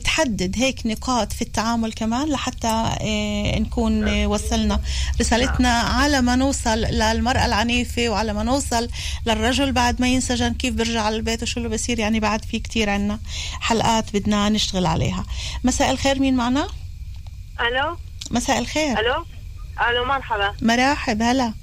تحدد 0.04 0.56
هيك 0.58 0.86
نقاط 0.86 1.34
في 1.34 1.42
التعامل 1.42 1.94
كمان 1.94 2.30
لحتى 2.30 2.68
آه، 3.02 3.60
نكون 3.60 4.26
وصلنا 4.26 4.80
رسالتنا. 5.22 5.65
على 5.68 6.22
ما 6.22 6.36
نوصل 6.36 6.78
للمرأة 6.78 7.46
العنيفة 7.46 8.10
وعلى 8.10 8.34
ما 8.34 8.44
نوصل 8.44 8.88
للرجل 9.26 9.72
بعد 9.72 10.02
ما 10.02 10.08
ينسجن 10.08 10.54
كيف 10.54 10.74
بيرجع 10.74 11.02
على 11.02 11.16
البيت 11.16 11.44
وشو 11.44 11.60
اللي 11.60 11.70
بصير 11.70 12.00
يعني 12.00 12.20
بعد 12.20 12.46
في 12.46 12.60
كتير 12.60 12.90
عنا 12.90 13.20
حلقات 13.62 14.14
بدنا 14.14 14.50
نشتغل 14.50 14.86
عليها. 14.86 15.26
مساء 15.64 15.92
الخير 15.92 16.20
مين 16.20 16.36
معنا؟ 16.36 16.68
ألو؟ 17.62 17.98
مساء 18.32 18.60
الخير. 18.60 19.00
ألو؟ 19.00 19.26
ألو 19.90 20.06
مرحبا. 20.06 20.54
مراحب 20.62 21.22
هلا. 21.22 21.54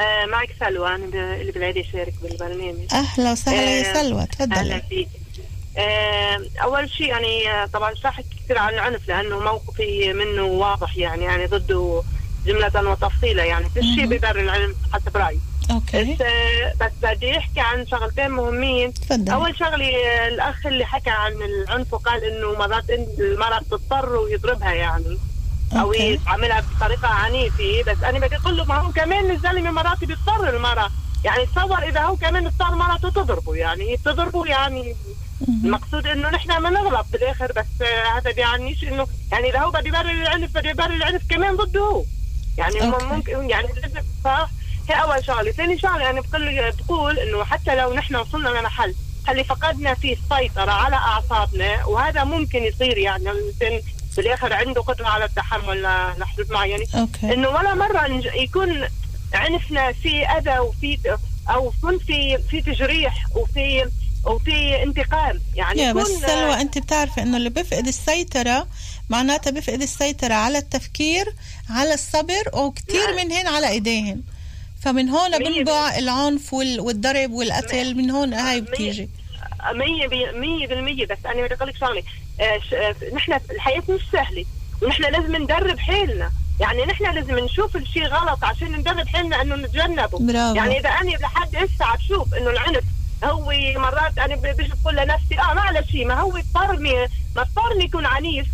آه 0.00 0.26
معك 0.26 0.48
سلوى 0.60 0.94
أنا 0.94 1.04
اللي 1.34 1.52
بالعيد 1.52 1.76
اشارك 1.76 2.14
بالبرنامج. 2.22 2.94
أهلا 2.94 3.32
وسهلا 3.32 3.62
يا 3.62 3.90
آه، 3.90 3.94
سلوى 3.94 4.20
أهلا 4.22 4.24
تفضلي 4.24 4.82
فيك. 4.88 5.08
آه 5.78 6.40
أول 6.62 6.90
شيء 6.90 7.06
يعني 7.06 7.50
آه، 7.50 7.66
طبعا 7.66 7.94
شرحت 7.94 8.24
كثير 8.44 8.58
عن 8.58 8.74
العنف 8.74 9.08
لأنه 9.08 9.40
موقفي 9.40 10.12
منه 10.12 10.42
واضح 10.42 10.96
يعني 10.96 11.24
يعني 11.24 11.46
ضده 11.46 12.02
جملة 12.46 12.90
وتفصيلا 12.90 13.44
يعني. 13.44 13.68
في 13.70 13.82
شيء. 13.82 14.06
بيبرر 14.06 14.40
العنف 14.40 14.76
حسب 14.92 15.16
رأيي. 15.16 15.40
أوكي. 15.70 16.14
بس 16.14 16.20
آه، 16.20 16.72
بس 16.80 16.92
بدي 17.02 17.38
أحكي 17.38 17.60
عن 17.60 17.86
شغلتين 17.86 18.30
مهمين. 18.30 18.92
تفضل. 18.94 19.32
أول 19.32 19.56
شغلة 19.58 19.86
آه، 19.86 20.28
الأخ 20.28 20.66
اللي 20.66 20.84
حكى 20.84 21.10
عن 21.10 21.32
العنف 21.32 21.94
وقال 21.94 22.24
إنه 22.24 22.52
مرات 22.58 22.84
إن- 22.86 23.20
المرأة 23.20 23.58
بتضطر 23.58 24.16
ويضربها 24.16 24.72
يعني 24.72 25.18
أو. 25.72 25.92
يعملها 25.92 26.62
بطريقة 26.76 27.08
عنيفة. 27.08 27.82
بس 27.86 28.02
أنا 28.04 28.18
بدي 28.18 28.36
أقول 28.36 28.56
له 28.56 28.64
ما 28.64 28.74
هو 28.74 28.92
كمان 28.92 29.30
الزلمة 29.30 29.70
مرات 29.70 30.04
بيضطر 30.04 30.56
المرأة. 30.56 30.90
يعني 31.24 31.46
تصور 31.46 31.82
إذا 31.82 32.00
هو 32.00 32.16
كمان 32.16 32.46
اضطر 32.46 32.74
مرته 32.74 33.10
تضربه 33.10 33.54
يعني. 33.54 33.96
تضربه 34.04 34.46
يعني. 34.46 34.94
المقصود 35.64 36.06
إنه 36.06 36.30
نحن 36.30 36.56
ما 36.56 36.70
نغلط 36.70 37.06
بالآخر 37.12 37.52
بس 37.56 37.82
آه، 37.82 38.18
هذا 38.18 38.32
بيعنيش 38.32 38.84
إنه 38.84 39.06
يعني 39.32 39.50
إذا 39.50 39.58
هو 39.58 39.70
بده 39.70 39.88
يبرر 39.88 40.10
العنف 40.10 40.50
بده 40.54 40.70
يبرر 40.70 40.94
العنف 40.94 41.22
كمان 41.30 41.56
ضده 41.56 41.80
هو. 41.80 42.04
يعني 42.58 42.82
أوكي. 42.82 43.04
ممكن 43.04 43.50
يعني 43.50 43.68
هي 44.88 45.02
أول 45.02 45.24
شغلة، 45.24 45.52
ثاني 45.52 45.78
شغلة 45.78 46.10
أنا 46.10 46.20
بقول 46.20 46.72
بقول 46.72 47.18
إنه 47.18 47.44
حتى 47.44 47.74
لو 47.74 47.94
نحن 47.94 48.16
وصلنا 48.16 48.48
لمحل 48.48 48.94
اللي 49.28 49.44
فقدنا 49.44 49.94
فيه 49.94 50.16
السيطرة 50.16 50.70
على 50.70 50.96
أعصابنا 50.96 51.84
وهذا 51.84 52.24
ممكن 52.24 52.62
يصير 52.62 52.98
يعني 52.98 53.30
الإنسان 53.30 53.80
بالاخر 54.16 54.52
عنده 54.52 54.80
قدرة 54.82 55.06
على 55.06 55.24
التحمل 55.24 55.82
لحدود 56.18 56.52
معينة. 56.52 56.86
أوكي. 56.94 57.34
إنه 57.34 57.48
ولا 57.48 57.74
مرة 57.74 58.06
يكون 58.34 58.88
عنفنا 59.34 59.92
في 59.92 60.26
أذى 60.26 60.58
وفي 60.58 61.16
أو 61.48 61.72
يكون 61.78 61.98
في 61.98 62.38
في 62.38 62.60
تجريح 62.60 63.26
وفي 63.34 63.90
وفي 64.24 64.82
انتقام. 64.82 65.40
يعني 65.54 65.82
يا 65.82 65.92
بس 65.92 66.06
سلوى 66.06 66.60
أنت 66.60 66.78
بتعرفي 66.78 67.22
إنه 67.22 67.36
اللي 67.36 67.50
بيفقد 67.50 67.86
السيطرة 67.86 68.66
معناتها 69.08 69.50
بيفقد 69.50 69.82
السيطرة 69.82 70.34
على 70.34 70.58
التفكير 70.58 71.26
على 71.70 71.94
الصبر 71.94 72.42
وكتير 72.52 73.14
من 73.16 73.32
هن 73.32 73.46
على 73.46 73.68
ايديهن 73.68 74.22
فمن 74.82 75.08
هون 75.08 75.38
بنبع 75.38 75.96
العنف 75.98 76.54
وال- 76.54 76.80
والضرب 76.80 77.30
والقتل 77.32 77.94
من 77.94 78.10
هون 78.10 78.34
هاي 78.34 78.60
بتيجي. 78.60 79.08
مية 79.74 80.08
مية 80.32 80.66
بالمية. 80.66 81.06
بس 81.06 81.18
أنا 81.26 81.42
بدي 81.46 81.54
أقول 81.54 81.68
لك 81.68 81.76
شغلة. 81.76 82.02
آه، 82.40 82.60
آه، 82.74 82.94
نحن 83.14 83.38
الحياة 83.50 83.82
مش 83.88 84.00
سهلة 84.12 84.44
ونحن 84.82 85.02
لازم 85.02 85.36
ندرب 85.36 85.78
حالنا 85.78 86.30
يعني 86.60 86.84
نحن 86.84 87.14
لازم 87.14 87.38
نشوف 87.38 87.76
الشيء 87.76 88.06
غلط 88.06 88.44
عشان 88.44 88.72
ندرب 88.72 89.08
حالنا 89.08 89.42
إنه 89.42 89.56
نتجنبه. 89.56 90.18
برافو. 90.18 90.54
يعني 90.56 90.78
إذا 90.80 90.88
أنا 90.88 91.10
لحد 91.10 91.56
هسه 91.56 91.84
عم 91.84 91.96
بشوف 91.96 92.34
إنه 92.34 92.50
العنف 92.50 92.84
هو 93.24 93.52
مرات 93.76 94.18
أنا 94.18 94.36
ب- 94.36 94.40
بجي 94.56 94.72
بقول 94.82 94.96
لنفسي 94.96 95.38
آه 95.40 95.54
معلش 95.54 95.94
ما 95.94 96.20
هو 96.20 96.36
اضطرني 96.36 96.92
ما 97.36 97.42
اضطرني 97.42 97.84
يكون 97.84 98.06
عنيف. 98.06 98.46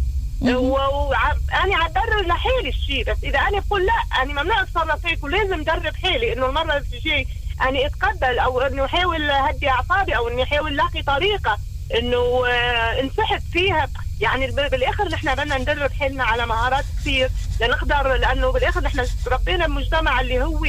وأنا 0.44 1.76
عم 1.76 1.92
برر 1.92 2.26
لحالي 2.26 2.68
الشيء 2.68 3.04
بس 3.04 3.16
إذا 3.24 3.38
أنا 3.38 3.60
بقول 3.60 3.86
لا 3.86 4.22
أنا 4.22 4.42
ممنوع 4.42 4.62
أتصرف 4.62 5.06
هيك 5.06 5.24
ولازم 5.24 5.60
أدرب 5.60 5.96
حالي 5.96 6.32
إنه 6.32 6.46
المرة 6.46 6.78
تجي 6.78 7.28
اني 7.68 7.86
أتقبل 7.86 8.38
أو 8.38 8.60
إنه 8.60 8.84
أحاول 8.84 9.30
هدي 9.30 9.68
أعصابي 9.68 10.16
أو 10.16 10.28
إني 10.28 10.42
أحاول 10.42 10.76
لاقي 10.76 11.02
طريقة 11.02 11.58
إنه 11.98 12.46
آه، 12.46 13.00
انسحب 13.00 13.42
فيها. 13.52 13.88
يعني 14.20 14.46
بالآخر 14.46 15.08
نحن 15.08 15.34
بدنا 15.34 15.58
ندرب 15.58 15.92
حالنا 15.92 16.24
على 16.24 16.46
مهارات 16.46 16.84
كثير 17.00 17.30
لنقدر 17.60 18.14
لأنه 18.14 18.52
بالآخر 18.52 18.80
نحن 18.80 19.06
ربينا 19.26 19.66
بمجتمع 19.66 20.20
اللي 20.20 20.44
هو 20.44 20.64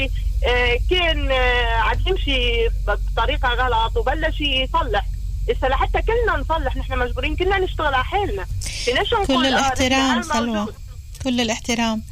آه، 0.45 0.79
كان 0.89 1.31
آه، 1.31 1.75
عم 1.75 1.97
يمشي 2.07 2.69
بطريقة 2.87 3.49
غلط 3.49 3.97
وبلش 3.97 4.41
يصلح. 4.41 5.05
هسه 5.49 5.67
لحتى 5.67 6.01
كلنا 6.01 6.37
نصلح 6.37 6.77
نحن 6.77 6.99
مجبورين 6.99 7.35
كلنا 7.35 7.59
نشتغل 7.59 7.93
على 7.93 8.03
حالنا. 8.03 8.45
كل 9.27 9.45
آه، 9.45 9.49
الاحترام 9.49 10.21
سلوى. 10.21 10.67
كل 11.23 11.41
الاحترام. 11.41 12.03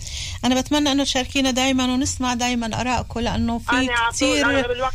أنا 0.45 0.61
بتمنى 0.61 0.91
إنه 0.91 1.03
تشاركينا 1.03 1.51
دائما 1.51 1.83
ونسمع 1.83 2.33
دائما 2.33 2.81
آرائكم 2.81 3.19
لأنه 3.19 3.59
في 3.59 3.89
كثير 4.11 4.67
بالوقت 4.67 4.93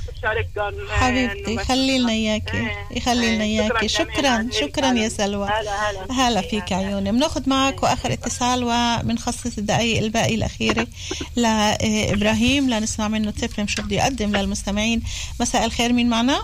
حبيبتي 0.90 1.50
إنه 1.52 1.60
يخلي 1.62 1.98
لنا 1.98 2.12
إياكي 2.12 2.68
يخلي 2.90 3.34
لنا 3.34 3.44
إياكي. 3.44 3.88
شكرا 3.88 4.48
شكرا 4.60 4.92
يا 4.92 5.08
سلوى. 5.08 5.48
هلا 5.48 5.90
هلا 5.90 6.12
هلا 6.28 6.40
فيك 6.40 6.72
عيوني. 6.72 7.12
بناخذ 7.12 7.48
معك 7.48 7.82
وآخر 7.82 8.12
اتصال 8.12 8.64
وبنخصص 8.64 9.58
الدقائق 9.58 9.98
الباقي 9.98 10.34
الأخيرة 10.34 10.86
لإبراهيم 11.36 12.70
لنسمع 12.70 13.08
منه 13.08 13.30
تفهم 13.30 13.66
شو 13.66 13.82
بده 13.82 13.96
يقدم 13.96 14.36
للمستمعين. 14.36 15.02
مساء 15.40 15.64
الخير 15.64 15.92
مين 15.92 16.08
معنا؟ 16.08 16.42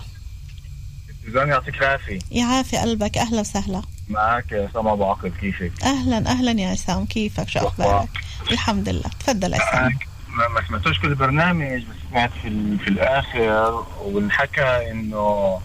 زاني 1.27 1.51
يعطيك 1.51 1.75
العافية. 1.77 2.19
يعافي 2.31 2.77
قلبك. 2.77 3.17
أهلا 3.17 3.39
وسهلا. 3.39 3.81
معك 4.09 4.69
سما 4.73 4.93
أبو 4.93 5.05
عقل 5.05 5.29
كيفك؟ 5.41 5.71
أهلا 5.83 6.17
أهلا 6.17 6.61
يا 6.61 6.69
عصام. 6.69 7.05
كيفك؟ 7.05 7.49
شو 7.49 7.59
أخبارك؟ 7.59 8.09
الحمد 8.51 8.89
لله. 8.89 9.09
تفضل 9.19 9.53
عصام. 9.53 9.99
ما 10.27 10.47
ما 10.47 10.67
سمعتوش 10.67 10.99
كل 10.99 11.07
البرنامج 11.07 11.81
بس 11.83 11.95
سمعت 12.09 12.31
في, 12.41 12.47
ال- 12.47 12.79
في 12.79 12.87
الآخر. 12.87 13.85
والحكى 14.01 14.91
إنه 14.91 15.59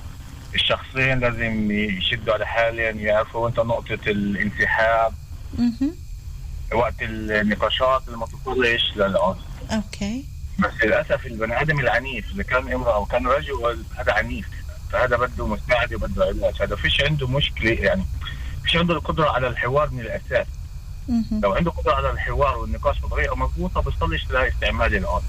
الشخصين 0.54 1.18
لازم 1.18 1.70
يشدوا 1.70 2.34
على 2.34 2.46
حالهم 2.46 2.98
يعرفوا 3.00 3.48
انت 3.48 3.60
نقطة 3.60 3.98
الانسحاب. 4.06 5.12
وقت 6.74 6.94
النقاشات 7.02 8.02
اللي 8.06 8.18
ما 8.18 8.26
توصلش 8.26 8.92
للعنف 8.96 9.36
أوكي. 9.70 10.24
بس 10.58 10.70
للأسف 10.84 11.26
البني 11.26 11.60
آدم 11.60 11.80
العنيف 11.80 12.32
إذا 12.34 12.42
كان 12.42 12.72
امرأة 12.72 12.94
أو 12.94 13.04
كان 13.04 13.26
رجل 13.26 13.84
هذا 13.98 14.12
عنيف. 14.12 14.46
فهذا 14.92 15.16
بده 15.16 15.46
مساعدة 15.46 15.96
وبده 15.96 16.24
علاج. 16.24 16.62
هذا 16.62 16.76
فيش 16.76 17.00
عنده 17.00 17.26
مشكلة 17.28 17.70
يعني 17.70 18.04
فيش 18.62 18.76
عنده 18.76 18.94
القدرة 18.94 19.30
على 19.30 19.46
الحوار 19.46 19.90
من 19.90 20.00
الأساس. 20.00 20.46
لو 21.42 21.52
عنده 21.52 21.70
قدرة 21.70 21.92
على 21.92 22.10
الحوار 22.10 22.58
والنقاش 22.58 23.00
بطريقة 23.02 23.36
مضبوطة 23.36 23.80
بيصلش 23.80 24.30
لاستعمال 24.30 24.94
العنف 24.94 25.22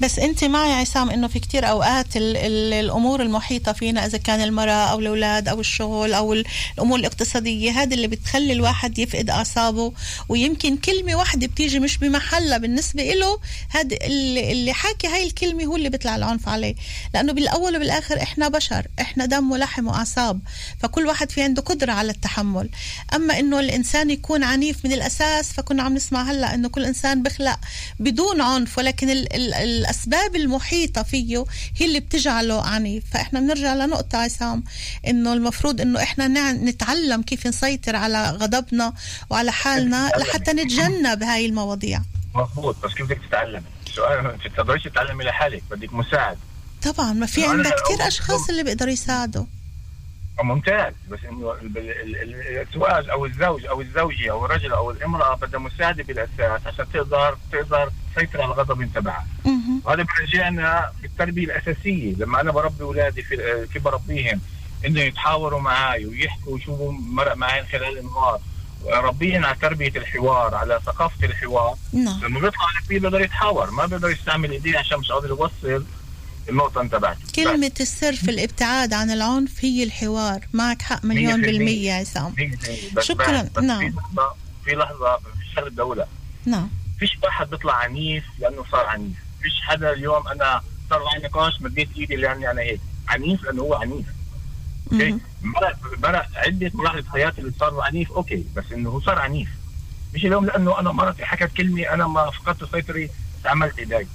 بس 0.00 0.18
انت 0.18 0.44
معي 0.44 0.72
عصام 0.72 1.10
انه 1.10 1.28
في 1.28 1.38
كتير 1.40 1.68
أوقات 1.70 2.16
ال 2.16 2.36
ال 2.36 2.72
الأمور 2.72 3.22
المحيطة 3.22 3.72
فينا 3.72 4.06
إذا 4.06 4.18
كان 4.18 4.40
المرأة 4.40 4.72
أو 4.72 4.98
الأولاد 4.98 5.48
أو 5.48 5.60
الشغل 5.60 6.14
أو 6.14 6.32
ال- 6.32 6.44
الأمور 6.74 6.98
الاقتصادية 6.98 7.70
هذا 7.70 7.94
اللي 7.94 8.06
بتخلي 8.08 8.52
الواحد 8.52 8.98
يفقد 8.98 9.30
أعصابه. 9.30 9.92
ويمكن 10.28 10.76
كلمة 10.76 11.14
واحدة 11.14 11.46
بتيجي 11.46 11.78
مش 11.80 11.98
بمحلها 11.98 12.58
بالنسبة 12.58 13.02
له 13.02 13.38
هذا 13.70 13.96
اللي, 14.04 14.72
حاكي 14.72 15.06
هاي 15.06 15.26
الكلمة 15.26 15.64
هو 15.64 15.76
اللي 15.76 15.88
بيطلع 15.88 16.16
العنف 16.16 16.48
عليه. 16.48 16.74
لأنه 17.14 17.32
بالأول 17.32 17.76
وبالآخر 17.76 18.22
إحنا 18.22 18.48
بشر 18.48 18.86
إحنا 19.00 19.26
دم 19.26 19.50
ولحم 19.50 19.86
وأعصاب 19.86 20.40
فكل 20.80 21.06
واحد 21.06 21.30
في 21.30 21.42
عنده 21.42 21.62
قدرة 21.62 21.92
على 21.92 22.10
التحمل. 22.12 22.68
أما 23.14 23.38
إنه 23.38 23.60
الإنسان 23.60 24.10
يكون 24.10 24.42
عنيف 24.44 24.84
من 24.84 24.92
الأساس 24.92 25.52
فكنا 25.52 25.82
عم 25.82 25.94
نسمع 25.94 26.22
هلأ 26.30 26.54
إنه 26.54 26.68
كل 26.68 26.84
إنسان 26.84 27.22
بخلق 27.22 27.58
بدون 28.00 28.40
عنف 28.40 28.78
ولكن 28.78 29.10
ال 29.10 29.32
ال 29.34 29.83
الأسباب 29.84 30.36
المحيطة 30.36 31.02
فيه 31.02 31.44
هي 31.76 31.86
اللي 31.86 32.00
بتجعله 32.00 32.62
عنيف. 32.62 33.04
فإحنا 33.12 33.40
بنرجع 33.40 33.74
لنقطة 33.74 34.18
عصام 34.18 34.64
إنه 35.06 35.32
المفروض 35.32 35.80
إنه 35.80 36.02
إحنا 36.02 36.28
نع- 36.28 36.52
نتعلم 36.52 37.22
كيف 37.22 37.46
نسيطر 37.46 37.96
على 37.96 38.30
غضبنا 38.30 38.92
وعلى 39.30 39.52
حالنا 39.52 40.10
لحتى 40.18 40.52
نتجنب 40.52 41.22
هاي 41.22 41.46
المواضيع. 41.46 42.00
مضبوط 42.34 42.76
بس 42.84 42.94
كيف 42.94 43.06
بدك 43.06 43.20
تتعلم؟ 43.28 43.62
سؤال 43.94 44.26
انت 44.26 44.46
بتقدريش 44.46 44.82
تتعلمي 44.84 45.24
لحالك 45.24 45.62
بدك 45.70 45.92
مساعد. 45.92 46.38
طبعا 46.82 47.12
ما 47.12 47.26
في 47.26 47.44
عندك 47.46 47.74
كتير 47.84 48.06
أشخاص 48.08 48.48
اللي 48.50 48.62
بيقدروا 48.62 48.92
يساعدوا. 48.92 49.44
ممتاز. 50.42 50.92
بس 51.10 51.18
إنه 51.30 51.52
ال- 51.52 51.78
ال- 51.78 52.16
ال- 52.22 52.66
الزواج 52.68 53.08
أو 53.08 53.26
الزوج 53.26 53.66
أو 53.66 53.80
الزوجة 53.80 54.30
أو 54.30 54.44
الرجل 54.46 54.72
أو 54.72 54.90
الامرأة 54.90 55.34
بدها 55.34 55.60
مساعدة 55.60 56.04
بالأساس 56.04 56.66
عشان 56.66 56.86
تقدر 56.92 57.36
تقدر 57.52 57.90
تسيطر 58.16 58.42
على 58.42 58.52
الغضب 58.52 58.88
تبعها. 58.94 59.26
وهذا 59.84 60.02
بيرجعنا 60.18 60.90
بالتربية 61.02 61.44
الأساسية. 61.44 62.14
لما 62.14 62.40
أنا 62.40 62.50
بربي 62.52 62.82
أولادي 62.82 63.22
في 63.22 63.66
كيف 63.72 63.82
بربيهم؟ 63.82 64.40
إنه 64.86 65.00
يتحاوروا 65.00 65.60
معي 65.60 66.06
ويحكوا 66.06 66.52
ويشوفوا 66.52 66.92
مرق 66.92 67.36
معي 67.36 67.64
خلال 67.64 67.98
النهار. 67.98 68.40
ربيهم 68.92 69.44
على 69.44 69.56
تربية 69.62 69.92
الحوار 69.96 70.54
على 70.54 70.80
ثقافة 70.86 71.26
الحوار. 71.26 71.74
نعم. 71.92 72.20
لما 72.24 72.40
بيطلع 72.40 72.66
بيقدر 72.88 73.20
يتحاور 73.20 73.70
ما 73.70 73.86
بيقدر 73.86 74.10
يستعمل 74.10 74.50
إيديه 74.50 74.78
عشان 74.78 74.98
مش 74.98 75.12
قادر 75.12 75.28
يوصل 75.28 75.84
النقطة 76.48 76.86
تبعته 76.86 77.20
كلمة 77.34 77.72
السر 77.80 78.12
في 78.12 78.30
الابتعاد 78.30 78.92
عن 78.92 79.10
العنف 79.10 79.64
هي 79.64 79.82
الحوار. 79.82 80.40
معك 80.52 80.82
حق 80.82 81.04
مليون 81.04 81.40
مية 81.40 81.44
في 81.44 81.50
المية. 81.50 81.58
بالمية 81.58 81.92
عصام. 81.92 82.34
بس 82.96 83.04
شكراً. 83.04 83.48
نعم. 83.62 83.90
في 83.90 83.96
لحظة 83.96 84.34
في 84.64 84.70
لحظة 84.74 85.16
في 85.16 85.54
شغله 85.54 85.66
الدولة. 85.66 86.06
نعم. 86.46 86.68
فيش 86.98 87.18
واحد 87.22 87.50
بيطلع 87.50 87.74
عنيف 87.74 88.24
لأنه 88.38 88.64
صار 88.72 88.86
عنيف. 88.86 89.16
فيش 89.42 89.60
حدا 89.62 89.92
اليوم 89.92 90.28
أنا 90.28 90.60
صار 90.90 91.04
معي 91.04 91.22
نقاش 91.22 91.60
مديت 91.60 91.88
إيدي 91.96 92.16
لاني 92.16 92.50
أنا 92.50 92.60
هيك. 92.60 92.80
عنيف 93.08 93.44
لأنه 93.44 93.62
هو 93.62 93.74
عنيف. 93.74 94.06
okay؟ 94.92 95.18
مرق 95.42 95.76
مرق 96.02 96.26
عدة 96.36 96.70
مراحل 96.74 97.02
بحياتي 97.02 97.40
اللي 97.40 97.52
صار 97.60 97.80
عنيف 97.80 98.12
okay 98.12 98.44
بس 98.56 98.64
إنه 98.72 98.90
هو 98.90 99.00
صار 99.00 99.18
عنيف. 99.18 99.48
مش 100.14 100.24
اليوم 100.24 100.46
لأنه 100.46 100.80
أنا 100.80 100.92
مرتي 100.92 101.24
حكت 101.24 101.56
كلمة 101.56 101.82
أنا 101.82 102.06
ما 102.06 102.30
فقدت 102.30 102.64
سيطري 102.72 103.10
استعملت 103.38 103.78
إيدي. 103.78 104.06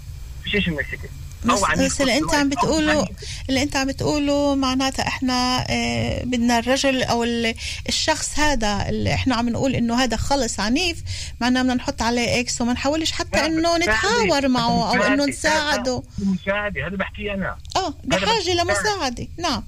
فيش 0.44 0.52
شيء 0.52 0.70
من 0.70 0.78
هيك 0.78 1.12
بس, 1.46 1.60
بس 1.86 2.02
اللي 2.02 2.18
أنت 2.18 2.34
عم 2.34 2.50
بتقوله 2.50 3.08
اللي 3.50 3.64
أنت 3.64 3.76
عم 3.76 3.88
بتقوله 3.88 4.56
معناتها 4.56 5.08
إحنا 5.08 5.66
آه 5.70 6.24
بدنا 6.24 6.60
الرجل 6.60 7.04
أو 7.04 7.24
ال- 7.24 7.56
الشخص 7.88 8.40
هذا 8.40 8.90
اللي 8.90 9.14
إحنا 9.14 9.36
عم 9.36 9.50
نقول 9.50 9.76
إنه 9.76 10.04
هذا 10.04 10.18
خلص 10.18 10.60
عنيف 10.60 11.04
معناها 11.42 11.64
بدنا 11.64 11.74
نحط 11.76 12.02
عليه 12.02 12.40
X 12.40 12.62
وما 12.62 12.74
نحاولش 12.74 13.12
حتى 13.12 13.46
إنه 13.46 13.78
نتحاور 13.78 14.48
معه 14.48 14.90
أو 14.98 15.04
إنه 15.04 15.26
نساعده. 15.26 16.04
مساعده 16.20 16.88
هذا 16.88 16.96
بحكيه 16.96 17.34
أنا. 17.34 17.56
آه 17.76 17.94
بحاجة 18.04 18.54
لمساعدة. 18.54 19.28
نعم. 19.38 19.64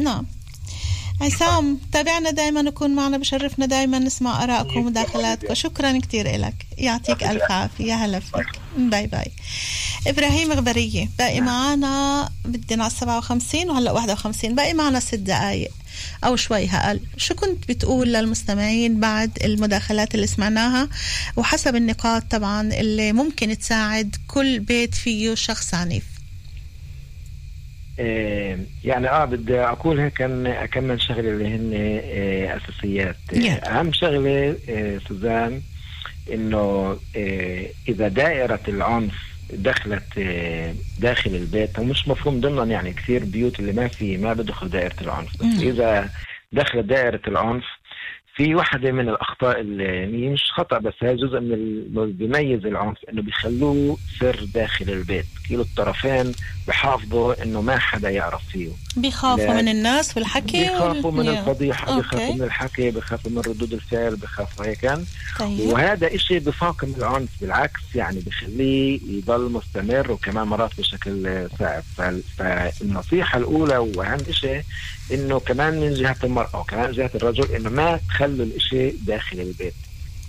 نعم. 0.00 0.26
عصام 1.20 1.78
تابعنا 1.92 2.30
دائما 2.30 2.68
وكون 2.68 2.94
معنا 2.94 3.18
بشرفنا 3.18 3.66
دائما 3.66 3.98
نسمع 3.98 4.44
آرائكم 4.44 4.76
ومداخلاتكم 4.80 5.54
شكرا 5.54 5.98
كثير 5.98 6.36
لك 6.40 6.54
يعطيك 6.78 7.22
ألف 7.24 7.50
عافية. 7.52 7.94
هلا 7.94 8.20
فيك. 8.20 8.46
bye 8.78 9.06
bye. 9.06 9.32
إبراهيم 10.06 10.52
غبرية 10.52 11.08
باقي 11.18 11.40
معنا 11.40 12.28
بدنا 12.44 12.82
على 12.84 12.92
57 12.92 13.70
وهلأ 13.70 13.92
51 13.92 14.54
باقي 14.54 14.74
معنا 14.74 15.00
ست 15.00 15.14
دقائق 15.14 15.70
أو 16.24 16.36
شوي 16.36 16.70
أقل. 16.70 17.00
شو 17.16 17.34
كنت 17.34 17.68
بتقول 17.68 18.12
للمستمعين 18.12 19.00
بعد 19.00 19.38
المداخلات 19.44 20.14
اللي 20.14 20.26
سمعناها؟ 20.26 20.88
وحسب 21.36 21.76
النقاط 21.76 22.22
طبعا 22.30 22.60
اللي 22.72 23.12
ممكن 23.12 23.58
تساعد 23.58 24.16
كل 24.28 24.60
بيت 24.60 24.94
فيه 24.94 25.34
شخص 25.34 25.74
عنيف. 25.74 26.04
آه، 28.00 28.58
يعني 28.84 29.08
آه 29.10 29.24
بدي 29.24 29.60
أقول 29.60 30.00
هيك 30.00 30.12
كم 30.12 30.64
كم 30.64 30.84
من 30.84 31.00
شغله 31.00 31.30
اللي 31.30 31.46
هن 31.46 31.72
آه، 31.74 32.56
أساسيات. 32.56 33.16
آه، 33.34 33.50
أهم 33.50 33.92
شغلة 33.92 34.56
آه، 34.68 35.00
سوزان 35.08 35.62
إنه 36.32 36.96
آه، 37.16 37.66
إذا 37.88 38.08
دائرة 38.08 38.60
العنف 38.68 39.14
دخلت 39.52 40.18
آه، 40.18 40.74
داخل 40.98 41.30
البيت 41.34 41.78
ومش 41.78 42.08
مفهوم 42.08 42.40
ضمنا 42.40 42.64
يعني 42.64 42.92
كثير 42.92 43.24
بيوت 43.24 43.60
اللي 43.60 43.72
ما 43.72 43.88
في 43.88 44.16
ما 44.16 44.32
بدخل 44.32 44.68
دائرة 44.68 44.96
العنف. 45.00 45.36
بس. 45.36 45.62
إذا 45.62 46.10
دخلت 46.52 46.84
دائرة 46.84 47.20
العنف 47.28 47.64
في 48.36 48.54
واحدة 48.54 48.92
من 48.92 49.08
الأخطاء 49.08 49.60
اللي 49.60 50.28
مش 50.28 50.52
خطأ 50.52 50.78
بس 50.78 50.94
هي 51.00 51.16
جزء 51.16 51.40
من 51.40 51.52
اللي 51.52 52.12
بيميز 52.12 52.66
العنف 52.66 52.98
إنه 53.12 53.22
بيخلوه 53.22 53.96
سر 54.20 54.44
داخل 54.54 54.90
البيت. 54.90 55.26
كيلو 55.48 55.62
الطرفين 55.62 56.32
بحافظوا 56.68 57.42
إنه 57.42 57.60
ما 57.60 57.78
حدا 57.78 58.10
يعرف 58.10 58.48
فيه. 58.48 58.68
بيخافوا. 58.98 59.54
من 59.54 59.68
الناس 59.68 60.16
والحكي 60.16 60.60
بيخافوا 60.68 61.10
من 61.12 61.18
وال- 61.28 61.36
أوكي. 61.36 61.58
بيخافوا 61.58 62.34
من 62.34 62.42
الحكي 62.42 62.90
بيخافوا 62.90 63.30
من 63.30 63.38
ردود 63.38 63.72
الفعل 63.72 64.16
بيخافوا 64.16 64.66
هيك 64.66 64.90
طيب. 65.38 65.60
وهذا 65.60 66.14
إشي 66.14 66.38
بفاقم 66.38 66.92
العنف 66.98 67.28
بالعكس 67.40 67.80
يعني 67.94 68.20
بخليه 68.20 69.00
يضل 69.06 69.52
مستمر 69.52 70.12
وكمان 70.12 70.46
مرات 70.46 70.70
بشكل 70.78 71.48
صعب 71.58 71.82
فال- 71.96 72.22
فالنصيحة 72.38 73.38
الأولى 73.38 73.76
وأهم 73.78 74.18
إشي 74.28 74.60
إنه 75.12 75.40
كمان 75.40 75.80
من 75.80 75.94
جهة 75.94 76.16
المرأة 76.24 76.60
وكمان 76.60 76.86
من 76.86 76.92
جهة 76.92 77.10
الرجل 77.14 77.52
إنه 77.54 77.70
ما 77.70 78.00
تخلوا 78.08 78.46
الإشي 78.46 78.90
داخل 78.90 79.40
البيت 79.40 79.74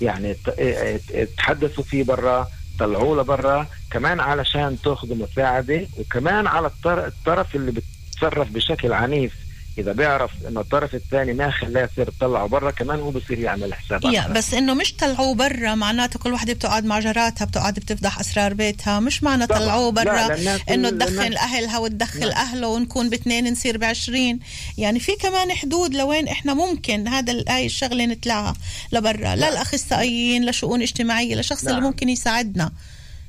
يعني 0.01 0.33
ت- 0.33 0.49
اه- 0.59 0.99
اه- 1.15 1.27
تحدثوا 1.37 1.83
فيه 1.83 2.03
برا 2.03 2.47
طلعوه 2.79 3.21
لبرا 3.21 3.67
كمان 3.91 4.19
علشان 4.19 4.77
تأخذوا 4.83 5.15
مساعدة 5.15 5.87
وكمان 5.99 6.47
على 6.47 6.67
الطر- 6.67 7.07
الطرف 7.07 7.55
اللي 7.55 7.71
بتصرف 8.19 8.51
بشكل 8.51 8.93
عنيف 8.93 9.33
إذا 9.77 9.91
بيعرف 9.91 10.31
انه 10.47 10.59
الطرف 10.61 10.95
الثاني 10.95 11.33
ما 11.33 11.51
خلاه 11.51 11.89
يصير 11.91 12.09
طلعه 12.19 12.47
برا 12.47 12.71
كمان 12.71 12.99
هو 12.99 13.11
بصير 13.11 13.39
يعمل 13.39 13.73
حساب 13.73 14.05
يا 14.05 14.27
بس 14.27 14.53
إنه 14.53 14.73
مش 14.73 14.93
طلعوه 14.93 15.35
برا 15.35 15.75
معناته 15.75 16.19
كل 16.19 16.33
وحدة 16.33 16.53
بتقعد 16.53 16.85
مع 16.85 16.99
جاراتها 16.99 17.45
بتقعد 17.45 17.73
بتفضح 17.73 18.19
أسرار 18.19 18.53
بيتها 18.53 18.99
مش 18.99 19.23
معنى. 19.23 19.47
طلعوه 19.47 19.85
لا، 19.85 20.03
برا 20.03 20.57
إنه 20.69 20.89
تدخل 20.89 21.37
أهلها 21.37 21.77
وتدخل 21.77 22.19
نعم. 22.19 22.31
أهله 22.31 22.67
ونكون 22.67 23.09
باثنين 23.09 23.51
نصير 23.51 23.77
بعشرين 23.77 24.39
يعني 24.77 24.99
في 24.99 25.15
كمان 25.15 25.51
حدود 25.51 25.95
لوين 25.95 26.27
إحنا 26.27 26.53
ممكن 26.53 27.07
هذا 27.07 27.43
هاي 27.49 27.65
الشغلة 27.65 28.05
نطلعها 28.05 28.53
لبرا 28.91 29.35
للأخصائيين 29.35 30.45
لشؤون 30.49 30.81
اجتماعية 30.81 31.35
لشخص 31.35 31.61
اللي 31.61 31.73
نعم. 31.73 31.83
ممكن 31.83 32.09
يساعدنا 32.09 32.71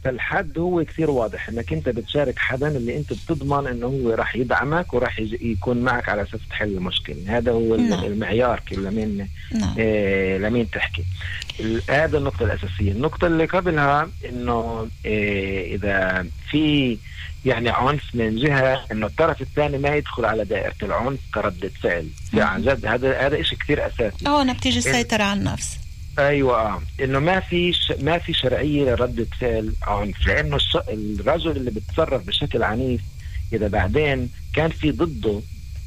فالحد 0.04 0.58
هو 0.58 0.84
كثير 0.84 1.10
واضح 1.10 1.48
إنك 1.48 1.72
أنت 1.72 1.88
بتشارك 1.88 2.38
حدا 2.38 2.68
اللي 2.68 2.96
أنت 2.96 3.12
بتضمن 3.12 3.66
إنه 3.66 3.86
هو 3.86 4.10
راح 4.10 4.36
يدعمك 4.36 4.94
وراح 4.94 5.18
يكون 5.40 5.76
معك 5.80 6.08
على 6.08 6.22
أساس 6.22 6.40
تحل 6.50 6.68
المشكلة 6.68 7.16
هذا 7.26 7.52
هو 7.52 7.76
نعم. 7.76 8.04
المعيار 8.04 8.62
لمين 8.72 9.28
نعم. 9.54 9.74
آه 9.78 10.38
لمين 10.38 10.70
تحكي 10.70 11.04
هذا 11.90 12.18
النقطة 12.18 12.44
الأساسية 12.44 12.92
النقطة 12.92 13.26
اللي 13.26 13.44
قبلها 13.44 14.08
إنه 14.28 14.88
آه 15.06 15.62
إذا 15.62 16.26
في 16.50 16.98
يعني 17.44 17.70
عنف 17.70 18.14
من 18.14 18.36
جهة 18.36 18.84
إنه 18.92 19.06
الطرف 19.06 19.40
الثاني 19.40 19.78
ما 19.78 19.96
يدخل 19.96 20.24
على 20.24 20.44
دائرة 20.44 20.74
العنف 20.82 21.20
كردة 21.34 21.70
فعل 21.82 22.08
مم. 22.32 22.42
عن 22.42 22.62
جد 22.62 22.86
هذا 22.86 23.26
هذا 23.26 23.42
شيء 23.42 23.58
كثير 23.58 23.86
أساسي 23.86 24.28
هون 24.28 24.52
بتيجي 24.52 24.78
السيطرة 24.78 25.22
على 25.22 25.40
النفس 25.40 25.79
أيوه 26.18 26.60
آه. 26.60 26.82
إنه 27.00 27.18
ما 27.18 27.40
في 27.40 27.72
ش... 27.72 27.92
ما 28.00 28.18
في 28.18 28.32
شرعية 28.32 28.84
لرده 28.94 29.26
فعل 29.40 29.72
عنف 29.82 30.26
لأنه 30.26 30.56
الش... 30.56 30.76
الرجل 30.88 31.50
اللي 31.50 31.70
بتصرف 31.70 32.26
بشكل 32.26 32.62
عنيف 32.62 33.00
إذا 33.52 33.68
بعدين 33.68 34.30
كان 34.54 34.70
في 34.70 34.90
ضده 34.90 35.40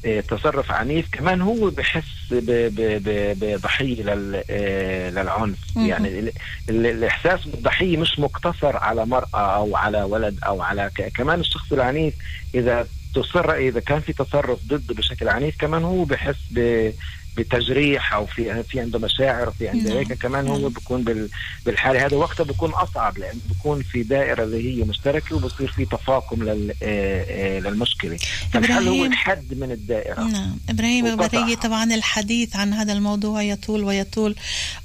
آه، 0.06 0.20
تصرف 0.20 0.72
عنيف 0.72 1.08
كمان 1.12 1.42
هو 1.42 1.70
بحس. 1.70 2.04
بضحية. 2.32 4.04
آه، 4.50 5.10
للعنف. 5.10 5.58
يعني 5.76 6.20
ال... 6.20 6.32
ال... 6.70 6.86
الإحساس 6.86 7.46
بالضحية 7.46 7.98
مش 7.98 8.20
مقتصر 8.20 8.78
على 8.78 9.06
مرأة 9.06 9.56
أو 9.56 9.76
على 9.76 10.04
ولد 10.04 10.40
أو 10.46 10.62
على 10.62 10.92
ك... 10.98 11.12
كمان 11.16 11.40
الشخص 11.40 11.74
العنيف 11.74 12.14
إذا 12.56 12.88
تصر 13.16 13.54
إذا 13.54 13.80
كان 13.80 14.00
في 14.00 14.14
تصرف 14.14 14.60
ضده 14.68 14.94
بشكل 14.96 15.30
عنيف 15.30 15.58
كمان 15.60 15.84
هو 15.84 16.04
بحس 16.04 16.36
ب... 16.52 16.92
بتجريح 17.38 18.14
أو 18.14 18.26
في 18.26 18.64
في 18.64 18.80
عنده 18.80 19.00
مشاعر 19.00 19.52
في 19.52 19.68
عنده 19.70 19.90
نعم. 19.90 19.98
هيك 19.98 20.14
كمان 20.14 20.48
هو 20.48 20.70
بيكون 20.70 21.04
بال... 21.04 21.30
بالحالة 21.66 22.06
هذا 22.06 22.18
وقتها 22.18 22.44
بيكون 22.44 22.72
أصعب 22.72 23.18
لأنه 23.18 23.40
بيكون 23.50 23.82
في 23.82 24.04
دائرة 24.04 24.44
اللي 24.44 24.82
هي 24.82 24.84
مشتركة 24.84 25.36
وبصير 25.36 25.72
في 25.72 25.86
تفاقم 25.86 26.44
لل... 26.44 26.74
آه، 26.84 27.26
آه، 27.30 27.60
للمشكلة 27.60 28.18
فالحل 28.54 28.74
هو 28.74 28.80
إبراهيم. 28.80 29.06
الحد 29.06 29.54
من 29.54 29.72
الدائرة 29.72 30.24
نعم 30.24 30.58
إبراهيم. 30.70 31.08
غبرية 31.08 31.56
طبعا 31.56 31.94
الحديث 31.94 32.56
عن 32.56 32.74
هذا 32.74 32.94
الموضوع 32.94 33.44
يطول 33.44 33.84
ويطول 33.84 34.36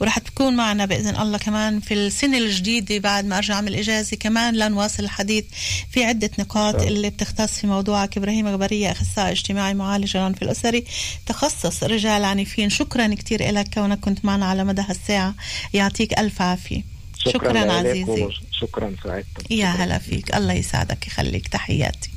وراح 0.00 0.18
تكون 0.18 0.56
معنا 0.56 0.86
بإذن 0.86 1.16
الله 1.16 1.38
كمان 1.38 1.80
في 1.80 1.94
السنة 1.94 2.38
الجديدة 2.38 2.98
بعد 2.98 3.24
ما 3.24 3.36
أرجع 3.36 3.60
من 3.60 3.68
الإجازة 3.68 4.16
كمان 4.16 4.54
لنواصل 4.54 5.04
الحديث 5.04 5.44
في 5.90 6.04
عدة 6.04 6.30
نقاط 6.38 6.82
اللي 6.82 7.10
بتختص 7.10 7.60
في 7.60 7.66
موضوعك 7.66 8.16
إبراهيم 8.16 8.48
غبرية 8.48 8.90
أخصائي 8.90 9.32
اجتماعي 9.32 9.74
معالج 9.74 10.16
العنف 10.16 10.42
الأسري 10.42 10.84
تخصص 11.26 11.82
رجال 11.84 12.24
عنيفين 12.38 12.70
شكرا 12.70 13.14
كثير 13.14 13.52
لك 13.52 13.74
كونك 13.74 14.00
كنت 14.00 14.24
معنا 14.24 14.46
على 14.46 14.64
مدى 14.64 14.82
هالساعة. 14.82 15.34
يعطيك 15.74 16.18
ألف 16.18 16.42
عافية. 16.42 16.82
شكرا, 17.18 17.52
لك 17.52 17.70
عزيزي. 17.70 18.28
شكرا 18.52 18.94
سعادتك 19.04 19.50
يا 19.50 19.66
هلا 19.66 19.98
فيك. 19.98 20.36
الله 20.36 20.52
يسعدك 20.52 21.06
يخليك. 21.06 21.48
تحياتي. 21.48 22.10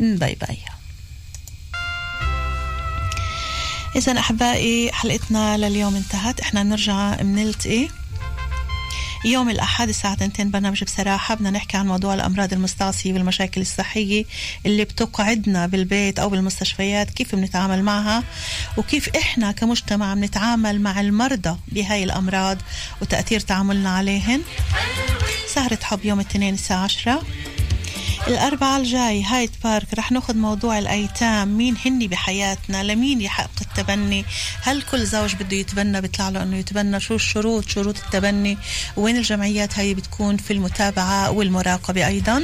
bye 0.00 0.36
bye. 0.40 0.56
إذا 3.96 4.18
أحبائي 4.18 4.92
حلقتنا 4.92 5.56
لليوم 5.56 5.96
انتهت. 5.96 6.40
إحنا 6.40 6.62
نرجع 6.62 7.14
بنلتقي 7.14 7.88
يوم 9.24 9.50
الأحد 9.50 9.88
الساعة 9.88 10.14
2 10.14 10.50
برنامج 10.50 10.84
بصراحة 10.84 11.34
بدنا 11.34 11.50
نحكي 11.50 11.76
عن 11.76 11.86
موضوع 11.86 12.14
الأمراض 12.14 12.52
المستعصية 12.52 13.12
والمشاكل 13.12 13.60
الصحية 13.60 14.24
اللي 14.66 14.84
بتقعدنا 14.84 15.66
بالبيت 15.66 16.18
أو 16.18 16.28
بالمستشفيات 16.28 17.10
كيف 17.10 17.34
بنتعامل 17.34 17.82
معها 17.82 18.24
وكيف 18.76 19.16
إحنا 19.16 19.52
كمجتمع 19.52 20.14
بنتعامل 20.14 20.80
مع 20.80 21.00
المرضى 21.00 21.56
بهاي 21.68 22.04
الأمراض 22.04 22.58
وتأثير 23.02 23.40
تعاملنا 23.40 23.90
عليهن. 23.90 24.42
سهرة 25.54 25.78
حب 25.82 26.04
يوم 26.04 26.20
الاثنين 26.20 26.54
الساعة 26.54 26.84
10 26.84 27.22
الأربعاء 28.28 28.80
الجاي 28.80 29.22
هايد 29.22 29.50
بارك 29.64 29.94
رح 29.94 30.12
ناخذ 30.12 30.36
موضوع 30.36 30.78
الأيتام. 30.78 31.48
مين 31.48 31.76
هني 31.86 32.08
بحياتنا؟ 32.08 32.82
لمين 32.82 33.20
يحق 33.20 33.50
التبني؟ 33.60 34.24
هل 34.62 34.82
كل 34.82 35.06
زوج 35.06 35.34
بده 35.34 35.56
يتبنى 35.56 36.00
بيطلع 36.00 36.28
له 36.28 36.42
أنه 36.42 36.56
يتبنى؟ 36.56 37.00
شو 37.00 37.14
الشروط؟ 37.14 37.68
شروط 37.68 37.96
التبني. 38.04 38.58
وين 38.96 39.16
الجمعيات 39.16 39.78
هاي 39.78 39.94
بتكون؟ 39.94 40.36
في 40.36 40.52
المتابعة 40.52 41.30
والمراقبة 41.30 42.06
أيضا. 42.06 42.42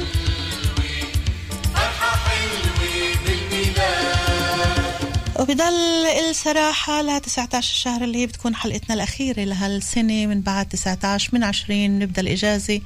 وبضل 5.39 6.07
الصراحة 6.29 7.01
لها 7.01 7.19
19 7.19 7.71
الشهر 7.73 8.03
اللي 8.03 8.17
هي 8.17 8.25
بتكون 8.25 8.55
حلقتنا 8.55 8.95
الأخيرة 8.95 9.43
لهالسنة 9.43 10.25
من 10.25 10.41
بعد 10.41 10.65
19 10.65 11.29
من 11.33 11.43
20 11.43 11.99
نبدأ 11.99 12.21
الإجازة. 12.21 12.81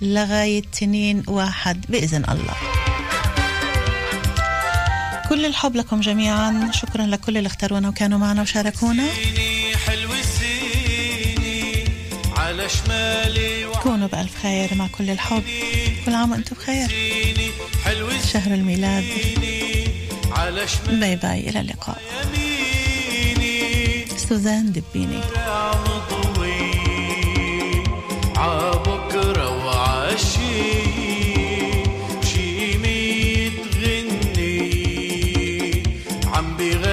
لغاية 0.00 0.62
تنين 0.62 1.22
واحد 1.28 1.84
بإذن 1.88 2.24
الله. 2.28 2.54
كل 5.28 5.46
الحب 5.46 5.76
لكم 5.76 6.00
جميعا. 6.00 6.70
شكرا 6.72 7.06
لكل 7.06 7.36
اللي 7.36 7.46
اختارونا 7.46 7.88
وكانوا 7.88 8.18
معنا 8.18 8.42
وشاركونا. 8.42 9.06
حلو 9.86 10.08
على 12.36 12.68
شمالي 12.68 13.66
كونوا 13.82 14.08
بألف 14.08 14.42
خير 14.42 14.74
مع 14.74 14.86
كل 14.86 15.10
الحب. 15.10 15.42
كل 16.06 16.14
عام 16.14 16.32
وأنتم 16.32 16.56
بخير. 16.56 16.88
شهر 18.32 18.54
الميلاد. 18.54 19.04
bye 20.88 21.16
bye. 21.16 21.48
إلى 21.48 21.60
اللقاء. 21.60 22.02
سوزان 24.28 24.72
دبيني. 24.72 25.20
مضوي 25.74 26.72
عم 36.60 36.87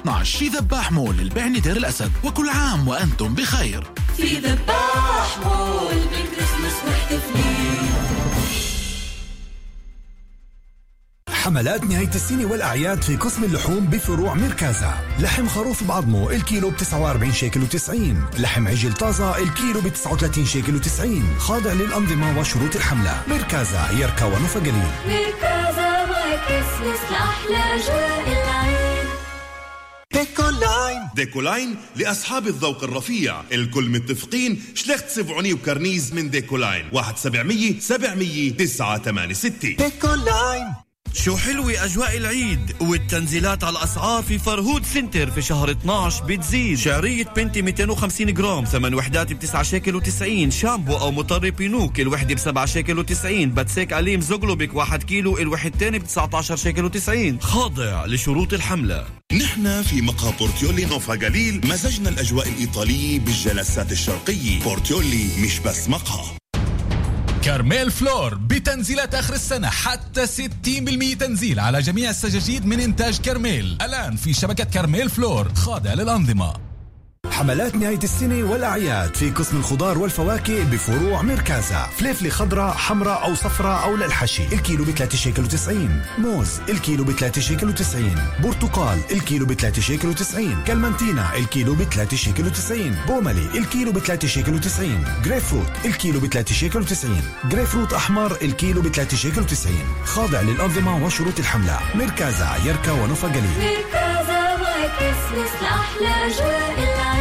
12 0.00 0.38
في 0.38 0.48
ذباح 0.48 0.92
مول 0.92 1.20
البعني 1.20 1.60
دير 1.60 1.76
الأسد. 1.76 2.12
وكل 2.24 2.48
عام 2.48 2.88
وأنتم 2.88 3.34
بخير. 3.34 3.84
في 4.16 4.38
ذباح 4.38 5.38
مول 5.44 5.94
بالكريسماس 5.94 6.72
حملات 11.48 11.84
نهاية 11.84 12.10
السنة 12.14 12.46
والأعياد 12.46 13.02
في 13.02 13.16
قسم 13.16 13.44
اللحوم 13.44 13.86
بفروع 13.86 14.34
ميركازا 14.34 14.94
لحم 15.18 15.48
خروف 15.48 15.84
بعظمه 15.84 16.30
الكيلو 16.30 16.70
ب 16.70 16.76
49 16.76 17.32
شيكل 17.32 17.60
و90 17.60 18.38
لحم 18.38 18.68
عجل 18.68 18.92
طازة 18.92 19.38
الكيلو 19.38 19.80
ب 19.80 19.88
39 19.88 20.44
شيكل 20.46 20.80
و90 20.82 21.40
خاضع 21.40 21.72
للأنظمة 21.72 22.38
وشروط 22.40 22.76
الحملة. 22.76 23.22
ميركازا 23.28 23.90
يركا 23.90 24.24
قليل 24.24 24.72
مركزة 25.06 25.88
كريسمس 26.48 27.00
لأحلى 27.10 27.74
أجواء 27.74 28.26
العيد 28.26 28.77
ديكولاين 30.18 31.08
ديكولاين 31.14 31.76
لأصحاب 31.96 32.46
الذوق 32.46 32.84
الرفيع 32.84 33.42
الكل 33.52 33.84
متفقين 33.90 34.62
שליכט 34.74 35.08
צבעוני 35.08 35.52
و 35.52 35.62
קרניז 35.62 36.12
من 36.12 36.30
ديكولاين 36.30 36.88
واحد 36.92 37.16
سبعمية 37.18 37.80
سبعمية 37.80 38.50
تسعة 38.52 38.98
تمانية 38.98 39.34
ستة 39.34 39.68
ديكولاين 39.68 40.66
شو 41.14 41.36
حلوة 41.36 41.84
أجواء 41.84 42.16
العيد 42.16 42.76
والتنزيلات 42.80 43.64
على 43.64 43.78
الأسعار 43.78 44.22
في 44.22 44.38
فرهود 44.38 44.84
سنتر 44.84 45.30
في 45.30 45.42
شهر 45.42 45.70
12 45.70 46.24
بتزيد. 46.24 46.78
شعرية 46.78 47.24
بنتي 47.36 47.62
250 47.62 48.34
جرام 48.34 48.64
ثمن 48.64 48.94
وحدات 48.94 49.32
ب 49.32 49.38
9 49.38 49.62
شيكل 49.62 50.00
و90 50.00 50.48
شامبو 50.48 50.96
أو 50.96 51.10
مطري 51.10 51.50
بينوك 51.50 52.00
الوحدة 52.00 52.34
ب 52.34 52.38
7 52.38 52.66
شيكل 52.66 53.04
و90 53.04 53.26
בצק 53.26 53.92
עלים 53.92 54.20
زوغلوبك 54.20 54.74
1 54.74 55.02
كيلو 55.02 55.38
الوحدتين 55.38 55.98
ب 55.98 56.04
19 56.04 56.56
شيكل 56.56 56.90
و90 56.90 57.42
خاضع 57.44 58.06
لشروط 58.06 58.52
الحملة. 58.52 59.06
نحن 59.32 59.82
في 59.82 60.00
مقهى 60.02 60.32
بورتيولي 60.38 60.84
نوفا 60.84 61.14
جليل 61.14 61.60
مزجنا 61.64 62.08
الأجواء 62.08 62.48
الإيطالية 62.48 63.20
بالجلسات 63.20 63.92
الشرقية. 63.92 64.62
بورتيولي 64.62 65.28
مش 65.44 65.58
بس 65.58 65.88
مقهى 65.88 66.24
كارميل 67.44 67.90
فلور 67.90 68.34
بتنزيلات 68.34 69.14
آخر 69.14 69.34
السنة 69.34 69.68
حتى 69.68 70.26
60% 70.26 71.16
تنزيل 71.18 71.60
على 71.60 71.80
جميع 71.80 72.10
السجاجيد 72.10 72.66
من 72.66 72.80
إنتاج 72.80 73.20
كارميل. 73.20 73.78
الآن 73.82 74.16
في 74.16 74.32
شبكة 74.32 74.64
كارميل 74.64 75.10
فلور 75.10 75.54
خاضع 75.54 75.94
للأنظمة. 75.94 76.67
حملات 77.32 77.74
نهاية 77.74 77.98
السنة 78.04 78.50
والأعياد 78.50 79.16
في 79.16 79.30
قسم 79.30 79.56
الخضار 79.56 79.98
والفواكه 79.98 80.64
بفروع 80.64 81.22
ميركازا 81.22 81.88
فليفلة 81.98 82.30
خضراء 82.30 82.72
حمراء 82.74 83.24
أو 83.24 83.34
صفراء 83.34 83.84
أو 83.84 83.96
للحشي. 83.96 84.42
الكيلو 84.52 84.84
ب 84.84 84.90
3 84.90 85.16
شيكل 85.16 85.44
و90 85.44 85.72
موز 86.18 86.60
الكيلو 86.68 87.04
ب 87.04 87.12
3 87.12 87.40
شيكل 87.40 87.74
و90 87.74 88.42
برتقال 88.42 88.98
الكيلو 89.10 89.46
ب 89.46 89.52
3 89.52 89.82
شيكل 89.82 90.14
و90 90.14 90.66
كلمنتينا 90.66 91.36
الكيلو 91.36 91.74
ب 91.74 91.82
3 91.82 92.16
شيكل 92.16 92.50
و90 92.50 93.06
بوملي 93.06 93.58
الكيلو 93.58 93.92
ب 93.92 93.98
3 93.98 94.28
شيكل 94.28 94.60
و90 94.60 95.24
جريب 95.24 95.38
فروت 95.38 95.70
الكيلو 95.84 96.20
ب 96.20 96.26
3 96.26 96.54
شيكل 96.54 96.86
و90 96.86 97.48
جريب 97.48 97.64
فروت 97.64 97.92
أحمر 97.92 98.36
الكيلو 98.42 98.80
ب 98.80 98.88
3 98.88 99.16
شيكل 99.16 99.42
و90 99.42 100.04
خاضع 100.04 100.40
للأنظمة 100.40 101.04
وشروط 101.04 101.38
الحملة. 101.38 101.78
ميركازا 101.94 102.56
يركا 102.64 102.92
ونوف 102.92 103.28
هجليل. 103.28 103.42
مركزة 103.58 104.38
كريسمس 104.98 105.62
لأحلى 105.62 106.26
العيد 106.78 107.17